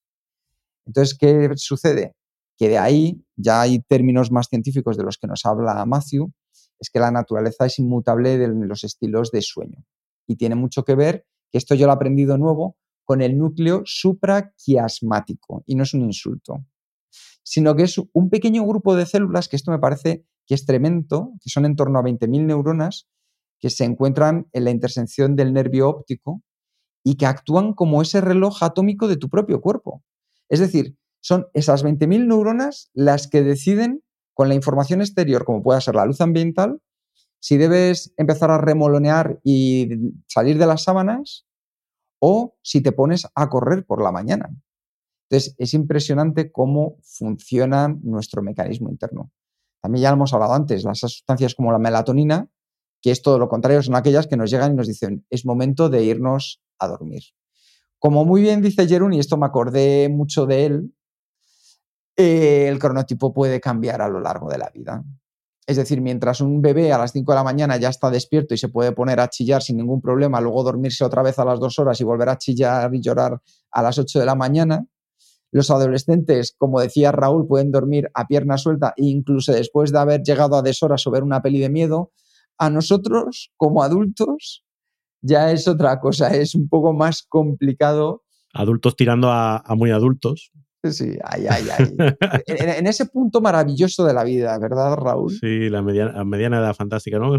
Entonces, 0.85 1.17
¿qué 1.17 1.51
sucede? 1.55 2.15
Que 2.57 2.69
de 2.69 2.77
ahí 2.77 3.23
ya 3.35 3.61
hay 3.61 3.79
términos 3.79 4.31
más 4.31 4.47
científicos 4.47 4.97
de 4.97 5.03
los 5.03 5.17
que 5.17 5.27
nos 5.27 5.45
habla 5.45 5.85
Matthew, 5.85 6.31
es 6.79 6.89
que 6.89 6.99
la 6.99 7.11
naturaleza 7.11 7.65
es 7.65 7.79
inmutable 7.79 8.37
de 8.37 8.47
los 8.47 8.83
estilos 8.83 9.31
de 9.31 9.41
sueño. 9.41 9.83
Y 10.27 10.35
tiene 10.35 10.55
mucho 10.55 10.83
que 10.83 10.95
ver, 10.95 11.25
que 11.51 11.57
esto 11.57 11.75
yo 11.75 11.87
lo 11.87 11.93
he 11.93 11.95
aprendido 11.95 12.37
nuevo, 12.37 12.77
con 13.03 13.21
el 13.21 13.37
núcleo 13.37 13.83
supraquiasmático, 13.85 15.63
y 15.65 15.75
no 15.75 15.83
es 15.83 15.93
un 15.93 16.01
insulto 16.01 16.65
sino 17.49 17.77
que 17.77 17.83
es 17.83 17.97
un 18.11 18.29
pequeño 18.29 18.65
grupo 18.65 18.97
de 18.97 19.05
células, 19.05 19.47
que 19.47 19.55
esto 19.55 19.71
me 19.71 19.79
parece 19.79 20.25
que 20.45 20.53
es 20.53 20.65
tremendo, 20.65 21.31
que 21.41 21.49
son 21.49 21.63
en 21.63 21.77
torno 21.77 21.97
a 21.97 22.03
20.000 22.03 22.45
neuronas, 22.45 23.07
que 23.61 23.69
se 23.69 23.85
encuentran 23.85 24.49
en 24.51 24.65
la 24.65 24.71
intersección 24.71 25.37
del 25.37 25.53
nervio 25.53 25.87
óptico 25.87 26.43
y 27.05 27.15
que 27.15 27.25
actúan 27.25 27.71
como 27.73 28.01
ese 28.01 28.19
reloj 28.19 28.63
atómico 28.63 29.07
de 29.07 29.15
tu 29.15 29.29
propio 29.29 29.61
cuerpo. 29.61 30.03
Es 30.49 30.59
decir, 30.59 30.97
son 31.21 31.47
esas 31.53 31.85
20.000 31.85 32.27
neuronas 32.27 32.91
las 32.93 33.29
que 33.29 33.43
deciden 33.43 34.03
con 34.33 34.49
la 34.49 34.55
información 34.55 34.99
exterior, 34.99 35.45
como 35.45 35.63
pueda 35.63 35.79
ser 35.79 35.95
la 35.95 36.05
luz 36.05 36.19
ambiental, 36.19 36.81
si 37.39 37.55
debes 37.55 38.13
empezar 38.17 38.51
a 38.51 38.57
remolonear 38.57 39.39
y 39.45 39.87
salir 40.27 40.57
de 40.57 40.65
las 40.65 40.83
sábanas 40.83 41.47
o 42.19 42.57
si 42.61 42.81
te 42.81 42.91
pones 42.91 43.25
a 43.35 43.47
correr 43.47 43.85
por 43.85 44.03
la 44.03 44.11
mañana. 44.11 44.49
Entonces, 45.29 45.55
es 45.57 45.73
impresionante 45.73 46.51
cómo 46.51 46.97
funciona 47.03 47.89
nuestro 48.01 48.41
mecanismo 48.41 48.89
interno. 48.89 49.31
También 49.81 50.03
ya 50.03 50.09
lo 50.09 50.15
hemos 50.15 50.33
hablado 50.33 50.53
antes, 50.53 50.83
las 50.83 50.99
sustancias 50.99 51.53
como 51.53 51.71
la 51.71 51.79
melatonina, 51.79 52.49
que 53.01 53.11
es 53.11 53.21
todo 53.21 53.37
lo 53.37 53.47
contrario, 53.47 53.83
son 53.83 53.95
aquellas 53.95 54.27
que 54.27 54.37
nos 54.37 54.49
llegan 54.49 54.73
y 54.73 54.75
nos 54.75 54.87
dicen, 54.87 55.25
es 55.29 55.45
momento 55.45 55.89
de 55.89 56.03
irnos 56.03 56.61
a 56.79 56.87
dormir. 56.87 57.23
Como 57.99 58.25
muy 58.25 58.41
bien 58.41 58.61
dice 58.61 58.87
Jerún, 58.87 59.13
y 59.13 59.19
esto 59.19 59.37
me 59.37 59.45
acordé 59.45 60.09
mucho 60.09 60.45
de 60.45 60.65
él, 60.65 60.93
eh, 62.15 62.67
el 62.67 62.79
cronotipo 62.79 63.33
puede 63.33 63.59
cambiar 63.59 64.01
a 64.01 64.09
lo 64.09 64.19
largo 64.19 64.49
de 64.49 64.57
la 64.57 64.69
vida. 64.73 65.03
Es 65.67 65.75
decir, 65.75 65.99
mientras 66.01 66.39
un 66.39 66.61
bebé 66.61 66.93
a 66.93 66.97
las 66.97 67.11
5 67.11 67.31
de 67.31 67.35
la 67.35 67.43
mañana 67.43 67.75
ya 67.75 67.89
está 67.89 68.09
despierto 68.09 68.53
y 68.53 68.57
se 68.57 68.69
puede 68.69 68.93
poner 68.93 69.19
a 69.19 69.29
chillar 69.29 69.61
sin 69.61 69.77
ningún 69.77 70.01
problema, 70.01 70.39
luego 70.39 70.63
dormirse 70.63 71.03
otra 71.03 71.21
vez 71.21 71.37
a 71.39 71.45
las 71.45 71.59
2 71.59 71.79
horas 71.79 71.99
y 71.99 72.05
volver 72.05 72.29
a 72.29 72.37
chillar 72.37 72.93
y 72.95 73.01
llorar 73.01 73.41
a 73.71 73.81
las 73.81 73.97
8 73.99 74.19
de 74.19 74.25
la 74.25 74.33
mañana, 74.33 74.85
los 75.57 75.71
adolescentes, 75.71 76.55
como 76.57 76.79
decía 76.79 77.11
Raúl, 77.11 77.47
pueden 77.47 77.71
dormir 77.71 78.09
a 78.13 78.27
pierna 78.27 78.57
suelta 78.57 78.93
e 78.95 79.05
incluso 79.05 79.51
después 79.51 79.91
de 79.91 79.99
haber 79.99 80.21
llegado 80.21 80.55
a 80.55 80.61
deshoras 80.61 81.05
o 81.05 81.11
ver 81.11 81.23
una 81.23 81.41
peli 81.41 81.59
de 81.59 81.69
miedo. 81.69 82.11
A 82.57 82.69
nosotros, 82.69 83.51
como 83.57 83.83
adultos, 83.83 84.63
ya 85.21 85.51
es 85.51 85.67
otra 85.67 85.99
cosa, 85.99 86.29
es 86.29 86.55
un 86.55 86.69
poco 86.69 86.93
más 86.93 87.23
complicado. 87.27 88.23
Adultos 88.53 88.95
tirando 88.95 89.29
a, 89.29 89.63
muy 89.75 89.91
adultos. 89.91 90.51
Sí, 90.83 91.17
ay, 91.23 91.45
ay, 91.49 91.67
ay. 91.77 91.95
en, 92.45 92.87
ese 92.87 93.07
punto 93.07 93.41
maravilloso 93.41 94.05
de 94.05 94.13
la 94.13 94.23
vida, 94.23 94.57
¿verdad, 94.59 94.95
Raúl? 94.95 95.31
Sí, 95.31 95.69
la 95.69 95.81
mediana, 95.81 96.23
mediana 96.23 96.59
edad 96.59 96.75
fantástica, 96.75 97.19
¿no? 97.19 97.33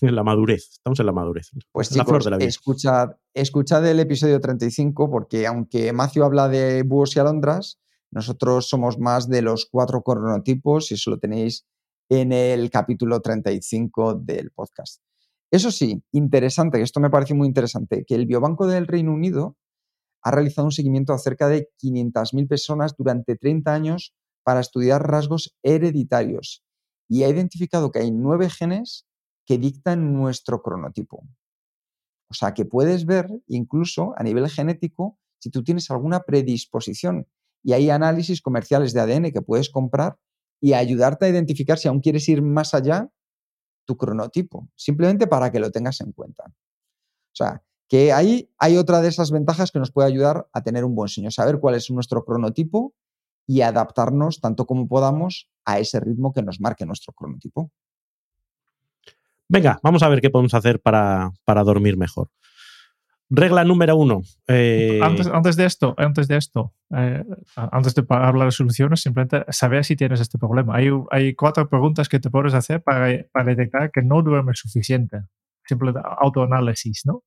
En 0.00 0.14
la 0.14 0.24
madurez, 0.24 0.70
estamos 0.72 1.00
en 1.00 1.06
la 1.06 1.12
madurez. 1.12 1.50
Pues 1.72 1.88
chicos, 1.88 1.98
la 1.98 2.04
flor 2.04 2.24
de 2.24 2.30
la 2.30 2.36
vida. 2.36 2.48
Escuchad, 2.48 3.10
escuchad 3.34 3.86
el 3.86 4.00
episodio 4.00 4.40
35 4.40 5.10
porque 5.10 5.46
aunque 5.46 5.92
Macio 5.92 6.24
habla 6.24 6.48
de 6.48 6.82
búhos 6.82 7.16
y 7.16 7.20
alondras, 7.20 7.78
nosotros 8.10 8.68
somos 8.68 8.98
más 8.98 9.28
de 9.28 9.42
los 9.42 9.66
cuatro 9.70 10.02
cronotipos 10.02 10.90
y 10.90 10.94
eso 10.94 11.10
lo 11.10 11.18
tenéis 11.18 11.66
en 12.08 12.32
el 12.32 12.70
capítulo 12.70 13.20
35 13.20 14.14
del 14.14 14.50
podcast. 14.50 15.02
Eso 15.50 15.70
sí, 15.70 16.02
interesante, 16.12 16.78
que 16.78 16.84
esto 16.84 17.00
me 17.00 17.10
parece 17.10 17.34
muy 17.34 17.46
interesante, 17.46 18.04
que 18.06 18.14
el 18.14 18.26
Biobanco 18.26 18.66
del 18.66 18.86
Reino 18.86 19.12
Unido 19.12 19.56
ha 20.22 20.30
realizado 20.30 20.66
un 20.66 20.72
seguimiento 20.72 21.12
a 21.12 21.18
cerca 21.18 21.48
de 21.48 21.68
500.000 21.82 22.48
personas 22.48 22.94
durante 22.96 23.36
30 23.36 23.72
años 23.72 24.14
para 24.42 24.60
estudiar 24.60 25.06
rasgos 25.06 25.56
hereditarios 25.62 26.64
y 27.08 27.22
ha 27.22 27.28
identificado 27.28 27.90
que 27.90 28.00
hay 28.00 28.10
nueve 28.10 28.50
genes 28.50 29.06
que 29.48 29.56
dictan 29.56 30.12
nuestro 30.12 30.60
cronotipo. 30.60 31.26
O 32.30 32.34
sea, 32.34 32.52
que 32.52 32.66
puedes 32.66 33.06
ver 33.06 33.30
incluso 33.46 34.12
a 34.18 34.22
nivel 34.22 34.46
genético 34.50 35.18
si 35.38 35.48
tú 35.48 35.64
tienes 35.64 35.90
alguna 35.90 36.20
predisposición. 36.20 37.26
Y 37.62 37.72
hay 37.72 37.88
análisis 37.88 38.42
comerciales 38.42 38.92
de 38.92 39.00
ADN 39.00 39.32
que 39.32 39.40
puedes 39.40 39.70
comprar 39.70 40.18
y 40.60 40.74
ayudarte 40.74 41.24
a 41.24 41.28
identificar 41.30 41.78
si 41.78 41.88
aún 41.88 42.00
quieres 42.00 42.28
ir 42.28 42.42
más 42.42 42.74
allá 42.74 43.10
tu 43.86 43.96
cronotipo, 43.96 44.68
simplemente 44.76 45.26
para 45.26 45.50
que 45.50 45.60
lo 45.60 45.70
tengas 45.70 46.02
en 46.02 46.12
cuenta. 46.12 46.44
O 46.46 47.34
sea, 47.34 47.62
que 47.88 48.12
ahí 48.12 48.52
hay 48.58 48.76
otra 48.76 49.00
de 49.00 49.08
esas 49.08 49.30
ventajas 49.30 49.72
que 49.72 49.78
nos 49.78 49.92
puede 49.92 50.08
ayudar 50.08 50.46
a 50.52 50.62
tener 50.62 50.84
un 50.84 50.94
buen 50.94 51.08
sueño, 51.08 51.30
saber 51.30 51.58
cuál 51.58 51.74
es 51.74 51.90
nuestro 51.90 52.26
cronotipo 52.26 52.94
y 53.46 53.62
adaptarnos 53.62 54.42
tanto 54.42 54.66
como 54.66 54.86
podamos 54.88 55.48
a 55.64 55.78
ese 55.78 56.00
ritmo 56.00 56.34
que 56.34 56.42
nos 56.42 56.60
marque 56.60 56.84
nuestro 56.84 57.14
cronotipo. 57.14 57.72
Venga, 59.48 59.78
vamos 59.82 60.02
a 60.02 60.08
ver 60.08 60.20
qué 60.20 60.30
podemos 60.30 60.54
hacer 60.54 60.80
para, 60.80 61.32
dormir 61.64 61.96
mejor. 61.96 62.30
Regla 63.30 63.64
número 63.64 63.96
uno. 63.96 64.22
Eh, 64.46 65.00
antes, 65.02 65.56
de 65.56 65.66
esto, 65.66 65.94
antes 65.98 66.28
de 66.28 66.36
esto, 66.36 66.72
eh, 66.94 67.24
antes 67.56 67.94
de 67.94 68.04
hablar 68.08 68.48
de 68.48 68.52
soluciones, 68.52 69.00
simplemente 69.00 69.44
saber 69.50 69.84
si 69.84 69.96
tienes 69.96 70.20
este 70.20 70.38
problema. 70.38 70.76
Hay, 71.10 71.34
cuatro 71.34 71.68
preguntas 71.68 72.08
que 72.08 72.20
te 72.20 72.30
puedes 72.30 72.54
hacer 72.54 72.82
para, 72.82 73.24
para 73.32 73.44
detectar 73.44 73.90
que 73.90 74.02
no 74.02 74.22
duermes 74.22 74.58
suficiente. 74.58 75.22
Simplemente 75.66 76.00
autoanálisis, 76.18 77.02
¿no? 77.04 77.24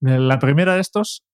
La 0.00 0.38
primera 0.38 0.74
de 0.74 0.80
estos 0.80 1.24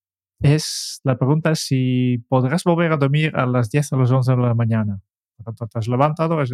es, 0.40 1.00
la 1.04 1.16
pregunta 1.16 1.54
si 1.54 2.24
podrás 2.28 2.64
volver 2.64 2.92
a 2.92 2.96
dormir 2.96 3.34
a 3.36 3.46
las 3.46 3.70
10 3.70 3.92
o 3.92 3.96
las 3.98 4.10
11 4.10 4.32
de 4.32 4.38
la 4.38 4.54
mañana. 4.54 5.00
Por 5.36 5.44
tanto, 5.46 5.66
te 5.66 5.78
has 5.78 5.88
levantado, 5.88 6.38
has, 6.38 6.52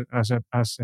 has, 0.51 0.79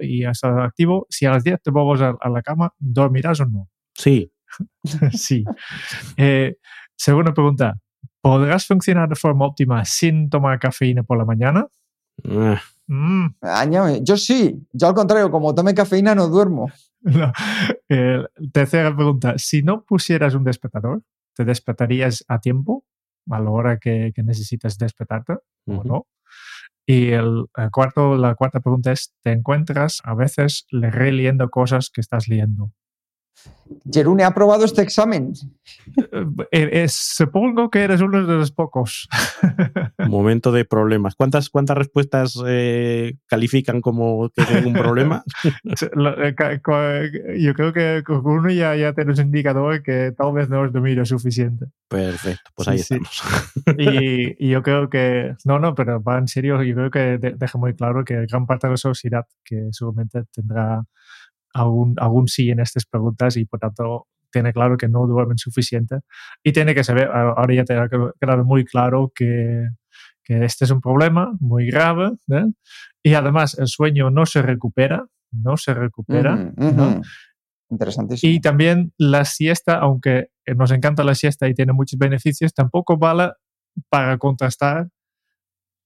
y 0.00 0.24
has 0.24 0.36
estado 0.36 0.62
activo. 0.62 1.06
Si 1.10 1.26
a 1.26 1.32
las 1.32 1.44
10 1.44 1.62
te 1.62 1.70
vuelves 1.70 2.00
a, 2.20 2.28
la 2.28 2.42
cama, 2.42 2.72
¿dormirás 2.78 3.40
o 3.40 3.46
no? 3.46 3.68
Sí. 3.94 4.32
sí. 5.12 5.44
Eh, 6.16 6.56
segunda 6.96 7.32
pregunta. 7.34 7.78
¿Podrás 8.20 8.66
funcionar 8.66 9.08
de 9.08 9.14
forma 9.14 9.46
óptima 9.46 9.84
sin 9.84 10.28
tomar 10.28 10.58
cafeína 10.58 11.02
por 11.02 11.18
la 11.18 11.24
mañana? 11.24 11.66
Ah. 12.28 12.60
Mm. 12.88 13.26
Yo 14.02 14.16
sí. 14.16 14.66
Yo 14.72 14.88
al 14.88 14.94
contrario, 14.94 15.30
como 15.30 15.54
tome 15.54 15.74
cafeína 15.74 16.14
no 16.14 16.28
duermo. 16.28 16.70
tercera 18.52 18.94
pregunta. 18.94 19.34
Si 19.36 19.62
no 19.62 19.84
pusieras 19.84 20.34
un 20.34 20.44
despertador, 20.44 21.02
¿te 21.34 21.44
despertarías 21.44 22.24
a 22.28 22.40
tiempo? 22.40 22.84
A 23.30 23.40
la 23.40 23.50
hora 23.50 23.78
que, 23.78 24.12
necesitas 24.16 24.78
despertarte 24.78 25.34
o 25.66 25.84
no? 25.84 26.06
Y 26.90 27.10
el, 27.12 27.44
cuarto, 27.70 28.16
la 28.16 28.34
cuarta 28.34 28.60
pregunta 28.60 28.92
es, 28.92 29.12
¿te 29.22 29.32
encuentras 29.32 29.98
a 30.04 30.14
veces 30.14 30.64
releyendo 30.72 31.50
cosas 31.50 31.90
que 31.90 32.00
estás 32.00 32.28
leyendo? 32.28 32.72
Jerune 33.90 34.24
ha 34.24 34.28
aprobado 34.28 34.64
este 34.64 34.82
examen. 34.82 35.32
Eh, 36.52 36.68
eh, 36.72 36.86
supongo 36.88 37.70
que 37.70 37.80
eres 37.80 38.00
uno 38.00 38.26
de 38.26 38.34
los 38.34 38.52
pocos. 38.52 39.08
Momento 40.08 40.52
de 40.52 40.64
problemas. 40.64 41.14
¿Cuántas, 41.14 41.50
cuántas 41.50 41.76
respuestas 41.76 42.38
eh, 42.46 43.14
califican 43.26 43.80
como 43.80 44.30
que 44.30 44.44
tengo 44.44 44.68
un 44.68 44.74
problema? 44.74 45.24
yo 45.44 47.54
creo 47.54 47.72
que 47.72 48.02
con 48.04 48.26
uno 48.26 48.50
ya, 48.50 48.76
ya 48.76 48.92
tienes 48.92 49.18
un 49.18 49.26
indicador 49.26 49.82
que 49.82 50.12
tal 50.16 50.32
vez 50.32 50.48
no 50.48 50.64
es 50.64 50.72
dominio 50.72 51.04
suficiente. 51.04 51.66
Perfecto, 51.88 52.50
pues 52.54 52.68
ahí 52.68 52.78
estamos. 52.78 53.22
Y, 53.78 54.48
yo 54.48 54.62
creo 54.62 54.88
que, 54.88 55.34
no, 55.44 55.58
no, 55.58 55.74
pero 55.74 56.02
va 56.02 56.18
en 56.18 56.28
serio, 56.28 56.62
yo 56.62 56.74
creo 56.74 56.90
que 56.90 57.18
deja 57.18 57.58
muy 57.58 57.74
claro 57.74 58.04
que 58.04 58.26
gran 58.26 58.46
parte 58.46 58.66
de 58.66 58.72
la 58.72 58.76
sociedad 58.76 59.26
que 59.44 59.68
seguramente 59.72 60.24
tendrá 60.32 60.84
algún, 61.54 61.94
algún 61.98 62.28
sí 62.28 62.50
en 62.50 62.60
estas 62.60 62.84
preguntas 62.86 63.36
y 63.36 63.44
por 63.44 63.60
tanto 63.60 64.06
tiene 64.30 64.52
claro 64.52 64.76
que 64.76 64.88
no 64.88 65.06
duermen 65.06 65.38
suficiente 65.38 66.00
y 66.42 66.52
tiene 66.52 66.74
que 66.74 66.84
saber, 66.84 67.08
ahora 67.10 67.54
ya 67.54 67.64
te 67.64 67.74
ha 67.74 67.88
quedado 67.88 68.44
muy 68.44 68.64
claro 68.64 69.10
que, 69.14 69.66
que 70.22 70.44
este 70.44 70.64
es 70.64 70.70
un 70.70 70.80
problema 70.80 71.32
muy 71.40 71.66
grave 71.66 72.10
¿eh? 72.30 72.44
y 73.02 73.14
además 73.14 73.58
el 73.58 73.68
sueño 73.68 74.10
no 74.10 74.26
se 74.26 74.42
recupera, 74.42 75.06
no 75.32 75.56
se 75.56 75.74
recupera. 75.74 76.52
Interesantísimo. 77.70 78.32
Y 78.32 78.40
también 78.40 78.92
la 78.96 79.24
siesta, 79.24 79.78
aunque 79.78 80.30
nos 80.56 80.70
encanta 80.70 81.04
la 81.04 81.14
siesta 81.14 81.48
y 81.48 81.54
tiene 81.54 81.72
muchos 81.72 81.98
beneficios, 81.98 82.54
tampoco 82.54 82.96
vale 82.96 83.32
para 83.90 84.16
contrastar 84.18 84.88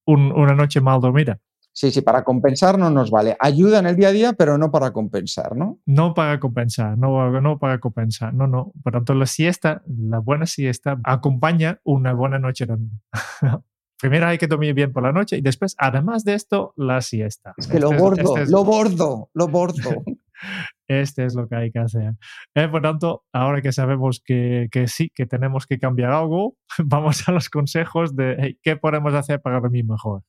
una 0.07 0.55
noche 0.55 0.81
mal 0.81 1.01
dormida. 1.01 1.41
Sí, 1.75 1.91
sí, 1.91 2.03
para 2.03 2.23
compensar 2.23 2.79
no 2.79 2.91
nos 2.91 3.11
vale. 3.11 3.37
Ayuda 3.41 3.79
en 3.79 3.87
el 3.87 3.97
día 3.97 4.09
a 4.09 4.12
día, 4.12 4.33
pero 4.35 4.59
no 4.59 4.70
para 4.70 4.93
compensar, 4.93 5.57
¿no? 5.57 5.81
No 5.87 6.12
para 6.12 6.39
compensar, 6.39 6.99
no, 6.99 7.41
no 7.41 7.59
para 7.59 7.79
compensar, 7.79 8.35
no, 8.35 8.47
no. 8.47 8.73
Por 8.83 8.93
tanto, 8.93 9.14
la 9.14 9.27
siesta, 9.27 9.83
la 9.87 10.18
buena 10.18 10.47
siesta, 10.47 10.99
acompaña 11.05 11.81
una 11.85 12.12
buena 12.12 12.39
noche 12.39 12.66
dormida. 12.66 13.01
Primero 13.99 14.27
hay 14.27 14.37
que 14.37 14.49
dormir 14.49 14.75
bien 14.75 14.93
por 14.93 15.05
la 15.05 15.12
noche 15.12 15.39
y 15.39 15.43
después, 15.43 15.77
además 15.79 16.25
de 16.25 16.35
esto, 16.35 16.75
la 16.77 17.01
siesta. 17.01 17.55
Es 17.57 17.68
que 17.68 17.79
lo 17.79 17.97
gordo, 17.97 18.37
este 18.37 18.51
lo 18.51 18.64
bordo, 18.64 19.31
lo 19.33 19.49
bordo. 19.49 20.03
este 20.89 21.25
es 21.25 21.35
lo 21.35 21.49
que 21.49 21.55
hay 21.55 21.70
que 21.70 21.79
hacer. 21.79 22.14
Eh, 22.55 22.68
por 22.68 22.83
tanto, 22.83 23.25
ahora 23.33 23.62
que 23.62 23.73
sabemos 23.73 24.20
que, 24.25 24.66
que, 24.73 24.89
sí, 24.89 25.11
que 25.14 25.25
tenemos 25.25 25.66
que 25.66 25.79
cambiar 25.79 26.11
algo, 26.11 26.57
vamos 26.85 27.29
a 27.29 27.33
los 27.33 27.49
consejos 27.49 28.14
de 28.16 28.59
qué 28.62 28.77
podemos 28.77 29.14
hacer 29.14 29.41
para 29.41 29.61
dormir 29.61 29.85
mejor. 29.85 30.23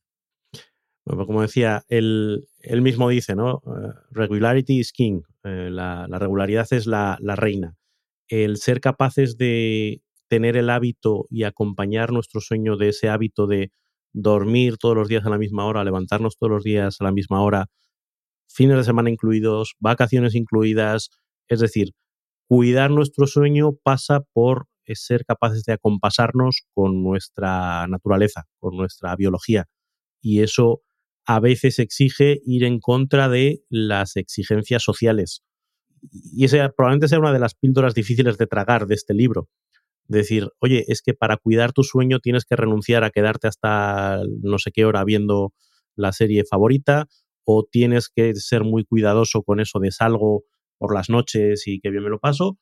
Pues 1.04 1.26
como 1.26 1.42
decía, 1.42 1.84
él, 1.88 2.48
mismo 2.80 3.10
dice, 3.10 3.34
¿no? 3.34 3.62
Eh, 3.66 3.92
regularity 4.10 4.80
is 4.80 4.92
king. 4.92 5.20
Eh, 5.44 5.68
la, 5.70 6.06
regularidad 6.06 6.66
es 6.70 6.86
la, 6.86 7.18
reina. 7.36 7.76
El 8.28 8.56
ser 8.56 8.80
capaces 8.80 9.36
de 9.36 10.02
tener 10.28 10.56
el 10.56 10.70
hábito 10.70 11.26
y 11.30 11.44
acompañar 11.44 12.10
nuestro 12.10 12.40
sueño 12.40 12.76
de 12.78 12.88
ese 12.88 13.10
hábito 13.10 13.46
de 13.46 13.70
dormir 14.14 14.78
todos 14.78 14.96
los 14.96 15.08
días 15.08 15.26
a 15.26 15.30
la 15.30 15.36
misma 15.38 15.66
hora, 15.66 15.84
levantarnos 15.84 16.38
todos 16.38 16.50
los 16.50 16.64
días 16.64 16.96
a 17.00 17.04
la 17.04 17.12
misma 17.12 17.42
hora, 17.42 17.66
fines 18.48 18.78
de 18.78 18.84
semana 18.84 19.10
incluidos, 19.10 19.74
vacaciones 19.80 20.34
incluidas, 20.34 21.10
es 21.48 21.60
decir, 21.60 21.92
cuidar 22.48 22.90
nuestro 22.90 23.26
sueño 23.26 23.72
pasa 23.82 24.20
por 24.32 24.68
ser 24.86 25.24
capaces 25.26 25.64
de 25.64 25.74
acompasarnos 25.74 26.62
con 26.72 27.02
nuestra 27.02 27.86
naturaleza, 27.88 28.46
con 28.58 28.76
nuestra 28.76 29.16
biología. 29.16 29.66
Y 30.22 30.42
eso 30.42 30.83
a 31.26 31.40
veces 31.40 31.78
exige 31.78 32.40
ir 32.44 32.64
en 32.64 32.80
contra 32.80 33.28
de 33.28 33.62
las 33.68 34.16
exigencias 34.16 34.82
sociales. 34.82 35.42
Y 36.12 36.44
esa 36.44 36.70
probablemente 36.70 37.08
sea 37.08 37.18
una 37.18 37.32
de 37.32 37.38
las 37.38 37.54
píldoras 37.54 37.94
difíciles 37.94 38.36
de 38.36 38.46
tragar 38.46 38.86
de 38.86 38.94
este 38.94 39.14
libro. 39.14 39.48
Decir, 40.06 40.50
oye, 40.60 40.84
es 40.88 41.00
que 41.00 41.14
para 41.14 41.38
cuidar 41.38 41.72
tu 41.72 41.82
sueño 41.82 42.20
tienes 42.20 42.44
que 42.44 42.56
renunciar 42.56 43.04
a 43.04 43.10
quedarte 43.10 43.48
hasta 43.48 44.20
no 44.42 44.58
sé 44.58 44.70
qué 44.70 44.84
hora 44.84 45.02
viendo 45.04 45.54
la 45.96 46.12
serie 46.12 46.44
favorita, 46.44 47.06
o 47.44 47.66
tienes 47.70 48.08
que 48.08 48.34
ser 48.34 48.64
muy 48.64 48.84
cuidadoso 48.84 49.42
con 49.42 49.60
eso 49.60 49.78
de 49.78 49.92
salgo 49.92 50.44
por 50.78 50.94
las 50.94 51.08
noches 51.08 51.66
y 51.66 51.80
qué 51.80 51.90
bien 51.90 52.02
me 52.02 52.10
lo 52.10 52.18
paso, 52.18 52.58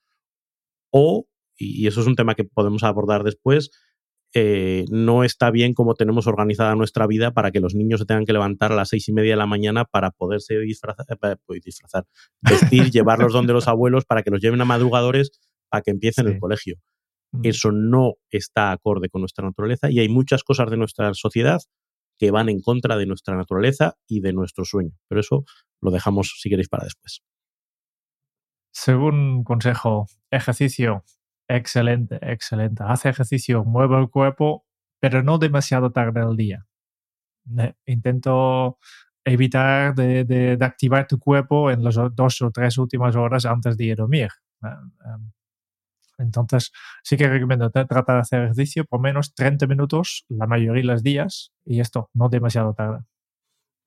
o, 0.90 1.26
y 1.56 1.86
eso 1.86 2.00
es 2.00 2.06
un 2.06 2.16
tema 2.16 2.34
que 2.34 2.44
podemos 2.44 2.82
abordar 2.82 3.24
después, 3.24 3.70
eh, 4.34 4.86
no 4.90 5.24
está 5.24 5.50
bien 5.50 5.74
como 5.74 5.94
tenemos 5.94 6.26
organizada 6.26 6.74
nuestra 6.74 7.06
vida 7.06 7.32
para 7.32 7.50
que 7.50 7.60
los 7.60 7.74
niños 7.74 8.00
se 8.00 8.06
tengan 8.06 8.24
que 8.24 8.32
levantar 8.32 8.72
a 8.72 8.74
las 8.74 8.88
seis 8.88 9.08
y 9.08 9.12
media 9.12 9.32
de 9.32 9.36
la 9.36 9.46
mañana 9.46 9.84
para 9.84 10.10
poderse 10.10 10.58
disfrazar, 10.58 11.06
eh, 11.10 11.36
pues, 11.44 11.60
disfrazar 11.62 12.06
vestir, 12.40 12.90
llevarlos 12.90 13.32
donde 13.32 13.52
los 13.52 13.68
abuelos 13.68 14.04
para 14.06 14.22
que 14.22 14.30
los 14.30 14.40
lleven 14.40 14.60
a 14.62 14.64
madrugadores 14.64 15.32
para 15.68 15.82
que 15.82 15.90
empiecen 15.90 16.28
el 16.28 16.38
colegio. 16.38 16.76
Mm. 17.32 17.40
Eso 17.44 17.72
no 17.72 18.14
está 18.30 18.72
acorde 18.72 19.08
con 19.10 19.20
nuestra 19.20 19.44
naturaleza 19.44 19.90
y 19.90 20.00
hay 20.00 20.08
muchas 20.08 20.44
cosas 20.44 20.70
de 20.70 20.78
nuestra 20.78 21.12
sociedad 21.14 21.60
que 22.18 22.30
van 22.30 22.48
en 22.48 22.60
contra 22.60 22.96
de 22.96 23.06
nuestra 23.06 23.36
naturaleza 23.36 23.96
y 24.06 24.20
de 24.20 24.32
nuestro 24.32 24.64
sueño. 24.64 24.92
Pero 25.08 25.20
eso 25.20 25.44
lo 25.80 25.90
dejamos, 25.90 26.38
si 26.40 26.48
queréis, 26.48 26.68
para 26.68 26.84
después. 26.84 27.22
Según 28.70 29.44
consejo, 29.44 30.06
ejercicio, 30.30 31.04
excelente, 31.56 32.18
excelente. 32.22 32.82
Hace 32.86 33.08
ejercicio, 33.08 33.64
mueve 33.64 33.98
el 33.98 34.10
cuerpo, 34.10 34.64
pero 35.00 35.22
no 35.22 35.38
demasiado 35.38 35.90
tarde 35.92 36.20
al 36.20 36.36
día. 36.36 36.66
Intento 37.86 38.78
evitar 39.24 39.94
de, 39.94 40.58
activar 40.60 41.06
tu 41.06 41.18
cuerpo 41.18 41.70
en 41.70 41.84
las 41.84 41.96
dos 42.14 42.42
o 42.42 42.50
tres 42.50 42.78
últimas 42.78 43.16
horas 43.16 43.46
antes 43.46 43.76
de 43.76 43.84
ir 43.84 43.92
a 43.92 43.96
dormir. 43.96 44.28
Em, 44.62 45.32
entonces, 46.18 46.72
sí 47.02 47.16
que 47.16 47.28
recomiendo 47.28 47.70
tratar 47.70 48.04
de 48.04 48.20
hacer 48.20 48.42
ejercicio 48.42 48.84
por 48.84 49.00
menos 49.00 49.34
30 49.34 49.66
minutos 49.66 50.24
la 50.28 50.46
mayoría 50.46 50.82
de 50.82 50.86
los 50.86 51.02
días 51.02 51.52
y 51.64 51.80
esto 51.80 52.10
no 52.14 52.28
demasiado 52.28 52.74
tarde. 52.74 53.00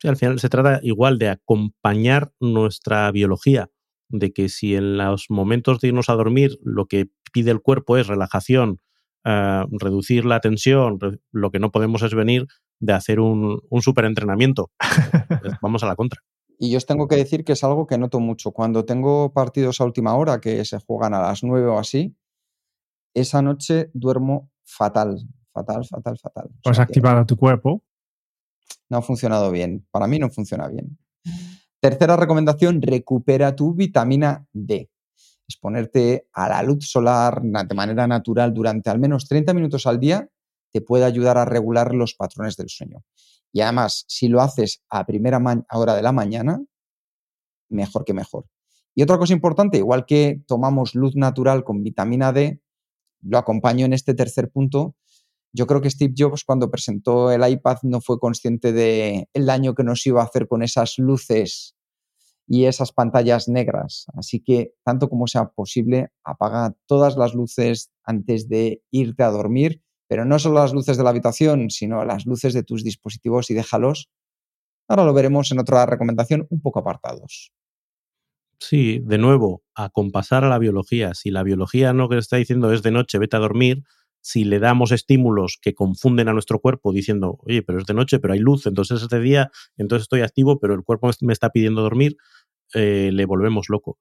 Al 0.04 0.18
final 0.18 0.40
se 0.40 0.50
trata 0.50 0.80
igual 0.84 1.18
de 1.18 1.30
acompañar 1.30 2.32
nuestra 2.40 3.10
biología, 3.12 3.70
de 4.10 4.34
que 4.34 4.50
si 4.50 4.76
en 4.76 4.98
los 4.98 5.28
momentos 5.30 5.80
de 5.80 5.90
irnos 5.90 6.10
a 6.10 6.14
dormir 6.14 6.58
lo 6.64 6.86
que 6.86 7.10
pide 7.32 7.52
el 7.52 7.62
cuerpo 7.62 7.98
es 7.98 8.08
relajación, 8.08 8.82
eh, 9.24 9.66
reducir 9.72 10.26
la 10.26 10.40
tensión, 10.40 11.00
lo 11.32 11.52
que 11.52 11.60
no 11.60 11.72
podemos 11.72 12.02
es 12.04 12.14
venir 12.14 12.48
de 12.80 12.94
hacer 12.94 13.20
un, 13.20 13.62
un 13.70 13.82
superentrenamiento. 13.82 14.72
Vamos 15.62 15.84
a 15.84 15.88
la 15.88 15.96
contra. 15.96 16.22
Y 16.58 16.72
yo 16.72 16.78
os 16.78 16.86
tengo 16.86 17.08
que 17.08 17.18
decir 17.18 17.44
que 17.44 17.54
es 17.54 17.64
algo 17.64 17.86
que 17.88 17.98
noto 17.98 18.20
mucho. 18.20 18.52
Cuando 18.52 18.86
tengo 18.86 19.34
partidos 19.34 19.82
a 19.82 19.86
última 19.86 20.16
hora 20.16 20.40
que 20.40 20.64
se 20.64 20.80
juegan 20.80 21.14
a 21.14 21.22
las 21.22 21.44
9 21.44 21.68
o 21.68 21.80
así, 21.80 22.16
esa 23.14 23.42
noche 23.42 23.90
duermo 23.94 24.52
fatal, 24.64 25.18
fatal, 25.54 25.86
fatal, 25.86 26.18
fatal. 26.18 26.50
Pues 26.64 26.80
activado 26.80 27.26
tu 27.26 27.36
cuerpo. 27.36 27.84
No 28.90 28.98
ha 28.98 29.02
funcionado 29.02 29.52
bien. 29.52 29.86
Para 29.92 30.08
mí 30.08 30.20
no 30.20 30.30
funciona 30.30 30.68
bien. 30.68 30.98
Tercera 31.86 32.16
recomendación, 32.16 32.82
recupera 32.82 33.56
tu 33.56 33.76
vitamina 33.76 34.48
D. 34.52 34.90
Exponerte 35.48 36.28
a 36.34 36.50
la 36.50 36.64
luz 36.64 36.90
solar 36.90 37.44
de 37.44 37.76
manera 37.76 38.08
natural 38.08 38.56
durante 38.56 38.90
al 38.90 38.98
menos 38.98 39.28
30 39.28 39.54
minutos 39.54 39.86
al 39.86 40.00
día 40.00 40.28
te 40.72 40.82
puede 40.82 41.06
ayudar 41.06 41.38
a 41.38 41.46
regular 41.46 41.94
los 41.94 42.16
patrones 42.16 42.58
del 42.58 42.70
sueño. 42.70 43.04
Y 43.54 43.62
además, 43.62 44.04
si 44.08 44.30
lo 44.30 44.42
haces 44.42 44.84
a 44.90 45.06
primera 45.06 45.40
hora 45.74 45.94
de 45.94 46.02
la 46.02 46.12
mañana, 46.12 46.60
mejor 47.70 48.04
que 48.04 48.16
mejor. 48.16 48.48
Y 48.96 49.04
otra 49.04 49.20
cosa 49.20 49.34
importante, 49.34 49.78
igual 49.78 50.08
que 50.08 50.42
tomamos 50.48 50.96
luz 50.96 51.16
natural 51.16 51.64
con 51.64 51.84
vitamina 51.84 52.34
D, 52.34 52.64
lo 53.22 53.38
acompaño 53.38 53.86
en 53.86 53.94
este 53.94 54.16
tercer 54.16 54.50
punto. 54.50 54.96
Yo 55.56 55.68
creo 55.68 55.80
que 55.80 55.90
Steve 55.90 56.14
Jobs 56.18 56.44
cuando 56.44 56.70
presentó 56.70 57.32
el 57.32 57.48
iPad 57.48 57.78
no 57.84 58.02
fue 58.02 58.20
consciente 58.20 58.74
de 58.74 59.30
el 59.32 59.46
daño 59.46 59.74
que 59.74 59.86
nos 59.86 60.06
iba 60.06 60.22
a 60.22 60.26
hacer 60.26 60.50
con 60.50 60.62
esas 60.62 61.00
luces 61.00 61.78
y 62.46 62.66
esas 62.66 62.92
pantallas 62.92 63.48
negras. 63.48 64.06
Así 64.18 64.42
que, 64.42 64.74
tanto 64.84 65.08
como 65.08 65.28
sea 65.28 65.52
posible, 65.52 66.10
apaga 66.26 66.76
todas 66.88 67.16
las 67.16 67.34
luces 67.34 67.90
antes 68.04 68.50
de 68.50 68.82
irte 68.92 69.24
a 69.24 69.32
dormir, 69.32 69.82
pero 70.10 70.26
no 70.26 70.40
solo 70.40 70.56
las 70.56 70.74
luces 70.74 70.98
de 70.98 71.04
la 71.04 71.12
habitación, 71.12 71.70
sino 71.70 72.04
las 72.04 72.26
luces 72.26 72.54
de 72.54 72.64
tus 72.64 72.84
dispositivos 72.84 73.50
y 73.50 73.54
déjalos. 73.54 74.10
Ahora 74.90 75.06
lo 75.06 75.14
veremos 75.14 75.54
en 75.54 75.60
otra 75.60 75.86
recomendación 75.86 76.48
un 76.50 76.62
poco 76.62 76.80
apartados. 76.80 77.54
Sí, 78.60 79.00
de 79.06 79.18
nuevo, 79.18 79.64
a 79.74 79.90
compasar 79.90 80.44
a 80.44 80.50
la 80.50 80.60
biología. 80.60 81.14
Si 81.14 81.32
la 81.32 81.44
biología 81.44 81.94
no 81.94 82.10
que 82.10 82.18
está 82.18 82.36
diciendo 82.36 82.74
es 82.74 82.84
de 82.84 82.92
noche, 82.92 83.20
vete 83.20 83.38
a 83.38 83.40
dormir, 83.40 83.84
si 84.26 84.44
le 84.44 84.58
damos 84.58 84.92
estímulos 84.92 85.60
que 85.62 85.76
confunden 85.76 86.28
a 86.28 86.34
nuestro 86.34 86.60
cuerpo 86.60 86.92
diciendo, 86.92 87.38
oye, 87.44 87.62
pero 87.62 87.78
es 87.78 87.86
de 87.86 87.94
noche, 87.94 88.18
pero 88.18 88.34
hay 88.34 88.40
luz, 88.40 88.66
entonces 88.66 89.04
es 89.04 89.08
de 89.08 89.20
día, 89.20 89.52
entonces 89.78 90.06
estoy 90.06 90.22
activo, 90.22 90.60
pero 90.60 90.74
el 90.74 90.82
cuerpo 90.82 91.12
me 91.22 91.32
está 91.32 91.52
pidiendo 91.52 91.84
dormir, 91.84 92.18
eh, 92.74 93.12
le 93.14 93.26
volvemos 93.28 93.70
loco. 93.70 94.00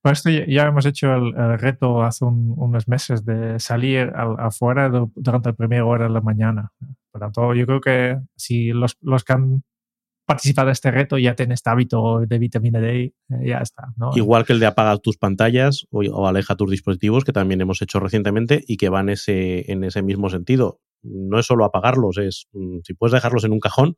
Pues 0.00 0.18
esto 0.18 0.30
ya 0.30 0.68
hemos 0.68 0.86
hecho 0.86 1.12
el, 1.16 1.58
reto 1.58 2.04
hace 2.04 2.24
unos 2.24 2.86
meses 2.86 3.24
de 3.24 3.58
salir 3.58 4.12
afuera 4.14 4.88
durante 4.88 5.48
la 5.48 5.56
primera 5.56 5.84
hora 5.86 6.04
de 6.04 6.10
la 6.10 6.20
mañana. 6.20 6.70
Por 7.10 7.20
tanto, 7.20 7.52
yo 7.54 7.66
creo 7.66 7.80
que 7.80 8.20
si 8.36 8.68
los, 8.68 8.96
los 9.00 9.24
que 9.24 9.32
han 9.32 9.64
participar 10.32 10.66
de 10.66 10.72
este 10.72 10.90
reto 10.90 11.18
ya 11.18 11.34
tienes 11.34 11.56
este 11.56 11.70
hábito 11.70 12.20
de 12.26 12.38
vitamina 12.38 12.80
D, 12.80 13.04
eh, 13.04 13.14
ya 13.44 13.58
está. 13.58 13.92
Igual 14.14 14.44
que 14.44 14.52
el 14.52 14.60
de 14.60 14.66
apagar 14.66 14.98
tus 14.98 15.16
pantallas 15.16 15.86
o, 15.90 16.26
aleja 16.26 16.56
tus 16.56 16.70
dispositivos, 16.70 17.24
que 17.24 17.32
también 17.32 17.60
hemos 17.60 17.82
hecho 17.82 18.00
recientemente 18.00 18.64
y 18.66 18.76
que 18.76 18.88
van 18.88 19.08
ese, 19.08 19.70
en 19.70 19.84
ese 19.84 20.02
mismo 20.02 20.30
sentido. 20.30 20.80
No 21.02 21.38
es 21.38 21.46
solo 21.46 21.64
apagarlos, 21.64 22.18
es 22.18 22.48
mm, 22.52 22.78
si 22.84 22.94
puedes 22.94 23.12
dejarlos 23.12 23.44
en 23.44 23.52
un 23.52 23.60
cajón 23.60 23.96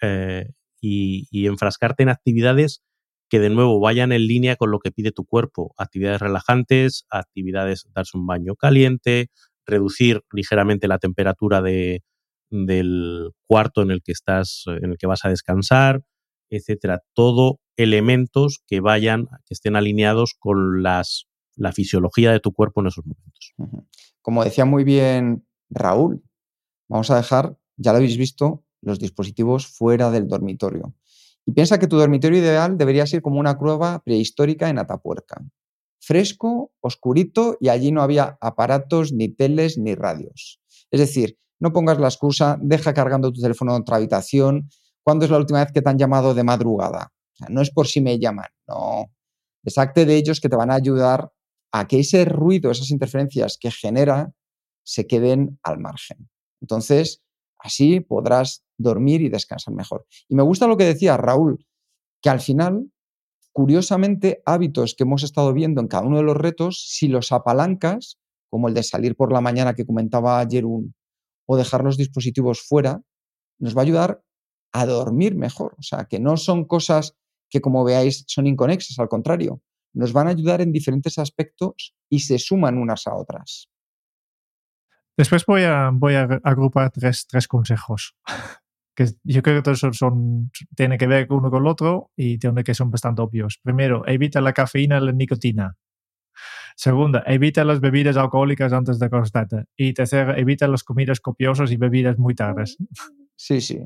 eh, 0.00 0.50
y, 0.80 1.46
enfrascarte 1.46 2.02
en 2.02 2.08
actividades 2.08 2.82
que 3.28 3.40
de 3.40 3.50
nuevo 3.50 3.80
vayan 3.80 4.12
en 4.12 4.26
línea 4.26 4.56
con 4.56 4.70
lo 4.70 4.78
que 4.78 4.92
pide 4.92 5.10
tu 5.10 5.24
cuerpo. 5.24 5.74
Actividades 5.76 6.20
relajantes, 6.20 7.06
actividades, 7.10 7.88
darse 7.92 8.16
un 8.16 8.26
baño 8.26 8.54
caliente, 8.54 9.30
reducir 9.66 10.22
ligeramente 10.32 10.86
la 10.86 10.98
temperatura 10.98 11.60
de, 11.60 12.02
del 12.50 13.30
cuarto 13.46 13.82
en 13.82 13.90
el 13.90 14.02
que 14.02 14.12
estás, 14.12 14.64
en 14.66 14.90
el 14.90 14.98
que 14.98 15.06
vas 15.06 15.24
a 15.24 15.28
descansar, 15.28 16.02
etcétera. 16.50 17.02
Todo 17.14 17.60
elementos 17.76 18.62
que 18.66 18.80
vayan, 18.80 19.26
que 19.44 19.54
estén 19.54 19.76
alineados 19.76 20.34
con 20.38 20.82
las, 20.82 21.26
la 21.56 21.72
fisiología 21.72 22.32
de 22.32 22.40
tu 22.40 22.52
cuerpo 22.52 22.80
en 22.80 22.88
esos 22.88 23.04
momentos. 23.04 23.54
Como 24.22 24.44
decía 24.44 24.64
muy 24.64 24.84
bien 24.84 25.46
Raúl, 25.70 26.22
vamos 26.88 27.10
a 27.10 27.16
dejar, 27.16 27.58
ya 27.76 27.92
lo 27.92 27.98
habéis 27.98 28.16
visto, 28.16 28.64
los 28.80 28.98
dispositivos 28.98 29.66
fuera 29.66 30.10
del 30.10 30.28
dormitorio. 30.28 30.94
Y 31.44 31.52
piensa 31.52 31.78
que 31.78 31.86
tu 31.86 31.96
dormitorio 31.96 32.38
ideal 32.38 32.76
debería 32.76 33.06
ser 33.06 33.22
como 33.22 33.38
una 33.38 33.56
cueva 33.56 34.02
prehistórica 34.02 34.68
en 34.68 34.78
Atapuerca. 34.78 35.44
Fresco, 36.00 36.72
oscurito 36.80 37.56
y 37.60 37.68
allí 37.68 37.92
no 37.92 38.02
había 38.02 38.36
aparatos, 38.40 39.12
ni 39.12 39.28
teles, 39.28 39.78
ni 39.78 39.94
radios. 39.94 40.60
Es 40.90 41.00
decir, 41.00 41.38
no 41.60 41.72
pongas 41.72 41.98
la 41.98 42.08
excusa, 42.08 42.58
deja 42.60 42.92
cargando 42.92 43.32
tu 43.32 43.40
teléfono 43.40 43.74
en 43.74 43.82
otra 43.82 43.96
habitación. 43.96 44.68
¿Cuándo 45.02 45.24
es 45.24 45.30
la 45.30 45.38
última 45.38 45.60
vez 45.60 45.72
que 45.72 45.82
te 45.82 45.88
han 45.88 45.98
llamado 45.98 46.34
de 46.34 46.44
madrugada? 46.44 47.12
no 47.50 47.60
es 47.60 47.70
por 47.70 47.86
si 47.86 48.00
me 48.00 48.18
llaman, 48.18 48.48
no. 48.66 49.12
Desacte 49.62 50.06
de 50.06 50.16
ellos 50.16 50.40
que 50.40 50.48
te 50.48 50.56
van 50.56 50.70
a 50.70 50.74
ayudar 50.74 51.30
a 51.72 51.86
que 51.86 52.00
ese 52.00 52.24
ruido, 52.24 52.70
esas 52.70 52.90
interferencias 52.90 53.58
que 53.60 53.70
genera, 53.70 54.32
se 54.84 55.06
queden 55.06 55.58
al 55.62 55.78
margen. 55.78 56.30
Entonces, 56.60 57.22
así 57.58 58.00
podrás 58.00 58.64
dormir 58.78 59.20
y 59.22 59.28
descansar 59.28 59.74
mejor. 59.74 60.06
Y 60.28 60.34
me 60.34 60.42
gusta 60.42 60.66
lo 60.66 60.76
que 60.76 60.84
decía 60.84 61.16
Raúl, 61.16 61.66
que 62.22 62.30
al 62.30 62.40
final, 62.40 62.90
curiosamente, 63.52 64.42
hábitos 64.46 64.94
que 64.94 65.02
hemos 65.02 65.22
estado 65.22 65.52
viendo 65.52 65.80
en 65.80 65.88
cada 65.88 66.04
uno 66.04 66.18
de 66.18 66.22
los 66.22 66.36
retos, 66.36 66.82
si 66.88 67.08
los 67.08 67.32
apalancas, 67.32 68.18
como 68.48 68.68
el 68.68 68.74
de 68.74 68.82
salir 68.82 69.16
por 69.16 69.32
la 69.32 69.40
mañana 69.40 69.74
que 69.74 69.84
comentaba 69.84 70.38
ayer 70.38 70.64
un, 70.64 70.94
o 71.46 71.56
dejar 71.56 71.82
los 71.84 71.96
dispositivos 71.96 72.60
fuera, 72.60 73.00
nos 73.58 73.76
va 73.76 73.80
a 73.80 73.84
ayudar 73.84 74.22
a 74.72 74.86
dormir 74.86 75.34
mejor. 75.34 75.74
O 75.78 75.82
sea, 75.82 76.04
que 76.04 76.18
no 76.18 76.36
son 76.36 76.64
cosas 76.64 77.16
que, 77.48 77.60
como 77.60 77.84
veáis, 77.84 78.24
son 78.26 78.46
inconexas, 78.46 78.98
al 78.98 79.08
contrario, 79.08 79.62
nos 79.94 80.12
van 80.12 80.26
a 80.26 80.30
ayudar 80.30 80.60
en 80.60 80.72
diferentes 80.72 81.18
aspectos 81.18 81.94
y 82.10 82.20
se 82.20 82.38
suman 82.38 82.76
unas 82.76 83.06
a 83.06 83.14
otras. 83.14 83.68
Después 85.16 85.46
voy 85.46 85.62
a, 85.62 85.90
voy 85.92 86.14
a 86.14 86.40
agrupar 86.42 86.90
tres, 86.90 87.26
tres 87.26 87.48
consejos 87.48 88.14
que 88.96 89.06
yo 89.22 89.42
creo 89.42 89.56
que 89.56 89.62
todos 89.62 89.78
son, 89.78 89.94
son 89.94 90.50
tienen 90.74 90.98
que 90.98 91.06
ver 91.06 91.26
uno 91.30 91.50
con 91.50 91.62
el 91.62 91.68
otro 91.68 92.10
y 92.16 92.38
tienen 92.38 92.64
que 92.64 92.74
son 92.74 92.90
bastante 92.90 93.22
obvios. 93.22 93.60
Primero, 93.62 94.02
evita 94.06 94.40
la 94.40 94.54
cafeína 94.54 94.96
y 94.96 95.04
la 95.04 95.12
nicotina. 95.12 95.76
Segunda, 96.76 97.22
evita 97.26 97.64
las 97.64 97.80
bebidas 97.80 98.18
alcohólicas 98.18 98.70
antes 98.74 98.98
de 98.98 99.06
acostarte. 99.06 99.64
Y 99.76 99.94
tercera, 99.94 100.38
evita 100.38 100.68
las 100.68 100.84
comidas 100.84 101.20
copiosas 101.20 101.72
y 101.72 101.76
bebidas 101.78 102.18
muy 102.18 102.34
tardes. 102.34 102.76
Sí, 103.34 103.62
sí. 103.62 103.80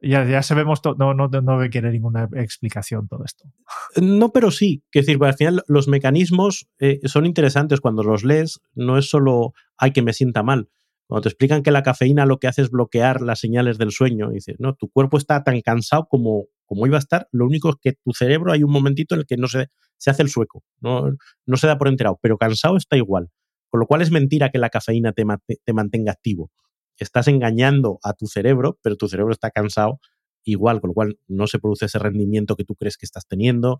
Ya, 0.00 0.24
ya 0.26 0.42
sabemos, 0.42 0.82
no, 0.98 1.14
no, 1.14 1.28
no 1.28 1.58
requiere 1.58 1.90
ninguna 1.90 2.28
explicación 2.34 3.08
todo 3.08 3.24
esto. 3.24 3.48
No, 3.96 4.30
pero 4.30 4.50
sí. 4.50 4.82
Es 4.92 5.06
decir, 5.06 5.22
al 5.24 5.34
final 5.34 5.64
los 5.66 5.88
mecanismos 5.88 6.68
eh, 6.78 7.00
son 7.04 7.24
interesantes 7.24 7.80
cuando 7.80 8.02
los 8.02 8.24
lees. 8.24 8.60
No 8.74 8.98
es 8.98 9.08
solo, 9.08 9.54
hay 9.78 9.92
que 9.92 10.02
me 10.02 10.12
sienta 10.12 10.42
mal. 10.42 10.68
Cuando 11.14 11.28
te 11.28 11.28
explican 11.28 11.62
que 11.62 11.70
la 11.70 11.84
cafeína 11.84 12.26
lo 12.26 12.40
que 12.40 12.48
hace 12.48 12.60
es 12.60 12.70
bloquear 12.70 13.20
las 13.20 13.38
señales 13.38 13.78
del 13.78 13.92
sueño, 13.92 14.30
dices, 14.30 14.56
no, 14.58 14.74
tu 14.74 14.88
cuerpo 14.88 15.16
está 15.16 15.44
tan 15.44 15.60
cansado 15.60 16.08
como, 16.08 16.46
como 16.64 16.88
iba 16.88 16.96
a 16.96 16.98
estar, 16.98 17.28
lo 17.30 17.46
único 17.46 17.68
es 17.68 17.76
que 17.80 17.92
tu 17.92 18.12
cerebro 18.12 18.50
hay 18.50 18.64
un 18.64 18.72
momentito 18.72 19.14
en 19.14 19.20
el 19.20 19.26
que 19.28 19.36
no 19.36 19.46
se, 19.46 19.68
se 19.96 20.10
hace 20.10 20.22
el 20.22 20.28
sueco, 20.28 20.64
no, 20.80 21.12
no 21.46 21.56
se 21.56 21.68
da 21.68 21.78
por 21.78 21.86
enterado, 21.86 22.18
pero 22.20 22.36
cansado 22.36 22.76
está 22.76 22.96
igual. 22.96 23.30
Con 23.70 23.78
lo 23.78 23.86
cual 23.86 24.02
es 24.02 24.10
mentira 24.10 24.50
que 24.50 24.58
la 24.58 24.70
cafeína 24.70 25.12
te, 25.12 25.24
te 25.64 25.72
mantenga 25.72 26.10
activo. 26.10 26.50
Estás 26.98 27.28
engañando 27.28 28.00
a 28.02 28.14
tu 28.14 28.26
cerebro, 28.26 28.80
pero 28.82 28.96
tu 28.96 29.06
cerebro 29.06 29.30
está 29.30 29.52
cansado 29.52 30.00
igual, 30.42 30.80
con 30.80 30.88
lo 30.88 30.94
cual 30.94 31.20
no 31.28 31.46
se 31.46 31.60
produce 31.60 31.86
ese 31.86 32.00
rendimiento 32.00 32.56
que 32.56 32.64
tú 32.64 32.74
crees 32.74 32.96
que 32.96 33.06
estás 33.06 33.28
teniendo. 33.28 33.78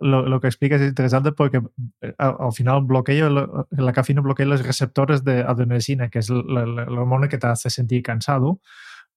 Lo, 0.00 0.26
lo 0.26 0.40
que 0.40 0.48
explicas 0.48 0.80
es 0.80 0.88
interesante 0.88 1.32
porque 1.32 1.62
eh, 2.00 2.14
al, 2.18 2.52
final 2.52 2.82
bloqueo, 2.82 3.66
la 3.70 3.92
cafeína 3.92 4.20
bloquea 4.20 4.46
los 4.46 4.64
receptores 4.66 5.24
de 5.24 5.42
adenosina, 5.42 6.08
que 6.08 6.18
es 6.18 6.30
la, 6.30 6.62
hormona 6.62 7.28
que 7.28 7.38
te 7.38 7.46
hace 7.46 7.70
sentir 7.70 8.02
cansado. 8.02 8.60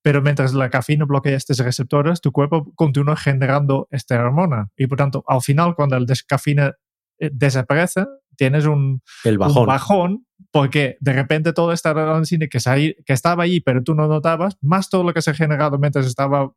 Pero 0.02 0.22
mientras 0.22 0.54
la 0.54 0.70
cafeína 0.70 1.06
bloquea 1.06 1.36
estos 1.36 1.58
receptores, 1.58 2.22
tu 2.22 2.32
cuerpo 2.32 2.72
continúa 2.76 3.16
generando 3.16 3.88
esta 3.90 4.20
hormona. 4.24 4.70
Y 4.78 4.86
por 4.86 5.00
tanto, 5.00 5.24
al 5.28 5.42
final, 5.42 5.76
cuando 5.76 5.98
el 5.98 6.06
cafeína 6.28 6.74
eh, 7.18 7.32
desaparece, 7.34 8.06
tienes 8.38 8.66
un 8.66 9.02
bajón. 9.38 9.58
un 9.58 9.66
bajón. 9.66 10.26
porque 10.52 10.98
de 11.00 11.14
repente 11.14 11.54
todo 11.54 11.72
esta 11.72 11.92
adenosina 11.92 12.48
que, 12.48 12.60
que 13.06 13.14
estaba 13.14 13.44
ahí, 13.44 13.62
pero 13.62 13.82
tú 13.82 13.96
no 13.96 14.08
notabas, 14.08 14.58
más 14.62 14.90
todo 14.90 15.04
lo 15.04 15.14
que 15.14 15.22
se 15.22 15.32
ha 15.32 15.34
generado 15.34 15.80
mientras 15.80 16.06
estaba 16.06 16.52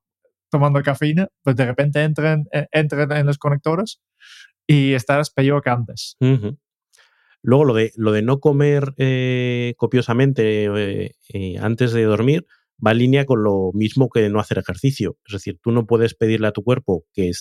tomando 0.51 0.83
cafeína, 0.83 1.29
pues 1.43 1.57
de 1.57 1.67
repente 1.67 2.03
entren, 2.03 2.47
eh, 2.53 2.67
entren 2.73 3.13
en 3.13 3.27
los 3.27 3.39
conectores 3.39 4.01
y 4.69 4.93
estás 4.93 5.31
peor 5.31 5.63
que 5.63 5.71
antes. 5.71 6.17
Luego 7.43 7.65
lo 7.65 7.75
de, 7.75 7.93
lo 7.97 8.13
de 8.13 8.23
no 8.23 8.39
comer 8.39 8.95
eh, 8.99 9.75
copiosamente 9.79 11.11
eh, 11.33 11.59
antes 11.59 11.93
de 11.93 12.05
dormir 12.05 12.47
va 12.85 12.93
en 12.93 12.99
línea 12.99 13.25
con 13.25 13.43
lo 13.43 13.71
mismo 13.73 14.11
que 14.11 14.29
no 14.29 14.39
hacer 14.39 14.59
ejercicio. 14.59 15.17
Es 15.27 15.33
decir, 15.33 15.59
tú 15.63 15.73
no 15.73 15.87
puedes 15.87 16.15
pedirle 16.15 16.47
a 16.49 16.53
tu 16.53 16.63
cuerpo 16.63 17.05
que 17.13 17.33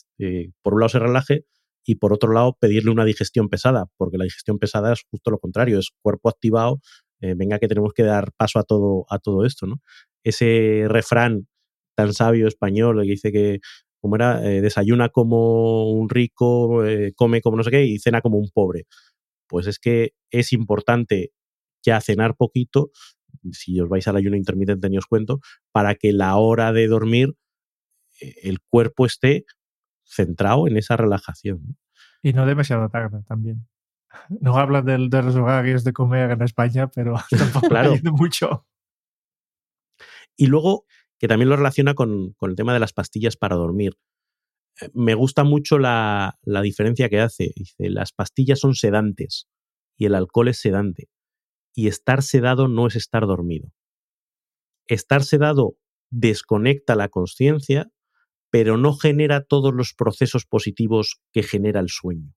por 0.61 0.73
un 0.73 0.80
lado 0.80 0.89
se 0.89 0.99
relaje 0.99 1.45
y 1.86 1.95
por 1.95 2.13
otro 2.13 2.32
lado 2.32 2.57
pedirle 2.59 2.91
una 2.91 3.05
digestión 3.05 3.49
pesada, 3.49 3.88
porque 3.97 4.17
la 4.17 4.23
digestión 4.23 4.57
pesada 4.57 4.93
es 4.93 5.03
justo 5.11 5.30
lo 5.30 5.39
contrario, 5.39 5.80
es 5.80 5.89
cuerpo 6.01 6.30
activado, 6.30 6.80
venga 7.19 7.59
que 7.59 7.67
tenemos 7.67 7.93
que 7.93 8.03
dar 8.03 8.32
paso 8.36 8.59
a 8.59 8.63
todo, 8.63 9.05
a 9.09 9.19
todo 9.19 9.45
esto. 9.45 9.67
¿no? 9.67 9.82
Ese 10.23 10.86
refrán 10.88 11.47
tan 11.95 12.13
sabio 12.13 12.47
español 12.47 13.01
que 13.01 13.09
dice 13.09 13.32
que, 13.32 13.59
como 13.99 14.15
era, 14.15 14.43
eh, 14.45 14.61
desayuna 14.61 15.09
como 15.09 15.91
un 15.91 16.09
rico, 16.09 16.85
eh, 16.85 17.13
come 17.15 17.41
como 17.41 17.57
no 17.57 17.63
sé 17.63 17.71
qué 17.71 17.83
y 17.85 17.99
cena 17.99 18.21
como 18.21 18.37
un 18.37 18.49
pobre. 18.53 18.85
Pues 19.47 19.67
es 19.67 19.79
que 19.79 20.13
es 20.31 20.53
importante 20.53 21.31
ya 21.83 22.01
cenar 22.01 22.35
poquito, 22.35 22.91
si 23.51 23.79
os 23.79 23.89
vais 23.89 24.07
al 24.07 24.17
ayuno 24.17 24.35
intermitente 24.35 24.89
ni 24.89 24.97
os 24.97 25.05
cuento, 25.05 25.39
para 25.71 25.95
que 25.95 26.11
la 26.13 26.35
hora 26.37 26.73
de 26.73 26.87
dormir 26.87 27.35
eh, 28.21 28.35
el 28.43 28.59
cuerpo 28.61 29.05
esté 29.05 29.45
centrado 30.03 30.67
en 30.67 30.77
esa 30.77 30.97
relajación. 30.97 31.77
Y 32.21 32.33
no 32.33 32.45
demasiado 32.45 32.89
tarde 32.89 33.23
también. 33.27 33.67
No 34.41 34.57
hablas 34.57 34.85
de, 34.85 35.09
de 35.09 35.21
los 35.21 35.35
horarios 35.35 35.83
de 35.83 35.93
comer 35.93 36.31
en 36.31 36.41
España, 36.41 36.87
pero 36.87 37.15
tampoco 37.29 37.67
claro. 37.67 37.93
mucho. 38.03 38.65
Y 40.37 40.47
luego 40.47 40.85
que 41.20 41.28
también 41.28 41.49
lo 41.49 41.55
relaciona 41.55 41.93
con, 41.93 42.36
el 42.41 42.55
tema 42.55 42.74
de 42.74 42.80
las 42.80 42.93
pastillas 42.93 43.38
para 43.38 43.55
dormir. 43.55 43.97
Eh, 44.82 44.89
me 44.93 45.15
gusta 45.15 45.43
mucho 45.43 45.80
la, 45.80 46.38
la, 46.43 46.61
diferencia 46.61 47.09
que 47.09 47.20
hace. 47.20 47.51
Dice, 47.55 47.89
las 47.89 48.11
pastillas 48.11 48.59
son 48.59 48.76
sedantes 48.76 49.47
y 49.97 50.05
el 50.05 50.15
alcohol 50.15 50.49
es 50.49 50.59
sedante. 50.59 51.09
Y 51.74 51.88
estar 51.88 52.24
sedado 52.24 52.68
no 52.68 52.88
es 52.88 52.95
estar 52.95 53.26
dormido. 53.26 53.72
Estar 54.88 55.24
sedado 55.24 55.78
desconecta 56.09 56.95
la 56.95 57.09
conciencia, 57.09 57.91
pero 58.49 58.78
no 58.78 58.93
genera 58.93 59.43
todos 59.43 59.74
los 59.74 59.93
procesos 59.93 60.45
positivos 60.45 61.20
que 61.34 61.43
genera 61.43 61.80
el 61.80 61.89
sueño. 61.89 62.34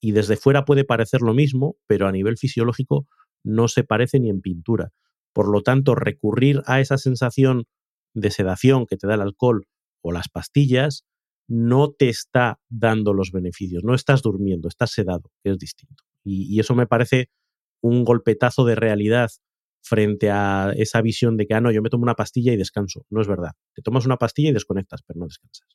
Y 0.00 0.12
desde 0.12 0.36
fuera 0.36 0.64
puede 0.64 0.84
parecer 0.84 1.20
lo 1.20 1.34
mismo, 1.34 1.76
pero 1.86 2.06
a 2.06 2.12
nivel 2.12 2.36
fisiológico 2.36 3.06
no 3.42 3.68
se 3.68 3.84
parece 3.84 4.20
ni 4.20 4.30
en 4.30 4.40
pintura. 4.40 4.92
Por 5.32 5.48
lo 5.50 5.62
tanto, 5.62 5.94
recurrir 5.94 6.62
a 6.66 6.80
esa 6.80 6.98
sensación 6.98 7.66
de 8.14 8.30
sedación 8.30 8.86
que 8.86 8.96
te 8.96 9.06
da 9.06 9.14
el 9.14 9.20
alcohol 9.20 9.66
o 10.02 10.12
las 10.12 10.28
pastillas 10.28 11.04
no 11.46 11.92
te 11.92 12.08
está 12.08 12.58
dando 12.68 13.12
los 13.12 13.30
beneficios, 13.30 13.84
no 13.84 13.94
estás 13.94 14.22
durmiendo, 14.22 14.68
estás 14.68 14.92
sedado, 14.92 15.30
que 15.42 15.50
es 15.50 15.58
distinto. 15.58 16.04
Y, 16.22 16.58
eso 16.58 16.74
me 16.74 16.86
parece 16.86 17.28
un 17.82 18.04
golpetazo 18.04 18.64
de 18.64 18.76
realidad 18.76 19.30
frente 19.82 20.30
a 20.30 20.72
esa 20.76 21.02
visión 21.02 21.36
de 21.36 21.46
que, 21.46 21.52
ah, 21.52 21.60
no, 21.60 21.70
yo 21.70 21.82
me 21.82 21.90
tomo 21.90 22.04
una 22.04 22.14
pastilla 22.14 22.54
y 22.54 22.56
descanso. 22.56 23.04
No 23.10 23.20
es 23.20 23.28
verdad. 23.28 23.52
Te 23.74 23.82
tomas 23.82 24.06
una 24.06 24.16
pastilla 24.16 24.48
y 24.48 24.52
desconectas, 24.54 25.02
pero 25.02 25.20
no 25.20 25.26
descansas. 25.26 25.68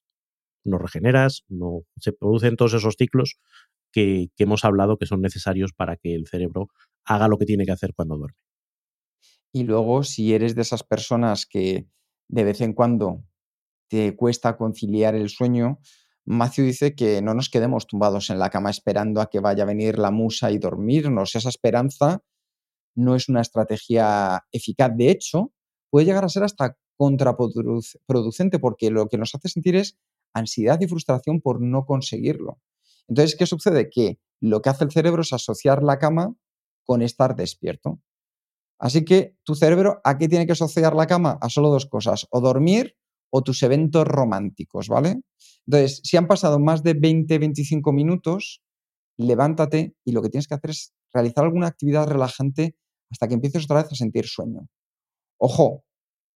No 0.64 0.80
regeneras, 0.80 1.44
no 1.48 1.84
se 1.98 2.12
producen 2.12 2.56
todos 2.56 2.74
esos 2.74 2.96
ciclos 2.98 3.40
que, 3.92 4.30
que 4.36 4.44
hemos 4.46 4.66
hablado 4.66 4.98
que 4.98 5.06
son 5.06 5.22
necesarios 5.22 5.72
para 5.74 5.98
que 5.98 6.16
el 6.16 6.28
cerebro 6.28 6.70
haga 7.06 7.28
lo 7.28 7.38
que 7.38 7.46
tiene 7.46 7.66
que 7.66 7.72
hacer 7.72 7.94
cuando 7.94 8.18
duerme. 8.18 8.40
Y 9.52 9.64
luego, 9.64 10.04
si 10.04 10.34
eres 10.34 10.56
de 10.56 10.64
esas 10.64 10.84
personas 10.84 11.46
que 11.46 11.88
de 12.30 12.44
vez 12.44 12.62
en 12.62 12.74
cuando 12.74 13.24
te 13.90 14.16
cuesta 14.16 14.56
conciliar 14.56 15.16
el 15.16 15.30
sueño, 15.30 15.80
Matthew 16.26 16.66
dice 16.66 16.96
que 16.96 17.22
no 17.22 17.34
nos 17.34 17.50
quedemos 17.50 17.88
tumbados 17.88 18.30
en 18.30 18.38
la 18.38 18.52
cama 18.52 18.70
esperando 18.70 19.20
a 19.20 19.30
que 19.30 19.40
vaya 19.40 19.64
a 19.64 19.66
venir 19.66 19.98
la 19.98 20.12
musa 20.12 20.52
y 20.52 20.60
dormirnos. 20.60 21.36
Esa 21.36 21.50
esperanza 21.50 22.24
no 22.96 23.16
es 23.16 23.30
una 23.30 23.42
estrategia 23.42 24.46
eficaz. 24.52 24.92
De 24.96 25.10
hecho, 25.10 25.52
puede 25.90 26.06
llegar 26.06 26.24
a 26.24 26.30
ser 26.30 26.44
hasta 26.44 26.78
contraproducente 26.98 28.60
porque 28.60 28.92
lo 28.92 29.08
que 29.08 29.18
nos 29.18 29.34
hace 29.34 29.50
sentir 29.50 29.76
es 29.76 29.98
ansiedad 30.34 30.80
y 30.82 30.88
frustración 30.88 31.42
por 31.42 31.62
no 31.62 31.86
conseguirlo. 31.86 32.62
Entonces, 33.08 33.36
¿qué 33.36 33.48
sucede? 33.48 33.90
Que 33.90 34.20
lo 34.40 34.62
que 34.62 34.70
hace 34.70 34.84
el 34.84 34.92
cerebro 34.92 35.24
es 35.24 35.34
asociar 35.34 35.82
la 35.82 35.98
cama 35.98 36.36
con 36.84 37.02
estar 37.02 37.36
despierto. 37.36 38.00
Así 38.80 39.04
que 39.04 39.36
tu 39.44 39.56
cerebro, 39.56 40.02
¿a 40.04 40.18
qué 40.18 40.28
tiene 40.30 40.46
que 40.46 40.54
asociar 40.54 40.96
la 40.96 41.08
cama? 41.08 41.38
A 41.42 41.50
solo 41.50 41.70
dos 41.70 41.86
cosas, 41.86 42.26
o 42.32 42.42
dormir 42.42 42.96
o 43.32 43.44
tus 43.44 43.62
eventos 43.64 44.08
románticos, 44.08 44.88
¿vale? 44.88 45.22
Entonces, 45.68 46.02
si 46.04 46.18
han 46.18 46.28
pasado 46.28 46.60
más 46.60 46.82
de 46.82 46.96
20, 46.96 47.38
25 47.38 47.92
minutos, 47.94 48.62
levántate 49.18 49.96
y 50.06 50.14
lo 50.14 50.22
que 50.22 50.30
tienes 50.30 50.48
que 50.48 50.56
hacer 50.56 50.72
es 50.72 50.94
realizar 51.14 51.44
alguna 51.46 51.68
actividad 51.68 52.08
relajante 52.08 52.76
hasta 53.12 53.28
que 53.28 53.36
empieces 53.36 53.66
otra 53.66 53.84
vez 53.84 53.92
a 53.92 53.96
sentir 53.96 54.26
sueño. 54.26 54.68
Ojo, 55.40 55.84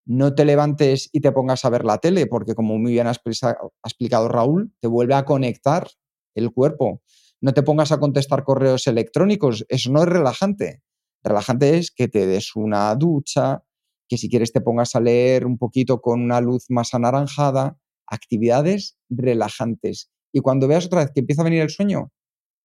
no 0.05 0.35
te 0.35 0.45
levantes 0.45 1.09
y 1.13 1.21
te 1.21 1.31
pongas 1.31 1.65
a 1.65 1.71
ver 1.71 1.85
la 1.85 1.97
tele, 1.97 2.27
porque 2.27 2.55
como 2.55 2.77
muy 2.77 2.91
bien 2.91 3.07
ha 3.07 3.11
explicado 3.13 4.27
Raúl, 4.27 4.73
te 4.81 4.87
vuelve 4.87 5.15
a 5.15 5.25
conectar 5.25 5.87
el 6.35 6.51
cuerpo. 6.51 7.01
No 7.41 7.53
te 7.53 7.63
pongas 7.63 7.91
a 7.91 7.99
contestar 7.99 8.43
correos 8.43 8.87
electrónicos, 8.87 9.65
eso 9.69 9.91
no 9.91 10.03
es 10.03 10.09
relajante. 10.09 10.82
Relajante 11.23 11.77
es 11.77 11.91
que 11.91 12.07
te 12.07 12.27
des 12.27 12.55
una 12.55 12.93
ducha, 12.95 13.63
que 14.07 14.17
si 14.17 14.29
quieres 14.29 14.51
te 14.51 14.61
pongas 14.61 14.95
a 14.95 14.99
leer 14.99 15.45
un 15.45 15.57
poquito 15.57 16.01
con 16.01 16.21
una 16.21 16.41
luz 16.41 16.65
más 16.69 16.93
anaranjada, 16.93 17.77
actividades 18.07 18.97
relajantes. 19.09 20.11
Y 20.33 20.41
cuando 20.41 20.67
veas 20.67 20.85
otra 20.85 21.01
vez 21.01 21.11
que 21.13 21.21
empieza 21.21 21.41
a 21.41 21.45
venir 21.45 21.61
el 21.61 21.69
sueño, 21.69 22.11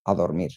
a 0.05 0.15
dormir. 0.15 0.53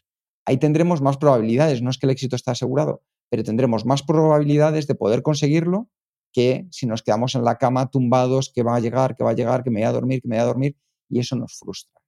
Ahí 0.45 0.58
tendremos 0.58 1.02
más 1.02 1.18
probabilidades, 1.18 1.82
no 1.82 1.89
es 1.89 1.97
que 1.97 2.08
el 2.08 2.12
éxito 2.12 2.36
esté 2.36 2.52
asegurado, 2.52 3.04
pero 3.30 3.43
tendremos 3.43 3.86
más 3.86 4.02
probabilidades 4.02 4.88
de 4.88 4.95
poder 4.95 5.22
conseguirlo 5.22 5.89
que 6.34 6.68
si 6.72 6.88
nos 6.88 7.04
quedamos 7.04 7.36
en 7.36 7.43
la 7.43 7.58
cama 7.58 7.91
tumbados, 7.91 8.52
que 8.54 8.64
va 8.64 8.76
a 8.76 8.80
llegar, 8.80 9.16
que 9.16 9.24
va 9.24 9.32
a 9.32 9.36
llegar, 9.36 9.64
que 9.64 9.70
me 9.70 9.82
voy 9.82 9.88
a 9.88 9.91
dormir, 9.91 10.22
que 10.22 10.28
me 10.28 10.38
voy 10.38 10.43
a 10.43 10.45
dormir, 10.45 10.78
y 11.10 11.20
eso 11.20 11.36
nos 11.36 11.58
frustra. 11.58 12.02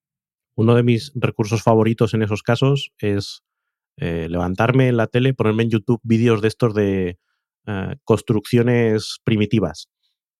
Uno 0.56 0.76
de 0.76 0.84
mis 0.84 1.12
recursos 1.16 1.62
favoritos 1.62 2.14
en 2.14 2.24
esos 2.24 2.42
casos 2.42 2.94
es 3.00 3.44
eh, 3.98 4.28
levantarme 4.30 4.88
en 4.88 4.98
la 4.98 5.08
tele, 5.08 5.34
ponerme 5.34 5.64
en 5.64 5.70
YouTube 5.70 6.02
vídeos 6.04 6.42
de 6.42 6.48
estos 6.48 6.74
de 6.74 7.20
eh, 7.68 7.96
construcciones 8.04 9.20
primitivas, 9.24 9.90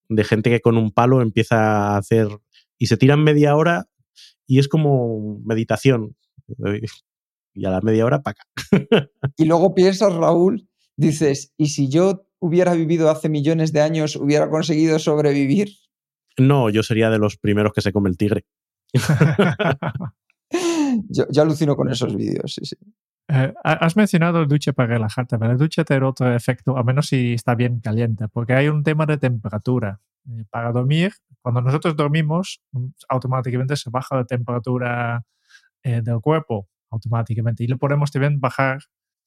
de 0.08 0.24
gente 0.24 0.50
que 0.50 0.60
con 0.60 0.76
un 0.76 0.90
palo 0.90 1.22
empieza 1.22 1.94
a 1.94 1.96
hacer 1.96 2.28
y 2.78 2.86
se 2.86 2.96
tiran 2.96 3.22
media 3.22 3.56
hora 3.56 3.86
y 4.46 4.58
es 4.58 4.68
como 4.68 5.40
meditación. 5.44 6.16
Y 7.54 7.64
a 7.64 7.70
la 7.70 7.80
media 7.80 8.04
hora, 8.04 8.22
paca. 8.22 8.42
y 9.36 9.44
luego 9.44 9.74
piensas, 9.74 10.12
Raúl, 10.12 10.68
dices, 10.96 11.52
¿y 11.56 11.68
si 11.68 11.88
yo 11.88 12.26
hubiera 12.40 12.74
vivido 12.74 13.08
hace 13.08 13.28
millones 13.28 13.72
de 13.72 13.80
años, 13.80 14.16
hubiera 14.16 14.50
conseguido 14.50 14.98
sobrevivir? 14.98 15.70
No, 16.36 16.68
yo 16.68 16.82
sería 16.82 17.10
de 17.10 17.18
los 17.18 17.36
primeros 17.36 17.72
que 17.72 17.80
se 17.80 17.92
come 17.92 18.10
el 18.10 18.16
tigre. 18.16 18.44
yo, 21.08 21.24
yo, 21.30 21.42
alucino 21.42 21.76
con 21.76 21.90
esos 21.90 22.14
vídeos, 22.16 22.54
sí, 22.54 22.64
sí. 22.64 22.76
Eh, 23.28 23.54
has 23.64 23.96
mencionado 23.96 24.40
el 24.40 24.48
duche 24.48 24.72
para 24.72 24.88
relajarte, 24.88 25.38
pero 25.38 25.52
el 25.52 25.58
duche 25.58 25.84
tiene 25.84 26.04
otro 26.04 26.34
efecto, 26.34 26.76
a 26.76 26.82
menos 26.82 27.06
si 27.08 27.34
está 27.34 27.54
bien 27.54 27.80
caliente, 27.80 28.28
porque 28.28 28.52
hay 28.54 28.68
un 28.68 28.82
tema 28.82 29.06
de 29.06 29.16
temperatura. 29.18 30.00
Eh, 30.30 30.44
para 30.50 30.72
dormir, 30.72 31.12
cuando 31.42 31.60
nosotros 31.62 31.96
dormimos, 31.96 32.62
mm, 32.72 32.86
automáticamente 33.08 33.76
se 33.76 33.90
baja 33.90 34.16
la 34.16 34.24
temperatura 34.24 35.24
eh, 35.84 36.02
del 36.02 36.20
cuerpo, 36.20 36.68
automáticamente, 36.90 37.64
y 37.64 37.68
lo 37.68 37.78
podemos 37.78 38.10
también 38.10 38.40
bajar 38.40 38.80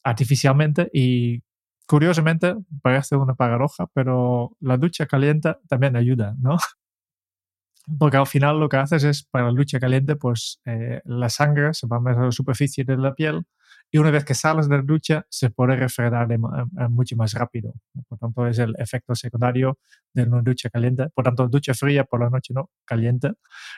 artificialmente 0.03 0.89
y 0.93 1.43
curiosamente, 1.87 2.55
parece 2.81 3.15
una 3.15 3.35
paradoja, 3.35 3.87
pero 3.93 4.55
la 4.59 4.77
ducha 4.77 5.07
caliente 5.07 5.55
también 5.67 5.95
ayuda, 5.95 6.35
¿no? 6.39 6.57
Porque 7.99 8.17
al 8.17 8.27
final 8.27 8.59
lo 8.59 8.69
que 8.69 8.77
haces 8.77 9.03
es, 9.03 9.23
para 9.23 9.45
la 9.47 9.53
ducha 9.53 9.79
caliente, 9.79 10.15
pues 10.17 10.59
eh, 10.65 11.01
la 11.05 11.29
sangre 11.29 11.73
se 11.73 11.87
va 11.87 11.99
meter 12.01 12.21
a 12.21 12.25
la 12.25 12.31
superficie 12.31 12.83
de 12.83 12.97
la 12.97 13.15
piel 13.15 13.45
y 13.89 13.97
una 13.97 14.11
vez 14.11 14.25
que 14.25 14.33
sales 14.33 14.67
de 14.67 14.77
la 14.77 14.81
ducha 14.83 15.25
se 15.29 15.49
puede 15.49 15.75
refredar 15.75 16.27
mucho 16.89 17.15
más 17.15 17.33
rápido. 17.33 17.73
Por 18.07 18.17
tanto, 18.17 18.47
es 18.47 18.59
el 18.59 18.75
efecto 18.77 19.15
secundario 19.15 19.79
de 20.13 20.23
una 20.23 20.41
ducha 20.41 20.69
caliente. 20.69 21.07
Por 21.13 21.23
tanto, 21.23 21.47
ducha 21.47 21.73
fría 21.73 22.03
por 22.03 22.21
la 22.21 22.29
noche 22.29 22.53
no, 22.53 22.69
caliente. 22.85 23.31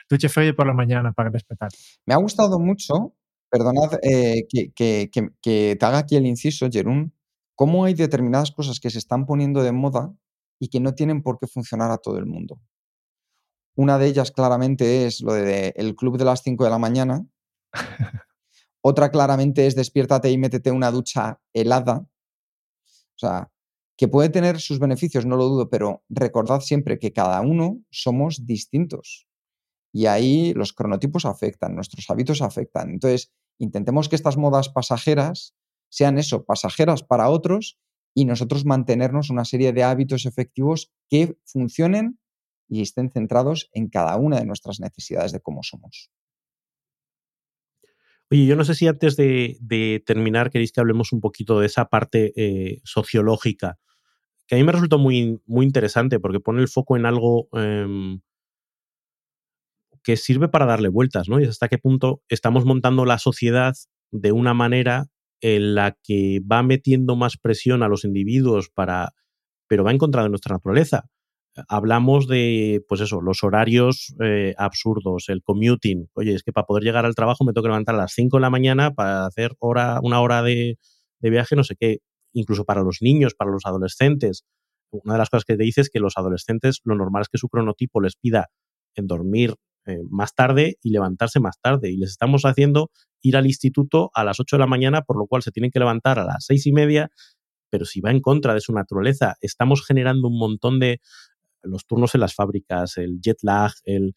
Ducha 0.08 0.28
fría 0.28 0.52
por 0.52 0.66
la 0.66 0.74
mañana 0.74 1.12
para 1.12 1.30
despertar. 1.30 1.70
Me 2.06 2.14
ha 2.14 2.16
gustado 2.16 2.58
mucho, 2.58 3.14
perdonad 3.50 3.98
eh, 4.02 4.46
que, 4.48 4.72
que, 4.72 5.10
que, 5.40 5.76
te 5.78 5.86
haga 5.86 5.98
aquí 5.98 6.16
el 6.16 6.26
inciso, 6.26 6.68
Jerún, 6.70 7.14
cómo 7.54 7.84
hay 7.84 7.94
determinadas 7.94 8.50
cosas 8.50 8.80
que 8.80 8.90
se 8.90 8.98
están 8.98 9.26
poniendo 9.26 9.62
de 9.62 9.72
moda 9.72 10.12
y 10.58 10.68
que 10.68 10.80
no 10.80 10.94
tienen 10.94 11.22
por 11.22 11.38
qué 11.38 11.46
funcionar 11.46 11.90
a 11.92 11.98
todo 11.98 12.18
el 12.18 12.26
mundo. 12.26 12.60
Una 13.76 13.96
de 13.98 14.06
ellas 14.06 14.32
claramente 14.32 15.06
es 15.06 15.20
lo 15.20 15.34
del 15.34 15.72
el 15.76 15.94
club 15.94 16.18
de 16.18 16.24
las 16.24 16.42
5 16.42 16.64
de 16.64 16.70
la 16.70 16.78
mañana. 16.78 17.24
Otra 18.82 19.10
claramente 19.10 19.66
es 19.66 19.74
despiértate 19.74 20.30
y 20.30 20.38
métete 20.38 20.70
una 20.70 20.90
ducha 20.90 21.40
helada. 21.52 22.06
O 22.86 23.18
sea, 23.18 23.50
que 23.96 24.08
puede 24.08 24.30
tener 24.30 24.60
sus 24.60 24.78
beneficios, 24.78 25.26
no 25.26 25.36
lo 25.36 25.46
dudo, 25.46 25.68
pero 25.68 26.02
recordad 26.08 26.60
siempre 26.60 26.98
que 26.98 27.12
cada 27.12 27.42
uno 27.42 27.82
somos 27.90 28.46
distintos. 28.46 29.26
Y 29.92 30.06
ahí 30.06 30.54
los 30.54 30.72
cronotipos 30.72 31.26
afectan, 31.26 31.74
nuestros 31.74 32.08
hábitos 32.08 32.40
afectan. 32.40 32.90
Entonces, 32.90 33.30
intentemos 33.58 34.08
que 34.08 34.16
estas 34.16 34.38
modas 34.38 34.70
pasajeras 34.70 35.54
sean 35.90 36.16
eso, 36.18 36.44
pasajeras 36.44 37.02
para 37.02 37.28
otros 37.28 37.78
y 38.14 38.24
nosotros 38.24 38.64
mantenernos 38.64 39.28
una 39.28 39.44
serie 39.44 39.72
de 39.72 39.82
hábitos 39.82 40.24
efectivos 40.24 40.90
que 41.10 41.36
funcionen 41.44 42.18
y 42.68 42.82
estén 42.82 43.10
centrados 43.10 43.68
en 43.72 43.88
cada 43.88 44.16
una 44.16 44.38
de 44.38 44.46
nuestras 44.46 44.80
necesidades 44.80 45.32
de 45.32 45.40
cómo 45.40 45.62
somos. 45.62 46.10
Oye, 48.30 48.46
yo 48.46 48.54
no 48.54 48.64
sé 48.64 48.74
si 48.74 48.86
antes 48.86 49.16
de, 49.16 50.02
terminar 50.06 50.50
queréis 50.50 50.70
que 50.70 50.80
hablemos 50.80 51.12
un 51.12 51.20
poquito 51.20 51.58
de 51.58 51.66
esa 51.66 51.86
parte 51.86 52.32
eh, 52.36 52.80
sociológica, 52.84 53.78
que 54.46 54.54
a 54.54 54.58
mí 54.58 54.64
me 54.64 54.72
resultó 54.72 54.98
muy, 54.98 55.40
muy 55.46 55.66
interesante 55.66 56.20
porque 56.20 56.38
pone 56.40 56.60
el 56.60 56.68
foco 56.68 56.96
en 56.96 57.06
algo 57.06 57.48
em, 57.52 58.20
que 60.04 60.16
sirve 60.16 60.48
para 60.48 60.66
darle 60.66 60.88
vueltas, 60.88 61.28
¿no? 61.28 61.40
Y 61.40 61.44
hasta 61.44 61.68
qué 61.68 61.78
punto 61.78 62.22
estamos 62.28 62.64
montando 62.64 63.04
la 63.04 63.18
sociedad 63.18 63.74
de 64.12 64.32
una 64.32 64.54
manera 64.54 65.08
en 65.40 65.74
la 65.74 65.96
que 66.02 66.40
va 66.40 66.62
metiendo 66.62 67.16
más 67.16 67.36
presión 67.36 67.82
a 67.82 67.88
los 67.88 68.04
individuos 68.04 68.70
para, 68.70 69.12
pero 69.66 69.82
va 69.84 69.90
en 69.90 69.98
contra 69.98 70.22
de 70.22 70.28
nuestra 70.28 70.54
naturaleza 70.54 71.08
hablamos 71.68 72.26
de, 72.26 72.84
pues 72.88 73.00
eso, 73.00 73.20
los 73.20 73.42
horarios 73.42 74.14
eh, 74.20 74.54
absurdos, 74.58 75.28
el 75.28 75.42
commuting. 75.42 76.08
Oye, 76.14 76.34
es 76.34 76.42
que 76.42 76.52
para 76.52 76.66
poder 76.66 76.84
llegar 76.84 77.06
al 77.06 77.14
trabajo 77.14 77.44
me 77.44 77.52
tengo 77.52 77.64
que 77.64 77.68
levantar 77.68 77.94
a 77.94 77.98
las 77.98 78.12
5 78.12 78.36
de 78.36 78.40
la 78.40 78.50
mañana 78.50 78.92
para 78.92 79.26
hacer 79.26 79.54
hora, 79.58 80.00
una 80.02 80.20
hora 80.20 80.42
de, 80.42 80.78
viaje, 81.20 81.56
no 81.56 81.64
sé 81.64 81.76
qué, 81.76 81.98
incluso 82.32 82.64
para 82.64 82.82
los 82.82 82.98
niños, 83.00 83.34
para 83.34 83.50
los 83.50 83.66
adolescentes. 83.66 84.44
Una 84.90 85.14
de 85.14 85.18
las 85.18 85.30
cosas 85.30 85.44
que 85.44 85.56
te 85.56 85.62
dice 85.62 85.82
es 85.82 85.90
que 85.90 86.00
los 86.00 86.16
adolescentes 86.16 86.80
lo 86.84 86.96
normal 86.96 87.22
es 87.22 87.28
que 87.28 87.38
su 87.38 87.48
cronotipo 87.48 88.00
les 88.00 88.16
pida 88.16 88.48
dormir 88.96 89.54
eh, 89.86 89.98
más 90.10 90.34
tarde 90.34 90.76
y 90.82 90.90
levantarse 90.90 91.40
más 91.40 91.58
tarde. 91.60 91.90
Y 91.90 91.96
les 91.96 92.10
estamos 92.10 92.44
haciendo 92.44 92.90
ir 93.22 93.36
al 93.36 93.46
instituto 93.46 94.10
a 94.14 94.24
las 94.24 94.40
8 94.40 94.56
de 94.56 94.60
la 94.60 94.66
mañana, 94.66 95.02
por 95.02 95.16
lo 95.16 95.26
cual 95.26 95.42
se 95.42 95.52
tienen 95.52 95.70
que 95.70 95.78
levantar 95.78 96.18
a 96.18 96.24
las 96.24 96.44
seis 96.44 96.66
y 96.66 96.72
media, 96.72 97.10
pero 97.70 97.84
si 97.84 98.00
va 98.00 98.10
en 98.10 98.20
contra 98.20 98.52
de 98.52 98.60
su 98.60 98.72
naturaleza, 98.72 99.36
estamos 99.40 99.84
generando 99.86 100.28
un 100.28 100.38
montón 100.38 100.80
de, 100.80 101.00
los 101.62 101.86
turnos 101.86 102.14
en 102.14 102.20
las 102.20 102.34
fábricas, 102.34 102.96
el 102.96 103.20
jet 103.20 103.38
lag, 103.42 103.72
el, 103.84 104.14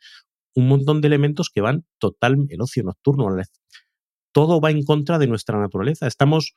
un 0.55 0.67
montón 0.67 1.01
de 1.01 1.07
elementos 1.07 1.49
que 1.49 1.61
van 1.61 1.85
total, 1.99 2.37
el 2.49 2.61
ocio 2.61 2.83
nocturno, 2.83 3.27
todo 4.31 4.59
va 4.59 4.71
en 4.71 4.83
contra 4.83 5.19
de 5.19 5.27
nuestra 5.27 5.59
naturaleza. 5.59 6.07
Estamos 6.07 6.55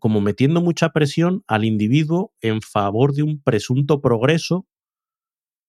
como 0.00 0.20
metiendo 0.20 0.60
mucha 0.60 0.90
presión 0.90 1.44
al 1.46 1.64
individuo 1.64 2.32
en 2.40 2.60
favor 2.60 3.14
de 3.14 3.22
un 3.22 3.40
presunto 3.42 4.00
progreso 4.00 4.66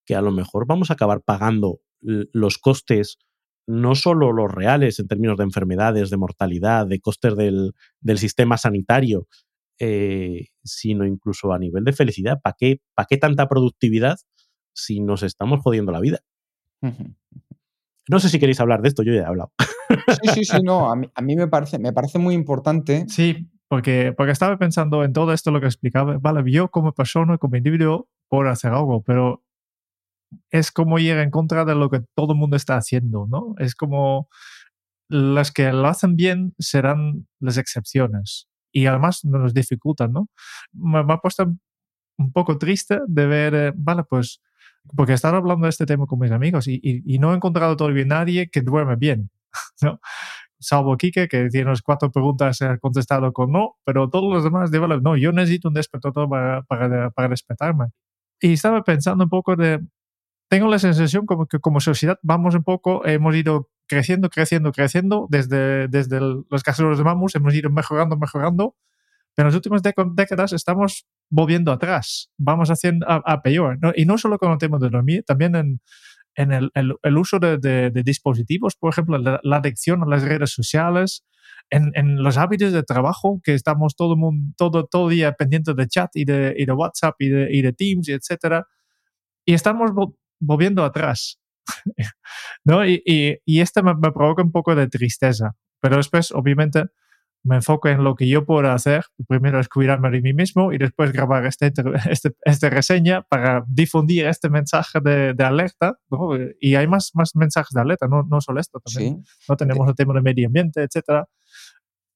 que 0.05 0.15
a 0.15 0.21
lo 0.21 0.31
mejor 0.31 0.65
vamos 0.65 0.89
a 0.89 0.93
acabar 0.93 1.21
pagando 1.21 1.81
los 2.01 2.57
costes, 2.57 3.17
no 3.67 3.93
solo 3.95 4.31
los 4.31 4.51
reales 4.51 4.99
en 4.99 5.07
términos 5.07 5.37
de 5.37 5.43
enfermedades, 5.43 6.09
de 6.09 6.17
mortalidad, 6.17 6.87
de 6.87 6.99
costes 6.99 7.35
del, 7.35 7.73
del 8.01 8.17
sistema 8.17 8.57
sanitario, 8.57 9.27
eh, 9.79 10.47
sino 10.63 11.05
incluso 11.05 11.53
a 11.53 11.59
nivel 11.59 11.85
de 11.85 11.93
felicidad. 11.93 12.41
¿Para 12.41 12.55
qué, 12.59 12.81
qué 13.07 13.17
tanta 13.17 13.47
productividad 13.47 14.17
si 14.73 14.99
nos 14.99 15.23
estamos 15.23 15.61
jodiendo 15.61 15.91
la 15.91 16.01
vida? 16.01 16.19
No 18.09 18.19
sé 18.19 18.29
si 18.29 18.39
queréis 18.39 18.59
hablar 18.59 18.81
de 18.81 18.89
esto, 18.89 19.03
yo 19.03 19.13
ya 19.13 19.21
he 19.21 19.25
hablado. 19.25 19.53
Sí, 20.21 20.29
sí, 20.33 20.43
sí, 20.45 20.57
no, 20.63 20.91
a 20.91 20.95
mí, 20.95 21.35
me, 21.35 21.47
parece, 21.47 21.79
me 21.79 21.93
parece 21.93 22.19
muy 22.19 22.35
importante. 22.35 23.05
Sí, 23.07 23.49
porque, 23.67 24.13
porque 24.15 24.33
estaba 24.33 24.57
pensando 24.57 25.03
en 25.03 25.13
todo 25.13 25.31
esto 25.33 25.51
lo 25.51 25.61
que 25.61 25.67
explicaba. 25.67 26.17
Vale, 26.17 26.49
yo 26.51 26.69
como 26.69 26.93
persona, 26.93 27.37
como 27.37 27.55
individuo, 27.55 28.07
puedo 28.27 28.49
hacer 28.49 28.73
algo, 28.73 29.01
pero 29.03 29.43
es 30.51 30.71
como 30.71 30.99
ir 30.99 31.17
en 31.17 31.31
contra 31.31 31.65
de 31.65 31.75
lo 31.75 31.89
que 31.89 32.01
todo 32.15 32.33
el 32.33 32.39
mundo 32.39 32.55
está 32.55 32.75
haciendo, 32.75 33.27
¿no? 33.27 33.55
Es 33.57 33.75
como 33.75 34.27
las 35.07 35.51
que 35.51 35.71
lo 35.71 35.87
hacen 35.87 36.15
bien 36.15 36.53
serán 36.59 37.27
las 37.39 37.57
excepciones 37.57 38.49
y 38.71 38.85
además 38.85 39.23
nos 39.25 39.53
dificultan, 39.53 40.13
¿no? 40.13 40.29
Me, 40.73 40.99
ha 40.99 41.17
puesto 41.17 41.51
un 42.17 42.31
poco 42.31 42.57
triste 42.57 42.99
de 43.07 43.25
ver, 43.27 43.55
eh, 43.55 43.73
vale, 43.75 44.03
pues, 44.03 44.41
porque 44.95 45.13
estaba 45.13 45.37
hablando 45.37 45.65
de 45.65 45.69
este 45.69 45.85
tema 45.85 46.05
con 46.05 46.19
mis 46.19 46.31
amigos 46.31 46.67
y, 46.67 46.79
y, 46.83 47.19
no 47.19 47.33
he 47.33 47.35
encontrado 47.35 47.75
todavía 47.75 48.05
nadie 48.05 48.49
que 48.49 48.61
duerme 48.61 48.95
bien, 48.95 49.29
¿no? 49.81 49.99
Salvo 50.59 50.97
Kike, 50.97 51.27
que 51.29 51.49
tiene 51.49 51.69
las 51.69 51.81
cuatro 51.81 52.11
preguntas 52.11 52.61
ha 52.61 52.77
contestado 52.79 53.31
con 53.31 53.51
no, 53.51 53.77
pero 53.85 54.09
todos 54.09 54.33
los 54.33 54.43
demás, 54.43 54.71
de, 54.71 54.79
vale, 54.79 54.99
no, 55.01 55.15
yo 55.15 55.31
necesito 55.31 55.69
un 55.69 55.73
despertador 55.73 56.29
para, 56.29 56.63
para, 56.63 57.11
para 57.11 57.29
despertarme. 57.29 57.87
Y 58.41 58.53
estaba 58.53 58.83
pensando 58.83 59.23
un 59.25 59.29
poco 59.29 59.55
de, 59.55 59.79
tengo 60.49 60.67
la 60.67 60.79
sensación 60.79 61.25
como 61.25 61.47
que 61.47 61.59
como 61.59 61.79
sociedad 61.79 62.19
vamos 62.23 62.55
un 62.55 62.63
poco, 62.63 63.05
hemos 63.05 63.35
ido 63.35 63.69
creciendo, 63.89 64.29
creciendo, 64.29 64.71
creciendo. 64.71 65.27
Desde, 65.29 65.89
desde 65.89 66.21
los 66.21 66.63
casos 66.63 66.97
de 66.97 67.03
Mamus 67.03 67.35
hemos 67.35 67.53
ido 67.53 67.69
mejorando, 67.69 68.15
mejorando. 68.17 68.75
Pero 69.35 69.47
en 69.47 69.53
las 69.53 69.55
últimas 69.55 69.81
décadas 69.81 70.53
estamos 70.53 71.05
volviendo 71.29 71.71
atrás. 71.71 72.31
Vamos 72.37 72.69
haciendo 72.69 73.05
a, 73.09 73.41
peor. 73.41 73.79
Y 73.95 74.05
no 74.05 74.17
solo 74.17 74.37
con 74.37 74.51
el 74.51 74.57
tema 74.57 74.77
de 74.79 74.89
dormir, 74.89 75.23
también 75.25 75.55
en, 75.55 75.81
en 76.35 76.51
el, 76.51 76.71
el, 76.73 77.17
uso 77.17 77.39
de, 77.39 77.57
de, 77.57 78.03
dispositivos, 78.03 78.75
por 78.75 78.91
ejemplo, 78.91 79.17
la, 79.17 79.57
adicción 79.57 80.03
a 80.03 80.07
las 80.07 80.23
redes 80.23 80.51
sociales, 80.51 81.25
en, 81.69 81.91
en, 81.93 82.23
los 82.23 82.37
hábitos 82.37 82.73
de 82.73 82.83
trabajo, 82.83 83.39
que 83.43 83.53
estamos 83.53 83.95
todo 83.95 84.15
mundo, 84.15 84.53
todo, 84.57 84.85
todo 84.85 85.09
día 85.09 85.33
pendientes 85.33 85.75
de 85.75 85.87
chat 85.87 86.09
y 86.15 86.25
de, 86.25 86.55
y 86.57 86.65
de 86.65 86.71
WhatsApp 86.71 87.15
y 87.19 87.29
de, 87.29 87.47
y 87.51 87.61
de 87.61 87.73
Teams, 87.73 88.09
etc. 88.09 88.63
Y 89.45 89.53
estamos 89.53 89.91
volviendo 90.39 90.83
atrás. 90.83 91.39
¿No? 92.63 92.85
Y, 92.85 93.01
y, 93.05 93.37
y 93.45 93.61
este 93.61 93.81
me, 93.83 93.95
provoca 93.95 94.43
un 94.43 94.51
poco 94.51 94.75
de 94.75 94.87
tristeza, 94.87 95.55
pero 95.81 95.97
después, 95.97 96.31
obviamente, 96.31 96.85
me 97.43 97.55
enfoco 97.55 97.87
en 97.87 98.03
lo 98.03 98.15
que 98.15 98.27
yo 98.27 98.45
puedo 98.45 98.69
hacer. 98.69 99.05
Primero 99.27 99.59
es 99.59 99.69
cuidarme 99.69 100.11
de 100.11 100.21
mí 100.21 100.33
mismo 100.33 100.73
y 100.73 100.77
después 100.77 101.13
grabar 101.13 101.45
este, 101.45 101.71
este, 102.09 102.31
esta 102.43 102.69
reseña 102.69 103.21
para 103.23 103.63
difundir 103.67 104.25
este 104.25 104.49
mensaje 104.49 104.99
de, 105.01 105.33
de 105.33 105.43
alerta. 105.43 105.97
¿no? 106.11 106.31
Y 106.59 106.75
hay 106.75 106.87
más, 106.87 107.11
más 107.13 107.35
mensajes 107.35 107.71
de 107.73 107.81
alerta, 107.81 108.07
no, 108.07 108.23
no 108.23 108.41
solo 108.41 108.59
esto 108.59 108.79
también. 108.81 109.23
No 109.47 109.55
tenemos 109.55 109.87
el 109.87 109.95
tema 109.95 110.13
del 110.13 110.23
medio 110.23 110.47
ambiente, 110.47 110.83
etcétera. 110.83 111.27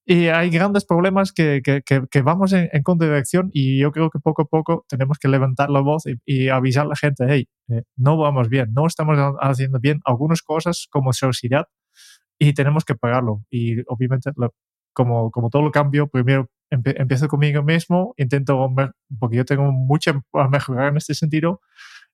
Y 0.05 0.27
hay 0.27 0.49
grandes 0.49 0.85
problemas 0.85 1.31
que, 1.31 1.61
que, 1.63 1.81
que, 1.81 2.21
vamos 2.21 2.51
en, 2.51 2.69
en 2.73 2.83
contradirección 2.83 3.49
y 3.53 3.79
yo 3.79 3.91
creo 3.91 4.09
que 4.09 4.19
poco 4.19 4.41
a 4.41 4.45
poco 4.45 4.85
tenemos 4.89 5.17
que 5.17 5.29
levantar 5.29 5.69
la 5.69 5.79
voz 5.79 6.03
y, 6.25 6.49
avisar 6.49 6.85
a 6.85 6.89
la 6.89 6.95
gente, 6.97 7.25
hey, 7.29 7.47
eh, 7.69 7.83
no 7.95 8.17
vamos 8.17 8.49
bien, 8.49 8.73
no 8.73 8.85
estamos 8.85 9.17
haciendo 9.39 9.79
bien 9.79 10.01
algunas 10.03 10.41
cosas 10.41 10.87
como 10.91 11.13
sociedad 11.13 11.67
y 12.37 12.53
tenemos 12.53 12.83
que 12.83 12.95
pagarlo. 12.95 13.45
Y 13.49 13.79
obviamente, 13.87 14.31
como, 14.91 15.31
como 15.31 15.49
todo 15.49 15.65
el 15.65 15.71
cambio, 15.71 16.07
primero 16.07 16.49
empiezo 16.69 17.27
conmigo 17.27 17.63
mismo, 17.63 18.13
intento, 18.17 18.69
porque 19.19 19.37
yo 19.37 19.45
tengo 19.45 19.71
mucho 19.71 20.23
a 20.33 20.47
mejorar 20.49 20.89
en 20.89 20.97
este 20.97 21.13
sentido, 21.13 21.61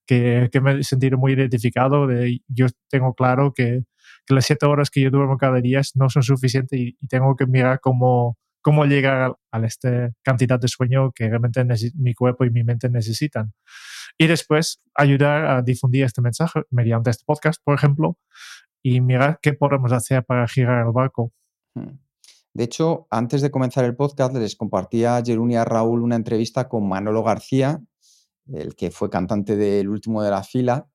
que, 0.06 0.50
que 0.52 0.62
me 0.62 0.80
he 0.80 0.84
sentido 0.84 1.18
muy 1.18 1.34
identificado, 1.34 2.08
de, 2.08 2.42
yo 2.48 2.68
tengo 2.90 3.14
claro 3.14 3.54
que 3.54 3.84
que 4.26 4.34
las 4.34 4.46
siete 4.46 4.66
horas 4.66 4.90
que 4.90 5.02
yo 5.02 5.12
duermo 5.12 5.38
cada 5.38 5.60
día 5.62 5.82
no 5.96 6.10
son 6.10 6.24
suficientes 6.24 6.80
y, 6.80 6.98
tengo 7.08 7.36
que 7.36 7.46
mirar 7.46 7.80
cómo, 7.80 8.38
cómo 8.62 8.86
llegar 8.86 9.36
a, 9.52 9.66
esta 9.66 10.12
cantidad 10.24 10.60
de 10.60 10.68
sueño 10.68 11.12
que 11.12 11.28
realmente 11.30 11.66
mi 11.96 12.14
cuerpo 12.14 12.46
y 12.46 12.52
mi 12.52 12.64
mente 12.64 12.90
necesitan. 12.90 13.54
Y 14.18 14.28
después 14.28 14.82
ayudar 14.96 15.46
a 15.46 15.62
difundir 15.62 16.04
este 16.04 16.22
mensaje 16.22 16.62
mediante 16.70 17.10
este 17.10 17.24
podcast, 17.26 17.62
por 17.64 17.76
ejemplo, 17.76 18.18
y 18.82 19.02
mirar 19.02 19.40
qué 19.42 19.54
podemos 19.54 19.92
hacer 19.92 20.24
para 20.26 20.48
girar 20.48 20.86
el 20.86 20.92
barco. 20.92 21.32
Hmm. 21.74 22.00
De 22.54 22.64
hecho, 22.64 23.08
antes 23.12 23.42
de 23.42 23.52
comenzar 23.52 23.86
el 23.86 23.96
podcast, 23.96 24.36
les 24.36 24.56
compartía 24.56 25.18
a 25.18 25.24
Jerún 25.24 25.52
y 25.52 25.56
a 25.56 25.66
Raúl 25.66 26.02
una 26.02 26.16
entrevista 26.16 26.68
con 26.68 26.88
Manolo 26.88 27.24
García, 27.24 27.82
el 28.52 28.76
que 28.76 28.92
fue 28.92 29.10
cantante 29.10 29.56
del 29.56 29.88
último 29.88 30.24
de 30.24 30.32
la 30.32 30.44
fila, 30.44 30.88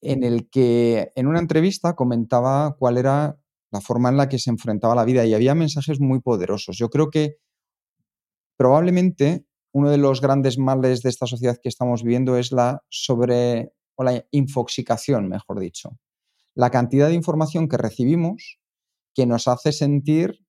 en 0.00 0.24
el 0.24 0.48
que 0.50 1.12
en 1.14 1.26
una 1.26 1.38
entrevista 1.38 1.94
comentaba 1.94 2.76
cuál 2.78 2.98
era 2.98 3.38
la 3.70 3.80
forma 3.80 4.08
en 4.08 4.16
la 4.16 4.28
que 4.28 4.38
se 4.38 4.50
enfrentaba 4.50 4.94
la 4.94 5.04
vida 5.04 5.24
y 5.24 5.34
había 5.34 5.54
mensajes 5.54 6.00
muy 6.00 6.20
poderosos. 6.20 6.76
Yo 6.76 6.88
creo 6.90 7.10
que 7.10 7.36
probablemente 8.56 9.46
uno 9.72 9.90
de 9.90 9.98
los 9.98 10.20
grandes 10.20 10.58
males 10.58 11.02
de 11.02 11.10
esta 11.10 11.26
sociedad 11.26 11.58
que 11.62 11.68
estamos 11.68 12.02
viviendo 12.02 12.36
es 12.36 12.52
la 12.52 12.82
sobre 12.88 13.72
o 13.96 14.04
la 14.04 14.24
infoxicación, 14.30 15.28
mejor 15.28 15.60
dicho. 15.60 15.98
La 16.54 16.70
cantidad 16.70 17.08
de 17.08 17.14
información 17.14 17.68
que 17.68 17.76
recibimos 17.76 18.58
que 19.14 19.26
nos 19.26 19.48
hace 19.48 19.72
sentir 19.72 20.46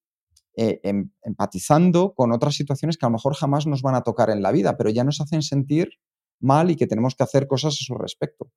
eh, 0.55 0.79
em, 0.83 1.11
empatizando 1.21 2.13
con 2.15 2.31
otras 2.31 2.55
situaciones 2.55 2.97
que 2.97 3.05
a 3.05 3.09
lo 3.09 3.13
mejor 3.13 3.35
jamás 3.35 3.67
nos 3.67 3.81
van 3.81 3.95
a 3.95 4.01
tocar 4.01 4.29
en 4.29 4.41
la 4.41 4.51
vida, 4.51 4.75
pero 4.75 4.89
ya 4.89 5.03
nos 5.03 5.21
hacen 5.21 5.41
sentir 5.41 5.89
mal 6.39 6.71
y 6.71 6.75
que 6.75 6.87
tenemos 6.87 7.15
que 7.15 7.23
hacer 7.23 7.47
cosas 7.47 7.73
a 7.73 7.83
su 7.83 7.95
respecto. 7.95 8.51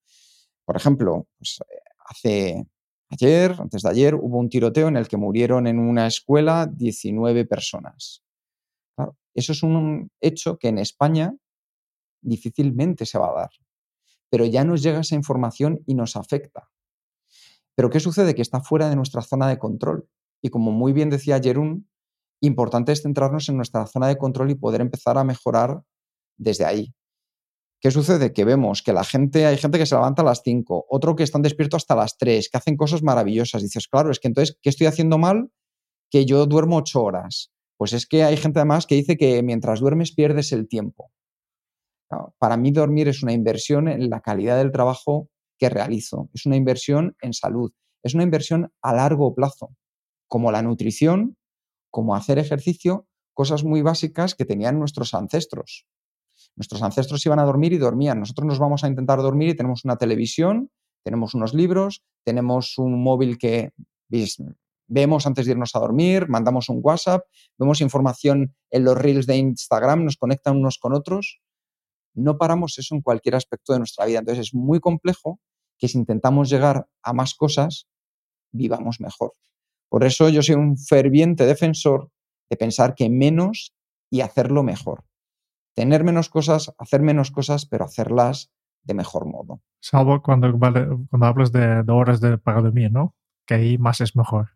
Por 0.71 0.77
ejemplo, 0.77 1.27
pues, 1.37 1.59
eh, 1.69 1.81
hace 2.07 2.67
ayer, 3.09 3.57
antes 3.59 3.83
de 3.83 3.91
ayer, 3.91 4.15
hubo 4.15 4.39
un 4.39 4.49
tiroteo 4.49 4.87
en 4.87 4.97
el 4.97 5.09
que 5.09 5.17
murieron 5.17 5.67
en 5.67 5.81
una 5.81 6.07
escuela 6.07 6.71
19 6.73 7.45
personas. 7.45 8.23
eso 9.35 9.51
es 9.51 9.65
un 9.65 10.13
hecho 10.21 10.59
que 10.59 10.69
en 10.69 10.79
España 10.79 11.35
difícilmente 12.23 13.05
se 13.05 13.19
va 13.19 13.31
a 13.31 13.35
dar, 13.35 13.51
pero 14.31 14.45
ya 14.45 14.63
nos 14.63 14.81
llega 14.81 15.01
esa 15.01 15.17
información 15.17 15.83
y 15.87 15.95
nos 15.95 16.15
afecta. 16.15 16.71
Pero 17.75 17.91
¿qué 17.91 17.99
sucede? 17.99 18.37
Que 18.37 18.43
está 18.43 18.61
fuera 18.61 18.89
de 18.89 18.95
nuestra 18.95 19.23
zona 19.23 19.49
de 19.49 19.59
control. 19.59 20.09
Y 20.41 20.51
como 20.51 20.71
muy 20.71 20.93
bien 20.93 21.11
decía 21.11 21.41
Jerún, 21.43 21.89
importante 22.41 22.93
es 22.93 23.03
centrarnos 23.03 23.49
en 23.49 23.57
nuestra 23.57 23.89
zona 23.89 24.07
de 24.07 24.19
control 24.19 24.53
y 24.53 24.55
poder 24.55 24.83
empezar 24.83 25.19
a 25.19 25.25
mejorar 25.25 25.83
desde 26.37 26.65
ahí. 26.65 26.95
¿Qué 27.81 27.91
sucede? 27.91 28.33
Que 28.35 28.45
vemos 28.45 28.83
que 28.83 28.93
la 28.93 29.05
gente, 29.05 29.47
hay 29.47 29.57
gente 29.57 29.79
que 29.79 29.87
se 29.87 29.95
levanta 29.95 30.21
a 30.21 30.25
las 30.27 30.43
5, 30.45 30.87
otro 30.91 31.17
que 31.17 31.23
están 31.23 31.41
despiertos 31.41 31.79
hasta 31.79 31.97
las 31.97 32.19
3, 32.19 32.51
que 32.51 32.59
hacen 32.59 32.77
cosas 32.77 33.03
maravillosas. 33.03 33.63
Dices, 33.63 33.89
claro, 33.89 34.11
es 34.11 34.21
que 34.21 34.29
entonces, 34.29 34.59
¿qué 34.61 34.69
estoy 34.69 34.87
haciendo 34.87 35.17
mal? 35.17 35.51
Que 36.11 36.27
yo 36.27 36.45
duermo 36.45 36.77
8 36.77 37.03
horas. 37.03 37.53
Pues 37.79 37.95
es 37.95 38.07
que 38.07 38.23
hay 38.23 38.37
gente 38.37 38.59
además 38.59 38.87
que 38.87 38.97
dice 38.97 39.17
que 39.17 39.43
mientras 39.43 39.81
duermes 39.81 40.13
pierdes 40.13 40.53
el 40.53 40.69
tiempo. 40.69 41.11
para 42.39 42.57
mí 42.57 42.73
dormir 42.73 43.09
es 43.09 43.23
una 43.23 43.33
inversión 43.33 43.89
en 43.89 44.11
la 44.11 44.21
calidad 44.21 44.59
del 44.59 44.73
trabajo 44.73 45.29
que 45.59 45.69
realizo, 45.69 46.29
es 46.35 46.45
una 46.47 46.57
inversión 46.57 47.17
en 47.21 47.33
salud, 47.33 47.73
es 48.03 48.15
una 48.15 48.25
inversión 48.25 48.73
a 48.83 48.95
largo 48.95 49.35
plazo, 49.35 49.77
como 50.29 50.51
la 50.51 50.63
nutrición, 50.63 51.37
como 51.91 52.15
hacer 52.15 52.39
ejercicio, 52.39 53.07
cosas 53.33 53.65
muy 53.65 53.83
básicas 53.83 54.35
que 54.35 54.45
tenían 54.45 54.79
nuestros 54.79 55.15
ancestros. 55.15 55.87
Nuestros 56.57 56.83
ancestros 56.83 57.25
iban 57.27 57.39
a 57.39 57.45
dormir 57.45 57.73
y 57.73 57.79
dormían. 57.79 58.21
Nosotros 58.21 58.47
nos 58.47 58.59
vamos 58.59 58.85
a 58.85 58.89
intentar 58.89 59.21
dormir 59.21 59.51
y 59.51 59.57
tenemos 59.57 59.85
una 59.85 59.97
televisión, 59.97 60.71
tenemos 61.05 61.35
unos 61.35 61.55
libros, 61.55 62.03
tenemos 62.25 62.77
un 62.79 63.03
móvil 63.03 63.39
que 63.39 63.73
vemos 64.89 65.27
antes 65.27 65.47
de 65.47 65.53
irnos 65.53 65.75
a 65.75 65.79
dormir, 65.79 66.29
mandamos 66.29 66.69
un 66.69 66.81
WhatsApp, 66.83 67.25
vemos 67.59 67.81
información 67.81 68.55
en 68.71 68.85
los 68.85 68.99
reels 68.99 69.27
de 69.27 69.37
Instagram, 69.37 70.05
nos 70.05 70.17
conectan 70.17 70.57
unos 70.57 70.79
con 70.79 70.93
otros. 70.93 71.41
No 72.13 72.39
paramos 72.39 72.77
eso 72.79 72.95
en 72.95 73.03
cualquier 73.03 73.37
aspecto 73.37 73.73
de 73.73 73.79
nuestra 73.79 74.05
vida. 74.05 74.19
Entonces 74.19 74.49
es 74.49 74.55
muy 74.55 74.81
complejo 74.81 75.41
que 75.79 75.89
si 75.89 75.97
intentamos 75.97 76.51
llegar 76.51 76.89
a 77.03 77.13
más 77.13 77.35
cosas, 77.35 77.87
vivamos 78.53 79.01
mejor. 79.01 79.33
Por 79.89 80.05
eso 80.05 80.29
yo 80.29 80.43
soy 80.43 80.57
un 80.57 80.77
ferviente 80.77 81.47
defensor 81.47 82.11
de 82.51 82.57
pensar 82.57 82.95
que 82.95 83.09
menos 83.09 83.73
y 84.11 84.21
hacerlo 84.21 84.63
mejor. 84.63 85.05
Tener 85.81 86.05
menos 86.05 86.29
cosas, 86.29 86.75
hacer 86.77 87.01
menos 87.01 87.31
cosas, 87.31 87.65
pero 87.65 87.87
hacerlas 87.87 88.51
de 88.83 88.93
mejor 88.93 89.25
modo. 89.25 89.63
Salvo 89.81 90.21
cuando, 90.21 90.53
cuando 90.59 91.27
hablas 91.27 91.53
de, 91.53 91.83
horas 91.89 92.21
de 92.21 92.37
para 92.37 92.61
dormir, 92.61 92.93
¿no? 92.93 93.15
Que 93.47 93.55
ahí 93.55 93.79
más 93.79 94.03
es 94.03 94.15
mejor. 94.15 94.51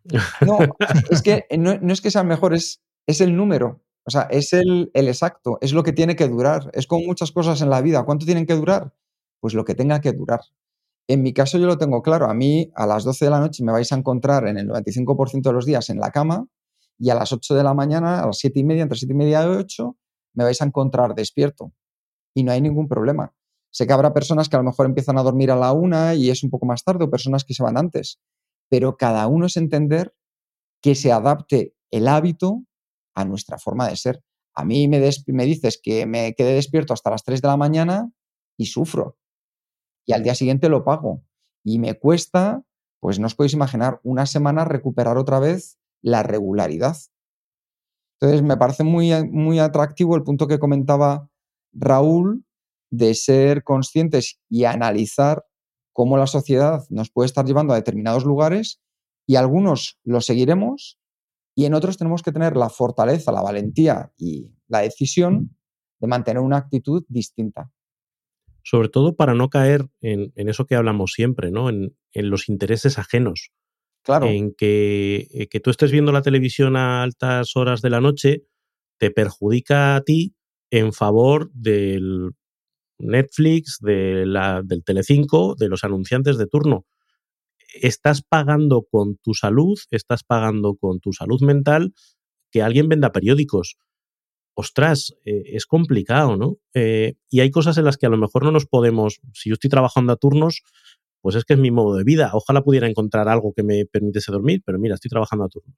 No, 0.45 0.59
es 1.09 1.23
que 1.23 1.47
no, 1.57 1.71
es 1.71 2.01
que 2.01 2.11
sea 2.11 2.23
mejor, 2.23 2.53
es, 2.53 2.83
es 3.07 3.21
el 3.21 3.35
número. 3.35 3.81
O 4.05 4.11
sea, 4.11 4.27
es 4.29 4.53
el, 4.53 4.91
el 4.93 5.07
exacto, 5.07 5.57
es 5.61 5.73
lo 5.73 5.81
que 5.81 5.93
tiene 5.93 6.15
que 6.15 6.27
durar. 6.27 6.69
Es 6.73 6.85
como 6.85 7.07
muchas 7.07 7.31
cosas 7.31 7.59
en 7.63 7.71
la 7.71 7.81
vida. 7.81 8.03
¿Cuánto 8.03 8.27
tienen 8.27 8.45
que 8.45 8.53
durar? 8.53 8.93
Pues 9.39 9.55
lo 9.55 9.65
que 9.65 9.73
tenga 9.73 9.99
que 10.01 10.13
durar. 10.13 10.41
En 11.07 11.23
mi 11.23 11.33
caso 11.33 11.57
yo 11.57 11.65
lo 11.65 11.79
tengo 11.79 12.03
claro. 12.03 12.29
A 12.29 12.35
mí 12.35 12.71
a 12.75 12.85
las 12.85 13.03
12 13.03 13.25
de 13.25 13.31
la 13.31 13.39
noche 13.39 13.63
me 13.63 13.71
vais 13.71 13.91
a 13.91 13.95
encontrar 13.95 14.47
en 14.47 14.59
el 14.59 14.69
95% 14.69 15.41
de 15.41 15.53
los 15.53 15.65
días 15.65 15.89
en 15.89 15.99
la 15.99 16.11
cama 16.11 16.45
y 16.99 17.09
a 17.09 17.15
las 17.15 17.33
8 17.33 17.55
de 17.55 17.63
la 17.63 17.73
mañana, 17.73 18.21
a 18.21 18.27
las 18.27 18.37
7 18.37 18.59
y 18.59 18.63
media, 18.63 18.83
entre 18.83 18.99
7 18.99 19.11
y 19.11 19.17
media 19.17 19.43
y 19.43 19.47
8, 19.47 19.97
me 20.35 20.43
vais 20.43 20.61
a 20.61 20.65
encontrar 20.65 21.15
despierto. 21.15 21.73
Y 22.33 22.43
no 22.43 22.51
hay 22.51 22.61
ningún 22.61 22.87
problema. 22.87 23.33
Sé 23.71 23.87
que 23.87 23.93
habrá 23.93 24.13
personas 24.13 24.49
que 24.49 24.55
a 24.55 24.59
lo 24.59 24.65
mejor 24.65 24.85
empiezan 24.85 25.17
a 25.17 25.23
dormir 25.23 25.51
a 25.51 25.55
la 25.55 25.73
una 25.73 26.15
y 26.15 26.29
es 26.29 26.43
un 26.43 26.49
poco 26.49 26.65
más 26.65 26.83
tarde 26.83 27.05
o 27.05 27.09
personas 27.09 27.43
que 27.43 27.53
se 27.53 27.63
van 27.63 27.77
antes. 27.77 28.19
Pero 28.69 28.97
cada 28.97 29.27
uno 29.27 29.47
es 29.47 29.57
entender 29.57 30.13
que 30.81 30.95
se 30.95 31.11
adapte 31.11 31.73
el 31.91 32.07
hábito 32.07 32.63
a 33.15 33.25
nuestra 33.25 33.57
forma 33.57 33.89
de 33.89 33.97
ser. 33.97 34.23
A 34.53 34.63
mí 34.63 34.87
me, 34.87 35.01
me 35.27 35.45
dices 35.45 35.79
que 35.81 36.05
me 36.05 36.33
quede 36.35 36.53
despierto 36.53 36.93
hasta 36.93 37.09
las 37.09 37.23
3 37.23 37.41
de 37.41 37.47
la 37.47 37.57
mañana 37.57 38.11
y 38.57 38.67
sufro 38.67 39.17
y 40.05 40.13
al 40.13 40.23
día 40.23 40.35
siguiente 40.35 40.69
lo 40.69 40.83
pago. 40.83 41.23
Y 41.63 41.79
me 41.79 41.95
cuesta, 41.95 42.63
pues 42.99 43.19
no 43.19 43.27
os 43.27 43.35
podéis 43.35 43.53
imaginar, 43.53 43.99
una 44.03 44.25
semana 44.25 44.65
recuperar 44.65 45.17
otra 45.17 45.39
vez 45.39 45.79
la 46.01 46.23
regularidad. 46.23 46.95
Entonces, 48.25 48.41
me 48.41 48.57
parece 48.57 48.83
muy, 48.83 49.11
muy 49.29 49.59
atractivo 49.59 50.15
el 50.15 50.23
punto 50.23 50.47
que 50.47 50.57
comentaba 50.57 51.29
Raúl 51.73 52.43
de 52.89 53.13
ser 53.13 53.63
conscientes 53.63 54.39
y 54.49 54.63
analizar 54.63 55.45
cómo 55.93 56.17
la 56.17 56.25
sociedad 56.25 56.83
nos 56.89 57.11
puede 57.11 57.27
estar 57.27 57.45
llevando 57.45 57.73
a 57.73 57.75
determinados 57.75 58.25
lugares 58.25 58.81
y 59.27 59.35
algunos 59.35 59.99
lo 60.03 60.21
seguiremos 60.21 60.97
y 61.53 61.65
en 61.65 61.75
otros 61.75 61.97
tenemos 61.97 62.23
que 62.23 62.31
tener 62.31 62.57
la 62.57 62.69
fortaleza, 62.69 63.31
la 63.31 63.43
valentía 63.43 64.11
y 64.17 64.49
la 64.67 64.79
decisión 64.79 65.55
de 65.99 66.07
mantener 66.07 66.41
una 66.41 66.57
actitud 66.57 67.05
distinta 67.07 67.69
sobre 68.63 68.89
todo 68.89 69.15
para 69.15 69.35
no 69.35 69.51
caer 69.51 69.87
en, 70.01 70.31
eso 70.35 70.65
que 70.65 70.73
hablamos 70.73 71.11
siempre, 71.13 71.51
¿no? 71.51 71.69
En, 71.69 71.95
los 72.13 72.49
intereses 72.49 72.97
ajenos. 72.97 73.51
En 74.07 74.53
que, 74.53 75.27
eh, 75.31 75.47
que, 75.47 75.59
tú 75.59 75.69
estés 75.69 75.91
viendo 75.91 76.11
la 76.11 76.21
televisión 76.21 76.75
a 76.75 77.03
altas 77.03 77.55
horas 77.55 77.81
de 77.81 77.89
la 77.89 78.01
noche 78.01 78.43
te 78.97 79.11
perjudica 79.11 79.95
a 79.95 80.01
ti 80.01 80.35
en 80.69 80.93
favor 80.93 81.51
del 81.53 82.31
Netflix, 82.97 83.79
de 83.81 84.25
la, 84.25 84.61
del 84.63 84.83
Telecinco, 84.83 85.55
de 85.55 85.69
los 85.69 85.83
anunciantes 85.83 86.37
de 86.37 86.47
turno. 86.47 86.85
Estás 87.81 88.21
pagando 88.21 88.83
con 88.89 89.17
tu 89.17 89.33
salud, 89.33 89.77
estás 89.91 90.23
pagando 90.23 90.75
con 90.75 90.99
tu 90.99 91.11
salud 91.11 91.41
mental 91.41 91.93
que 92.51 92.61
alguien 92.61 92.87
venda 92.87 93.11
periódicos 93.11 93.77
ostras, 94.55 95.13
eh, 95.25 95.43
es 95.47 95.65
complicado, 95.65 96.37
¿no? 96.37 96.57
Eh, 96.73 97.15
y 97.29 97.41
hay 97.41 97.51
cosas 97.51 97.77
en 97.77 97.85
las 97.85 97.97
que 97.97 98.05
a 98.05 98.09
lo 98.09 98.17
mejor 98.17 98.43
no 98.43 98.51
nos 98.51 98.65
podemos, 98.65 99.19
si 99.33 99.49
yo 99.49 99.53
estoy 99.53 99.69
trabajando 99.69 100.13
a 100.13 100.15
turnos, 100.15 100.63
pues 101.25 101.33
es 101.33 101.43
que 101.43 101.53
es 101.53 101.59
mi 101.59 101.71
modo 101.71 101.95
de 101.95 102.03
vida. 102.03 102.29
Ojalá 102.33 102.61
pudiera 102.61 102.87
encontrar 102.87 103.27
algo 103.29 103.51
que 103.51 103.63
me 103.63 103.87
permitiese 103.87 104.31
dormir, 104.31 104.61
pero 104.63 104.77
mira, 104.77 104.93
estoy 104.93 105.09
trabajando 105.09 105.45
a 105.45 105.49
turnos. 105.49 105.75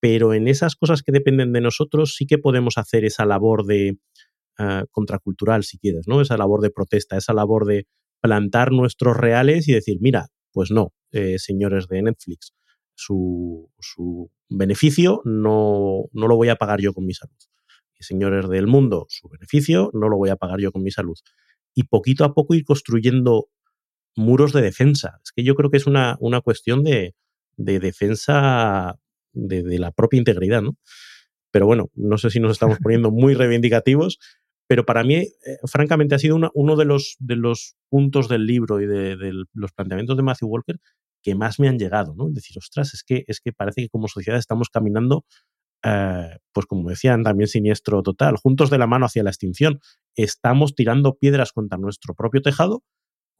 Pero 0.00 0.34
en 0.34 0.48
esas 0.48 0.74
cosas 0.74 1.04
que 1.04 1.12
dependen 1.12 1.52
de 1.52 1.60
nosotros 1.60 2.16
sí 2.16 2.26
que 2.26 2.38
podemos 2.38 2.76
hacer 2.76 3.04
esa 3.04 3.24
labor 3.24 3.66
de 3.66 4.00
ah, 4.58 4.82
contracultural, 4.90 5.62
si 5.62 5.78
quieres, 5.78 6.08
¿no? 6.08 6.20
Esa 6.20 6.36
labor 6.36 6.60
de 6.60 6.70
protesta, 6.70 7.16
esa 7.16 7.32
labor 7.32 7.66
de 7.66 7.86
plantar 8.20 8.72
nuestros 8.72 9.16
reales 9.16 9.68
y 9.68 9.74
decir, 9.74 9.98
mira, 10.00 10.26
pues 10.50 10.72
no, 10.72 10.92
eh, 11.12 11.38
señores 11.38 11.86
de 11.86 12.02
Netflix, 12.02 12.52
su, 12.96 13.70
su 13.78 14.32
beneficio 14.48 15.22
no, 15.24 16.06
no 16.12 16.26
lo 16.26 16.34
voy 16.34 16.48
a 16.48 16.56
pagar 16.56 16.80
yo 16.80 16.92
con 16.92 17.06
mi 17.06 17.14
salud 17.14 17.38
señores 18.00 18.48
del 18.48 18.66
mundo, 18.66 19.06
su 19.08 19.28
beneficio 19.28 19.90
no 19.92 20.08
lo 20.08 20.16
voy 20.16 20.30
a 20.30 20.36
pagar 20.36 20.60
yo 20.60 20.72
con 20.72 20.82
mi 20.82 20.90
salud. 20.90 21.16
Y 21.74 21.84
poquito 21.84 22.24
a 22.24 22.34
poco 22.34 22.54
ir 22.54 22.64
construyendo 22.64 23.48
muros 24.20 24.52
de 24.52 24.62
defensa. 24.62 25.20
Es 25.24 25.32
que 25.32 25.42
yo 25.42 25.54
creo 25.54 25.70
que 25.70 25.76
es 25.78 25.86
una, 25.86 26.16
una 26.20 26.40
cuestión 26.40 26.84
de, 26.84 27.14
defensa 27.56 28.96
de, 29.32 29.78
la 29.78 29.90
propia 29.90 30.18
integridad, 30.18 30.62
¿no? 30.62 30.76
Pero 31.50 31.66
bueno, 31.66 31.90
no 31.94 32.18
sé 32.18 32.30
si 32.30 32.38
nos 32.38 32.52
estamos 32.52 32.78
poniendo 32.82 33.10
muy 33.10 33.34
reivindicativos, 33.34 34.18
pero 34.68 34.86
para 34.86 35.02
mí, 35.02 35.16
eh, 35.16 35.32
francamente, 35.64 36.14
ha 36.14 36.18
sido 36.18 36.38
uno 36.54 36.76
de 36.76 36.84
los, 36.84 37.16
de 37.18 37.36
los 37.36 37.74
puntos 37.88 38.28
del 38.28 38.46
libro 38.46 38.80
y 38.80 38.86
de, 38.86 39.16
de, 39.16 39.44
los 39.52 39.72
planteamientos 39.72 40.16
de 40.16 40.22
Matthew 40.22 40.48
Walker 40.48 40.76
que 41.22 41.34
más 41.34 41.60
me 41.60 41.68
han 41.68 41.78
llegado, 41.78 42.14
¿no? 42.14 42.28
Es 42.28 42.34
decir, 42.34 42.56
ostras, 42.56 42.94
es 42.94 43.02
que, 43.02 43.24
es 43.26 43.40
que 43.40 43.52
parece 43.52 43.82
que 43.82 43.88
como 43.90 44.08
sociedad 44.08 44.38
estamos 44.38 44.70
caminando 44.70 45.26
eh, 45.82 46.36
pues 46.52 46.66
como 46.66 46.90
decían, 46.90 47.22
también 47.22 47.48
siniestro 47.48 48.02
total, 48.02 48.36
juntos 48.36 48.70
de 48.70 48.78
la 48.78 48.86
mano 48.86 49.06
hacia 49.06 49.22
la 49.22 49.30
extinción. 49.30 49.80
Estamos 50.14 50.74
tirando 50.74 51.14
piedras 51.14 51.52
contra 51.52 51.78
nuestro 51.78 52.14
propio 52.14 52.42
tejado, 52.42 52.82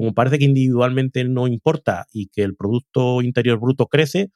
como 0.01 0.15
parece 0.15 0.39
que 0.39 0.47
individualmente 0.47 1.23
no 1.25 1.47
importa 1.47 2.07
y 2.11 2.29
que 2.29 2.41
el 2.43 2.57
Producto 2.57 3.21
Interior 3.21 3.61
Bruto 3.61 3.87
crece, 3.87 4.31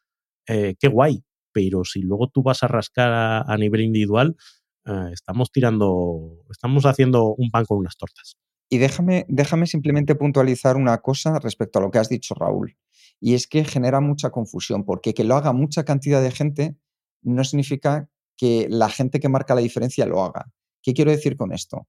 eh, 0.46 0.74
qué 0.78 0.88
guay. 0.88 1.24
pero 1.52 1.84
si 1.84 2.02
luego 2.02 2.28
tú 2.28 2.42
vas 2.42 2.62
a 2.62 2.68
rascar 2.68 3.10
a, 3.48 3.56
nivel 3.56 3.80
individual, 3.80 4.36
eh, 4.84 5.08
estamos 5.14 5.50
tirando, 5.50 6.44
estamos 6.50 6.84
haciendo 6.84 7.34
un 7.34 7.50
pan 7.50 7.64
con 7.64 7.78
unas 7.78 7.96
tortas. 7.96 8.36
Y 8.68 8.76
déjame, 8.76 9.24
déjame 9.30 9.66
simplemente 9.66 10.16
puntualizar 10.16 10.76
una 10.76 10.98
cosa 10.98 11.38
respecto 11.38 11.78
a 11.78 11.82
lo 11.82 11.90
que 11.90 11.98
has 11.98 12.10
dicho, 12.10 12.34
Raúl. 12.34 12.76
Y 13.18 13.32
es 13.32 13.46
que 13.46 13.64
genera 13.64 14.02
mucha 14.02 14.28
confusión, 14.28 14.84
porque 14.84 15.14
que 15.14 15.24
lo 15.24 15.34
haga 15.34 15.54
mucha 15.54 15.84
cantidad 15.86 16.20
de 16.20 16.30
gente 16.30 16.76
no 17.22 17.42
significa 17.42 18.10
que 18.36 18.66
la 18.68 18.90
gente 18.90 19.18
que 19.18 19.30
marca 19.30 19.54
la 19.54 19.62
diferencia 19.62 20.04
lo 20.04 20.22
haga. 20.22 20.52
¿Qué 20.82 20.92
quiero 20.92 21.10
decir 21.10 21.38
con 21.38 21.54
esto? 21.54 21.88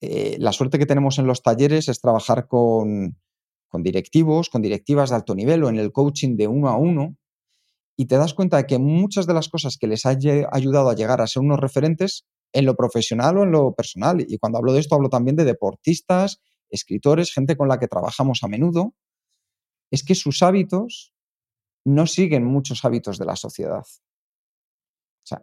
Eh, 0.00 0.36
la 0.38 0.52
suerte 0.52 0.78
que 0.78 0.86
tenemos 0.86 1.18
en 1.18 1.26
los 1.26 1.42
talleres 1.42 1.88
es 1.88 2.00
trabajar 2.00 2.46
con, 2.46 3.18
con 3.68 3.82
directivos, 3.82 4.48
con 4.48 4.62
directivas 4.62 5.10
de 5.10 5.16
alto 5.16 5.34
nivel 5.34 5.64
o 5.64 5.68
en 5.68 5.78
el 5.78 5.92
coaching 5.92 6.36
de 6.36 6.48
uno 6.48 6.68
a 6.68 6.76
uno, 6.76 7.16
y 7.96 8.06
te 8.06 8.16
das 8.16 8.32
cuenta 8.32 8.58
de 8.58 8.66
que 8.66 8.78
muchas 8.78 9.26
de 9.26 9.34
las 9.34 9.48
cosas 9.48 9.76
que 9.76 9.88
les 9.88 10.06
ha 10.06 10.10
ayudado 10.10 10.88
a 10.88 10.94
llegar 10.94 11.20
a 11.20 11.26
ser 11.26 11.42
unos 11.42 11.58
referentes 11.58 12.26
en 12.52 12.64
lo 12.64 12.76
profesional 12.76 13.38
o 13.38 13.42
en 13.42 13.50
lo 13.50 13.74
personal, 13.74 14.24
y 14.26 14.38
cuando 14.38 14.58
hablo 14.58 14.72
de 14.72 14.80
esto 14.80 14.94
hablo 14.94 15.08
también 15.08 15.36
de 15.36 15.44
deportistas, 15.44 16.40
escritores, 16.70 17.32
gente 17.32 17.56
con 17.56 17.68
la 17.68 17.78
que 17.78 17.88
trabajamos 17.88 18.42
a 18.42 18.48
menudo, 18.48 18.94
es 19.90 20.04
que 20.04 20.14
sus 20.14 20.42
hábitos 20.42 21.12
no 21.84 22.06
siguen 22.06 22.44
muchos 22.44 22.84
hábitos 22.84 23.18
de 23.18 23.24
la 23.24 23.36
sociedad. 23.36 23.84
O 23.84 25.26
sea, 25.26 25.42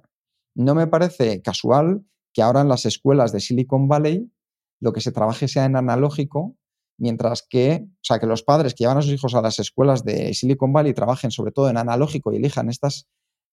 no 0.55 0.75
me 0.75 0.87
parece 0.87 1.41
casual 1.41 2.05
que 2.33 2.41
ahora 2.41 2.61
en 2.61 2.69
las 2.69 2.85
escuelas 2.85 3.31
de 3.31 3.39
Silicon 3.39 3.87
Valley 3.87 4.31
lo 4.79 4.93
que 4.93 5.01
se 5.01 5.11
trabaje 5.11 5.47
sea 5.47 5.65
en 5.65 5.75
analógico, 5.75 6.55
mientras 6.97 7.45
que, 7.47 7.85
o 7.85 8.03
sea, 8.03 8.19
que 8.19 8.25
los 8.25 8.43
padres 8.43 8.73
que 8.73 8.83
llevan 8.83 8.97
a 8.97 9.01
sus 9.01 9.11
hijos 9.11 9.35
a 9.35 9.41
las 9.41 9.59
escuelas 9.59 10.03
de 10.03 10.33
Silicon 10.33 10.73
Valley 10.73 10.93
trabajen 10.93 11.31
sobre 11.31 11.51
todo 11.51 11.69
en 11.69 11.77
analógico 11.77 12.31
y 12.31 12.37
elijan 12.37 12.69
estas, 12.69 13.07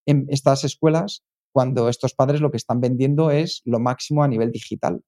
en 0.06 0.26
estas 0.28 0.64
escuelas, 0.64 1.24
cuando 1.52 1.88
estos 1.88 2.14
padres 2.14 2.40
lo 2.40 2.50
que 2.50 2.56
están 2.56 2.80
vendiendo 2.80 3.30
es 3.30 3.62
lo 3.64 3.78
máximo 3.78 4.22
a 4.22 4.28
nivel 4.28 4.50
digital. 4.50 5.02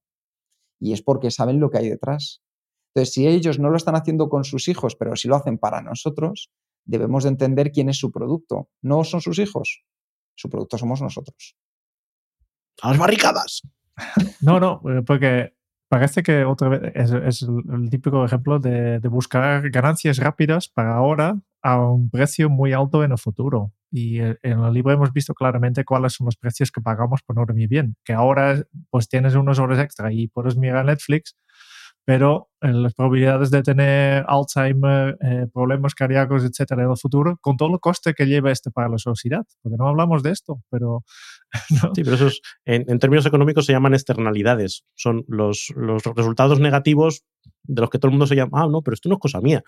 Y 0.79 0.93
es 0.93 1.01
porque 1.01 1.31
saben 1.31 1.59
lo 1.59 1.69
que 1.69 1.79
hay 1.79 1.89
detrás. 1.89 2.41
Entonces, 2.93 3.13
si 3.13 3.27
ellos 3.27 3.59
no 3.59 3.69
lo 3.69 3.77
están 3.77 3.95
haciendo 3.95 4.29
con 4.29 4.43
sus 4.43 4.67
hijos, 4.67 4.95
pero 4.95 5.15
si 5.15 5.27
lo 5.27 5.35
hacen 5.35 5.57
para 5.57 5.81
nosotros, 5.81 6.51
debemos 6.85 7.23
de 7.23 7.29
entender 7.29 7.71
quién 7.71 7.89
es 7.89 7.97
su 7.97 8.11
producto. 8.11 8.69
No 8.81 9.03
son 9.03 9.21
sus 9.21 9.39
hijos, 9.39 9.83
su 10.35 10.49
producto 10.49 10.77
somos 10.77 11.01
nosotros. 11.01 11.55
¡A 12.81 12.89
las 12.89 12.99
barricadas! 12.99 13.61
No, 14.41 14.59
no, 14.59 14.81
eh, 14.89 15.01
porque 15.01 15.55
parece 15.87 16.23
que 16.23 16.45
otra 16.45 16.69
vez 16.69 16.91
es, 16.95 17.41
el 17.43 17.89
típico 17.89 18.25
ejemplo 18.25 18.59
de, 18.59 18.99
buscar 19.09 19.69
ganancias 19.69 20.17
rápidas 20.17 20.67
para 20.67 20.95
ahora 20.95 21.39
a 21.61 21.81
un 21.81 22.09
precio 22.09 22.49
muy 22.49 22.73
alto 22.73 23.03
en 23.03 23.11
el 23.11 23.17
futuro. 23.17 23.71
Y 23.91 24.19
en 24.19 24.37
el 24.43 24.73
libro 24.73 24.91
hemos 24.91 25.13
visto 25.13 25.33
claramente 25.33 25.85
cuáles 25.85 26.13
son 26.13 26.25
los 26.25 26.35
precios 26.35 26.71
que 26.71 26.81
pagamos 26.81 27.21
por 27.23 27.35
no 27.35 27.45
dormir 27.45 27.69
bien. 27.69 27.95
Que 28.03 28.13
ahora 28.13 28.63
pues 28.89 29.07
tienes 29.07 29.35
unas 29.35 29.59
horas 29.59 29.79
extra 29.79 30.11
y 30.11 30.27
puedes 30.27 30.57
mirar 30.57 30.85
Netflix, 30.85 31.37
pero 32.05 32.49
las 32.61 32.93
probabilidades 32.93 33.49
de 33.49 33.63
tener 33.63 34.23
Alzheimer, 34.27 35.17
eh, 35.21 35.47
problemas 35.51 35.95
cardíacos, 35.95 36.43
etcétera, 36.43 36.83
en 36.83 36.91
el 36.91 36.97
futuro, 36.97 37.37
con 37.41 37.57
todo 37.57 37.73
el 37.73 37.79
coste 37.79 38.13
que 38.13 38.25
lleva 38.25 38.51
este 38.51 38.69
para 38.71 38.89
la 38.89 38.99
sociedad, 38.99 39.43
porque 39.61 39.75
no 39.77 39.87
hablamos 39.87 40.23
de 40.23 40.31
esto, 40.31 40.61
pero... 40.69 41.03
Sí, 41.95 42.03
pero 42.03 42.15
esos 42.15 42.41
en, 42.65 42.99
términos 42.99 43.25
económicos 43.25 43.65
se 43.65 43.71
llaman 43.71 43.93
externalidades, 43.93 44.83
son 44.93 45.23
los, 45.27 45.73
los 45.75 46.03
resultados 46.03 46.59
negativos 46.59 47.23
de 47.63 47.81
los 47.81 47.89
que 47.89 47.97
todo 47.97 48.09
el 48.09 48.13
mundo 48.13 48.27
se 48.27 48.35
llama, 48.35 48.63
ah, 48.63 48.67
no, 48.69 48.81
pero 48.81 48.93
esto 48.93 49.09
no 49.09 49.15
es 49.15 49.21
cosa 49.21 49.41
mía. 49.41 49.63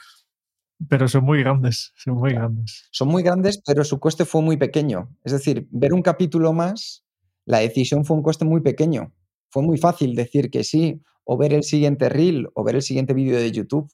Pero 0.89 1.07
son 1.07 1.23
muy 1.23 1.39
grandes, 1.39 1.93
son 1.95 2.15
muy 2.15 2.33
grandes. 2.33 2.87
Son 2.91 3.07
muy 3.07 3.23
grandes, 3.23 3.61
pero 3.65 3.83
su 3.83 3.99
coste 3.99 4.25
fue 4.25 4.41
muy 4.41 4.57
pequeño. 4.57 5.09
Es 5.23 5.31
decir, 5.31 5.67
ver 5.71 5.93
un 5.93 6.03
capítulo 6.03 6.53
más, 6.53 7.03
la 7.45 7.59
decisión 7.59 8.05
fue 8.05 8.17
un 8.17 8.23
coste 8.23 8.45
muy 8.45 8.61
pequeño. 8.61 9.13
Fue 9.49 9.63
muy 9.63 9.77
fácil 9.77 10.15
decir 10.15 10.49
que 10.49 10.63
sí 10.63 11.01
o 11.23 11.37
ver 11.37 11.53
el 11.53 11.63
siguiente 11.63 12.09
reel 12.09 12.47
o 12.53 12.63
ver 12.63 12.75
el 12.75 12.81
siguiente 12.81 13.13
vídeo 13.13 13.37
de 13.37 13.51
YouTube. 13.51 13.91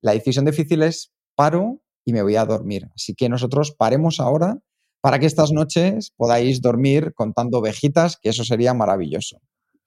La 0.00 0.12
decisión 0.12 0.44
difícil 0.44 0.82
es 0.82 1.12
paro 1.34 1.82
y 2.04 2.12
me 2.12 2.22
voy 2.22 2.36
a 2.36 2.44
dormir. 2.44 2.88
Así 2.94 3.14
que 3.14 3.28
nosotros 3.28 3.72
paremos 3.72 4.20
ahora 4.20 4.58
para 5.00 5.18
que 5.18 5.26
estas 5.26 5.52
noches 5.52 6.12
podáis 6.16 6.60
dormir 6.60 7.12
contando 7.14 7.58
ovejitas, 7.58 8.16
que 8.20 8.30
eso 8.30 8.44
sería 8.44 8.74
maravilloso. 8.74 9.38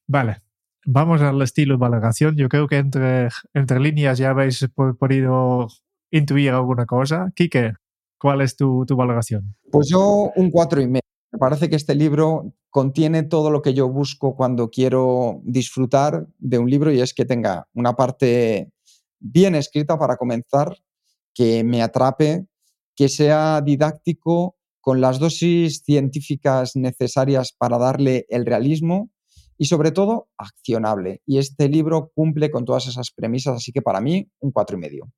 Vale, 0.07 0.41
vamos 0.85 1.21
al 1.21 1.41
estilo 1.41 1.75
de 1.75 1.79
valoración. 1.79 2.35
Yo 2.35 2.49
creo 2.49 2.67
que 2.67 2.77
entre, 2.77 3.29
entre 3.53 3.79
líneas 3.79 4.17
ya 4.17 4.29
habéis 4.29 4.67
podido 4.99 5.67
intuir 6.11 6.51
alguna 6.51 6.85
cosa. 6.85 7.31
Quique, 7.35 7.73
¿cuál 8.17 8.41
es 8.41 8.55
tu, 8.55 8.85
tu 8.85 8.95
valoración? 8.95 9.55
Pues 9.71 9.89
yo 9.89 10.31
un 10.35 10.51
cuatro 10.51 10.81
y 10.81 10.87
medio. 10.87 11.01
Me 11.31 11.39
parece 11.39 11.69
que 11.69 11.75
este 11.75 11.95
libro 11.95 12.53
contiene 12.75 13.23
todo 13.23 13.51
lo 13.51 13.61
que 13.61 13.73
yo 13.73 13.87
busco 13.87 14.35
cuando 14.35 14.69
quiero 14.69 15.39
disfrutar 15.45 16.27
de 16.39 16.59
un 16.59 16.69
libro 16.69 16.91
y 16.91 16.99
es 16.99 17.13
que 17.13 17.23
tenga 17.23 17.69
una 17.73 17.93
parte 17.93 18.69
bien 19.17 19.55
escrita 19.55 19.97
para 19.97 20.17
comenzar, 20.17 20.75
que 21.33 21.63
me 21.63 21.81
atrape, 21.81 22.47
que 22.93 23.07
sea 23.07 23.61
didáctico, 23.61 24.57
con 24.81 24.99
las 24.99 25.19
dosis 25.19 25.83
científicas 25.85 26.75
necesarias 26.75 27.55
para 27.57 27.77
darle 27.77 28.25
el 28.27 28.45
realismo 28.45 29.09
y 29.57 29.67
sobre 29.67 29.91
todo 29.91 30.27
accionable. 30.37 31.21
Y 31.25 31.37
este 31.37 31.69
libro 31.69 32.11
cumple 32.13 32.51
con 32.51 32.65
todas 32.65 32.87
esas 32.87 33.09
premisas, 33.09 33.55
así 33.55 33.71
que 33.71 33.81
para 33.81 34.01
mí 34.01 34.29
un 34.39 34.51
cuatro 34.51 34.75
y 34.75 34.81
medio. 34.81 35.09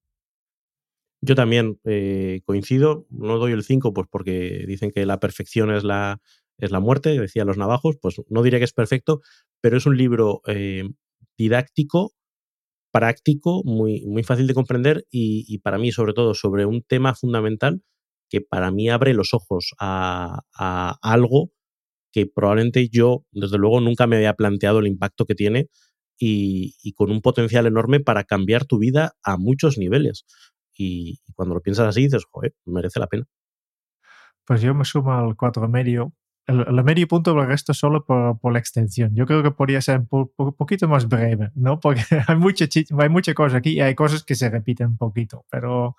Yo 1.21 1.33
también 1.33 1.79
eh, 1.85 2.41
coincido, 2.45 3.07
no 3.09 3.39
doy 3.39 3.53
el 3.53 3.63
5 3.63 3.91
pues 3.95 4.07
porque 4.11 4.63
dicen 4.67 4.91
que 4.91 5.07
la 5.07 5.19
perfección 5.19 5.71
es 5.71 5.83
la, 5.83 6.21
es 6.57 6.71
la 6.71 6.79
muerte, 6.79 7.19
decía 7.19 7.45
los 7.45 7.57
navajos, 7.57 7.97
pues 8.01 8.15
no 8.29 8.43
diré 8.43 8.57
que 8.59 8.65
es 8.65 8.73
perfecto, 8.73 9.21
pero 9.61 9.77
es 9.77 9.85
un 9.85 9.97
libro 9.97 10.41
eh, 10.47 10.83
didáctico, 11.37 12.13
práctico, 12.91 13.61
muy, 13.63 14.03
muy 14.05 14.23
fácil 14.23 14.47
de 14.47 14.53
comprender 14.53 15.05
y, 15.11 15.59
para 15.59 15.77
mí, 15.77 15.91
sobre 15.91 16.13
todo, 16.13 16.33
sobre 16.33 16.65
un 16.65 16.81
tema 16.81 17.13
fundamental 17.13 17.81
que 18.29 18.41
para 18.41 18.71
mí 18.71 18.89
abre 18.89 19.13
los 19.13 19.33
ojos 19.33 19.73
a, 19.79 20.41
algo 21.01 21.51
que 22.11 22.25
probablemente 22.25 22.89
yo, 22.89 23.23
desde 23.31 23.57
luego, 23.57 23.79
nunca 23.81 24.07
me 24.07 24.15
había 24.15 24.33
planteado 24.33 24.79
el 24.79 24.87
impacto 24.87 25.25
que 25.25 25.35
tiene 25.35 25.69
y, 26.17 26.93
con 26.95 27.11
un 27.11 27.21
potencial 27.21 27.67
enorme 27.67 27.99
para 27.99 28.23
cambiar 28.23 28.65
tu 28.65 28.79
vida 28.79 29.13
a 29.23 29.37
muchos 29.37 29.77
niveles. 29.77 30.25
Y, 30.75 31.19
cuando 31.35 31.55
lo 31.55 31.61
piensas 31.61 31.87
así, 31.87 32.03
dices, 32.03 32.23
joder, 32.29 32.55
merece 32.65 32.99
la 32.99 33.07
pena. 33.07 33.25
Pues 34.45 34.61
yo 34.61 34.73
me 34.73 34.85
sumo 34.85 35.13
al 35.13 35.35
cuatro 35.35 35.67
medio 35.67 36.13
el, 36.47 36.83
medio 36.83 37.07
punto 37.07 37.35
lo 37.35 37.45
resto 37.45 37.73
solo 37.73 38.05
por, 38.05 38.39
por, 38.39 38.53
la 38.53 38.59
extensión. 38.59 39.13
Yo 39.13 39.25
creo 39.25 39.43
que 39.43 39.51
podría 39.51 39.81
ser 39.81 40.01
un 40.09 40.53
poquito 40.53 40.87
más 40.87 41.07
breve, 41.07 41.51
¿no? 41.55 41.79
Porque 41.79 42.01
hay 42.27 42.35
mucha, 42.37 42.65
hay 42.99 43.09
mucha 43.09 43.33
cosa 43.33 43.57
aquí 43.57 43.71
y 43.71 43.81
hay 43.81 43.95
cosas 43.95 44.23
que 44.23 44.35
se 44.35 44.49
repiten 44.49 44.87
un 44.87 44.97
poquito, 44.97 45.45
pero 45.49 45.95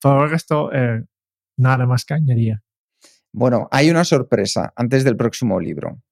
por 0.00 0.24
el 0.24 0.30
resto, 0.30 0.72
eh, 0.72 1.04
nada 1.56 1.86
más 1.86 2.04
que 2.04 2.14
añadiría. 2.14 2.62
Bueno, 3.32 3.68
hay 3.70 3.90
una 3.90 4.04
sorpresa 4.04 4.72
antes 4.76 5.04
del 5.04 5.16
próximo 5.16 5.58
libro. 5.60 6.02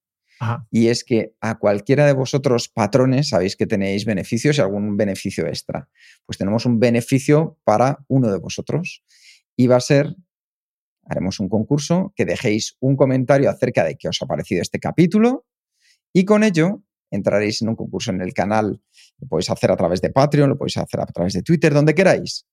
Y 0.70 0.86
es 0.86 1.04
que 1.04 1.34
a 1.42 1.58
cualquiera 1.58 2.06
de 2.06 2.14
vosotros 2.14 2.70
patrones 2.70 3.28
sabéis 3.28 3.56
que 3.56 3.66
tenéis 3.66 4.06
beneficios 4.06 4.56
y 4.56 4.62
algún 4.62 4.96
beneficio 4.96 5.46
extra. 5.46 5.90
Pues 6.24 6.38
tenemos 6.38 6.64
un 6.64 6.80
beneficio 6.80 7.58
para 7.62 7.98
uno 8.08 8.32
de 8.32 8.38
vosotros 8.38 9.04
y 9.54 9.66
va 9.66 9.76
a 9.76 9.80
ser 9.80 10.16
haremos 11.10 11.40
un 11.40 11.48
concurso, 11.48 12.12
que 12.14 12.24
dejéis 12.24 12.76
un 12.80 12.96
comentario 12.96 13.50
acerca 13.50 13.84
de 13.84 13.96
qué 13.96 14.08
os 14.08 14.22
ha 14.22 14.26
parecido 14.26 14.62
este 14.62 14.78
capítulo 14.78 15.44
y 16.12 16.24
con 16.24 16.44
ello 16.44 16.84
entraréis 17.10 17.60
en 17.62 17.68
un 17.68 17.76
concurso 17.76 18.12
en 18.12 18.20
el 18.20 18.32
canal. 18.32 18.80
Lo 19.18 19.28
podéis 19.28 19.50
hacer 19.50 19.72
a 19.72 19.76
través 19.76 20.00
de 20.00 20.10
Patreon, 20.10 20.50
lo 20.50 20.56
podéis 20.56 20.76
hacer 20.76 21.00
a 21.00 21.06
través 21.06 21.32
de 21.32 21.42
Twitter, 21.42 21.74
donde 21.74 21.96
queráis. 21.96 22.46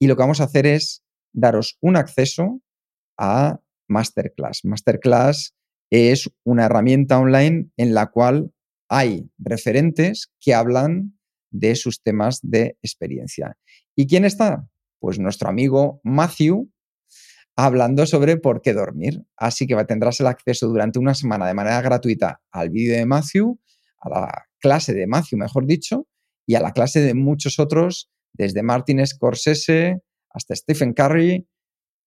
Y 0.00 0.08
lo 0.08 0.16
que 0.16 0.22
vamos 0.22 0.40
a 0.40 0.44
hacer 0.44 0.66
es 0.66 1.04
daros 1.32 1.78
un 1.80 1.96
acceso 1.96 2.60
a 3.16 3.60
Masterclass. 3.88 4.64
Masterclass 4.64 5.54
es 5.88 6.28
una 6.42 6.64
herramienta 6.64 7.20
online 7.20 7.70
en 7.76 7.94
la 7.94 8.10
cual 8.10 8.52
hay 8.88 9.30
referentes 9.38 10.32
que 10.40 10.54
hablan 10.54 11.16
de 11.52 11.76
sus 11.76 12.02
temas 12.02 12.40
de 12.42 12.76
experiencia. 12.82 13.56
¿Y 13.94 14.08
quién 14.08 14.24
está? 14.24 14.68
Pues 14.98 15.20
nuestro 15.20 15.48
amigo 15.48 16.00
Matthew, 16.02 16.68
hablando 17.56 18.06
sobre 18.06 18.36
por 18.36 18.62
qué 18.62 18.72
dormir. 18.72 19.24
Así 19.36 19.66
que 19.66 19.76
tendrás 19.84 20.20
el 20.20 20.26
acceso 20.26 20.68
durante 20.68 20.98
una 20.98 21.14
semana 21.14 21.46
de 21.46 21.54
manera 21.54 21.80
gratuita 21.80 22.40
al 22.50 22.70
vídeo 22.70 22.96
de 22.96 23.06
Matthew, 23.06 23.58
a 24.00 24.08
la 24.08 24.46
clase 24.58 24.94
de 24.94 25.06
Matthew, 25.06 25.38
mejor 25.38 25.66
dicho, 25.66 26.06
y 26.46 26.54
a 26.54 26.60
la 26.60 26.72
clase 26.72 27.00
de 27.00 27.14
muchos 27.14 27.58
otros, 27.58 28.10
desde 28.32 28.62
Martin 28.62 29.04
Scorsese 29.06 30.00
hasta 30.30 30.56
Stephen 30.56 30.94
Curry, 30.94 31.46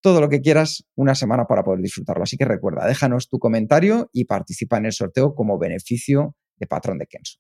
todo 0.02 0.22
lo 0.22 0.30
que 0.30 0.42
quieras, 0.42 0.84
una 0.96 1.16
semana 1.16 1.46
para 1.46 1.64
poder 1.64 1.82
disfrutarlo. 1.82 2.24
Así 2.24 2.38
que 2.38 2.46
recuerda, 2.46 2.86
déjanos 2.86 3.30
tu 3.30 3.40
comentario 3.40 4.10
y 4.14 4.26
participa 4.26 4.78
en 4.78 4.86
el 4.86 4.94
sorteo 4.94 5.34
como 5.34 5.58
beneficio 5.58 6.36
de 6.58 6.68
patrón 6.68 6.98
de 6.98 7.08
Kenso. 7.08 7.40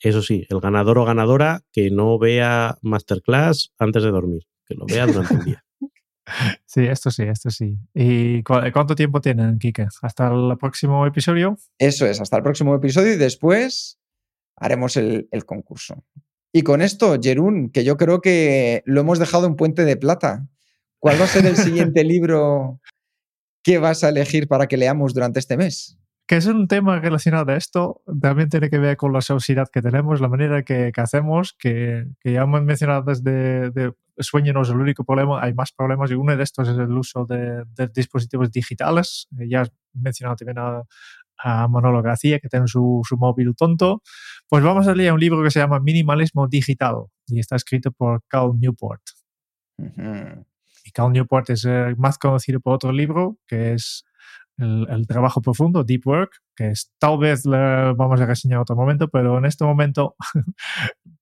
Eso 0.00 0.22
sí, 0.22 0.46
el 0.48 0.60
ganador 0.60 0.98
o 0.98 1.04
ganadora 1.04 1.62
que 1.72 1.90
no 1.90 2.18
vea 2.18 2.78
Masterclass 2.82 3.72
antes 3.78 4.02
de 4.02 4.10
dormir, 4.10 4.42
que 4.64 4.74
lo 4.74 4.86
vea 4.86 5.06
durante 5.06 5.34
el 5.34 5.44
día. 5.44 5.64
Sí, 6.66 6.84
esto 6.84 7.10
sí, 7.10 7.22
esto 7.22 7.50
sí. 7.50 7.78
¿Y 7.94 8.42
cuánto 8.42 8.94
tiempo 8.94 9.20
tienen, 9.20 9.58
Kike? 9.58 9.88
¿Hasta 10.02 10.28
el 10.28 10.56
próximo 10.58 11.06
episodio? 11.06 11.58
Eso 11.78 12.06
es, 12.06 12.20
hasta 12.20 12.36
el 12.36 12.42
próximo 12.42 12.74
episodio 12.74 13.14
y 13.14 13.16
después 13.16 13.98
haremos 14.56 14.96
el, 14.96 15.28
el 15.30 15.44
concurso. 15.44 16.04
Y 16.52 16.62
con 16.62 16.82
esto, 16.82 17.16
Jerún, 17.20 17.70
que 17.70 17.84
yo 17.84 17.96
creo 17.96 18.20
que 18.20 18.82
lo 18.86 19.00
hemos 19.00 19.18
dejado 19.18 19.46
en 19.46 19.56
puente 19.56 19.84
de 19.84 19.96
plata. 19.96 20.48
¿Cuál 20.98 21.20
va 21.20 21.24
a 21.24 21.28
ser 21.28 21.46
el 21.46 21.56
siguiente 21.56 22.04
libro 22.04 22.80
que 23.62 23.78
vas 23.78 24.02
a 24.02 24.08
elegir 24.08 24.48
para 24.48 24.66
que 24.66 24.76
leamos 24.76 25.14
durante 25.14 25.38
este 25.38 25.56
mes? 25.56 25.97
Que 26.28 26.36
es 26.36 26.46
un 26.46 26.68
tema 26.68 27.00
relacionado 27.00 27.50
a 27.50 27.56
esto, 27.56 28.02
también 28.20 28.50
tiene 28.50 28.68
que 28.68 28.78
ver 28.78 28.98
con 28.98 29.14
la 29.14 29.22
sociedad 29.22 29.66
que 29.72 29.80
tenemos, 29.80 30.20
la 30.20 30.28
manera 30.28 30.62
que, 30.62 30.92
que 30.94 31.00
hacemos, 31.00 31.54
que, 31.58 32.06
que, 32.20 32.32
ya 32.32 32.42
hemos 32.42 32.62
mencionado 32.62 33.02
desde 33.02 33.70
de 33.70 33.94
sueño 34.18 34.52
no 34.52 34.60
es 34.60 34.68
el 34.68 34.76
único 34.76 35.04
problema, 35.04 35.42
hay 35.42 35.54
más 35.54 35.72
problemas 35.72 36.10
y 36.10 36.14
uno 36.14 36.36
de 36.36 36.42
estos 36.42 36.68
es 36.68 36.76
el 36.76 36.90
uso 36.90 37.24
de, 37.24 37.64
de 37.74 37.88
dispositivos 37.88 38.50
digitales. 38.52 39.26
Eh, 39.40 39.48
ya 39.48 39.62
has 39.62 39.72
mencionado 39.94 40.36
también 40.36 40.58
a, 40.58 40.82
a 41.38 41.66
Manolo 41.66 42.02
García, 42.02 42.38
que 42.40 42.48
tiene 42.48 42.66
su, 42.68 43.00
su, 43.08 43.16
móvil 43.16 43.54
tonto. 43.56 44.02
Pues 44.48 44.62
vamos 44.62 44.86
a 44.86 44.94
leer 44.94 45.14
un 45.14 45.20
libro 45.20 45.42
que 45.42 45.50
se 45.50 45.60
llama 45.60 45.80
Minimalismo 45.80 46.46
Digital 46.46 47.06
y 47.26 47.38
está 47.38 47.56
escrito 47.56 47.90
por 47.90 48.22
Cal 48.28 48.52
Newport. 48.58 49.02
Uh 49.78 49.84
-huh. 49.84 50.44
Y 50.84 50.90
Cal 50.90 51.10
Newport 51.12 51.48
es 51.50 51.64
eh, 51.64 51.94
más 51.96 52.18
conocido 52.18 52.60
por 52.60 52.74
otro 52.74 52.92
libro 52.92 53.38
que 53.46 53.72
es 53.74 54.04
el, 54.58 55.06
trabajo 55.06 55.40
profundo, 55.40 55.84
Deep 55.84 56.06
Work, 56.06 56.32
que 56.56 56.70
es, 56.70 56.92
tal 56.98 57.18
vez 57.18 57.44
le 57.46 57.92
vamos 57.94 58.20
a 58.20 58.26
reseñar 58.26 58.60
otro 58.60 58.76
momento, 58.76 59.08
pero 59.08 59.38
en 59.38 59.44
este 59.44 59.64
momento, 59.64 60.16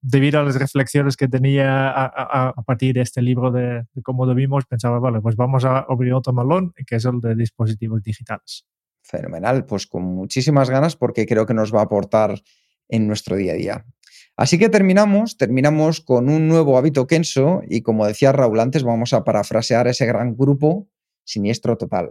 debido 0.00 0.40
a 0.40 0.42
las 0.42 0.58
reflexiones 0.58 1.16
que 1.16 1.28
tenía 1.28 1.90
a, 1.90 2.62
partir 2.64 2.94
de 2.94 3.02
este 3.02 3.22
libro 3.22 3.50
de, 3.50 3.84
de, 3.92 4.02
cómo 4.02 4.26
lo 4.26 4.34
vimos, 4.34 4.64
pensaba, 4.66 4.98
vale, 4.98 5.20
pues 5.20 5.36
vamos 5.36 5.64
a 5.64 5.80
abrir 5.80 6.14
otro 6.14 6.32
malón, 6.32 6.72
que 6.86 6.96
es 6.96 7.04
el 7.04 7.20
de 7.20 7.34
dispositivos 7.34 8.02
digitales. 8.02 8.66
Fenomenal, 9.02 9.66
pues 9.66 9.86
con 9.86 10.02
muchísimas 10.02 10.70
ganas 10.70 10.96
porque 10.96 11.26
creo 11.26 11.46
que 11.46 11.54
nos 11.54 11.74
va 11.74 11.80
a 11.80 11.84
aportar 11.84 12.40
en 12.88 13.06
nuestro 13.06 13.36
día 13.36 13.52
a 13.52 13.56
día. 13.56 13.86
Así 14.36 14.58
que 14.58 14.68
terminamos, 14.68 15.38
terminamos 15.38 16.00
con 16.00 16.28
un 16.28 16.48
nuevo 16.48 16.76
hábito 16.76 17.06
Kenso 17.06 17.62
y 17.66 17.82
como 17.82 18.06
decía 18.06 18.32
Raúl 18.32 18.60
antes, 18.60 18.82
vamos 18.82 19.12
a 19.12 19.24
parafrasear 19.24 19.88
ese 19.88 20.04
gran 20.06 20.36
grupo 20.36 20.88
Siniestro 21.24 21.76
Total. 21.78 22.10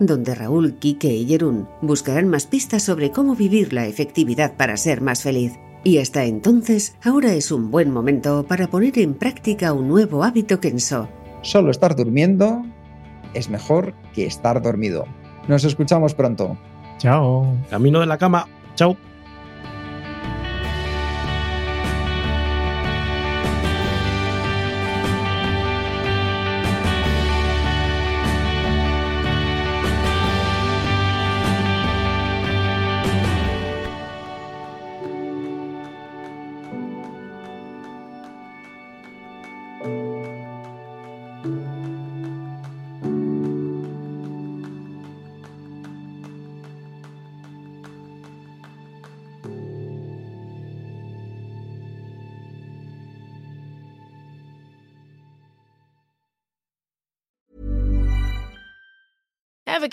donde 0.00 0.34
Raúl, 0.34 0.74
Quique 0.74 1.14
y 1.14 1.26
Jerún 1.26 1.68
buscarán 1.80 2.28
más 2.28 2.46
pistas 2.46 2.82
sobre 2.82 3.10
cómo 3.10 3.36
vivir 3.36 3.72
la 3.72 3.86
efectividad 3.86 4.54
para 4.56 4.76
ser 4.76 5.00
más 5.00 5.22
feliz. 5.22 5.52
Y 5.84 5.98
hasta 5.98 6.24
entonces, 6.24 6.96
ahora 7.02 7.34
es 7.34 7.52
un 7.52 7.70
buen 7.70 7.90
momento 7.90 8.44
para 8.46 8.68
poner 8.68 8.98
en 8.98 9.14
práctica 9.14 9.72
un 9.72 9.88
nuevo 9.88 10.24
hábito 10.24 10.58
Kenso. 10.58 11.08
Solo 11.42 11.70
estar 11.70 11.94
durmiendo 11.94 12.64
es 13.34 13.50
mejor 13.50 13.92
que 14.14 14.26
estar 14.26 14.62
dormido. 14.62 15.04
Nos 15.46 15.64
escuchamos 15.64 16.14
pronto. 16.14 16.56
Chao. 16.98 17.46
Camino 17.68 18.00
de 18.00 18.06
la 18.06 18.16
cama. 18.16 18.48
Chao. 18.76 18.96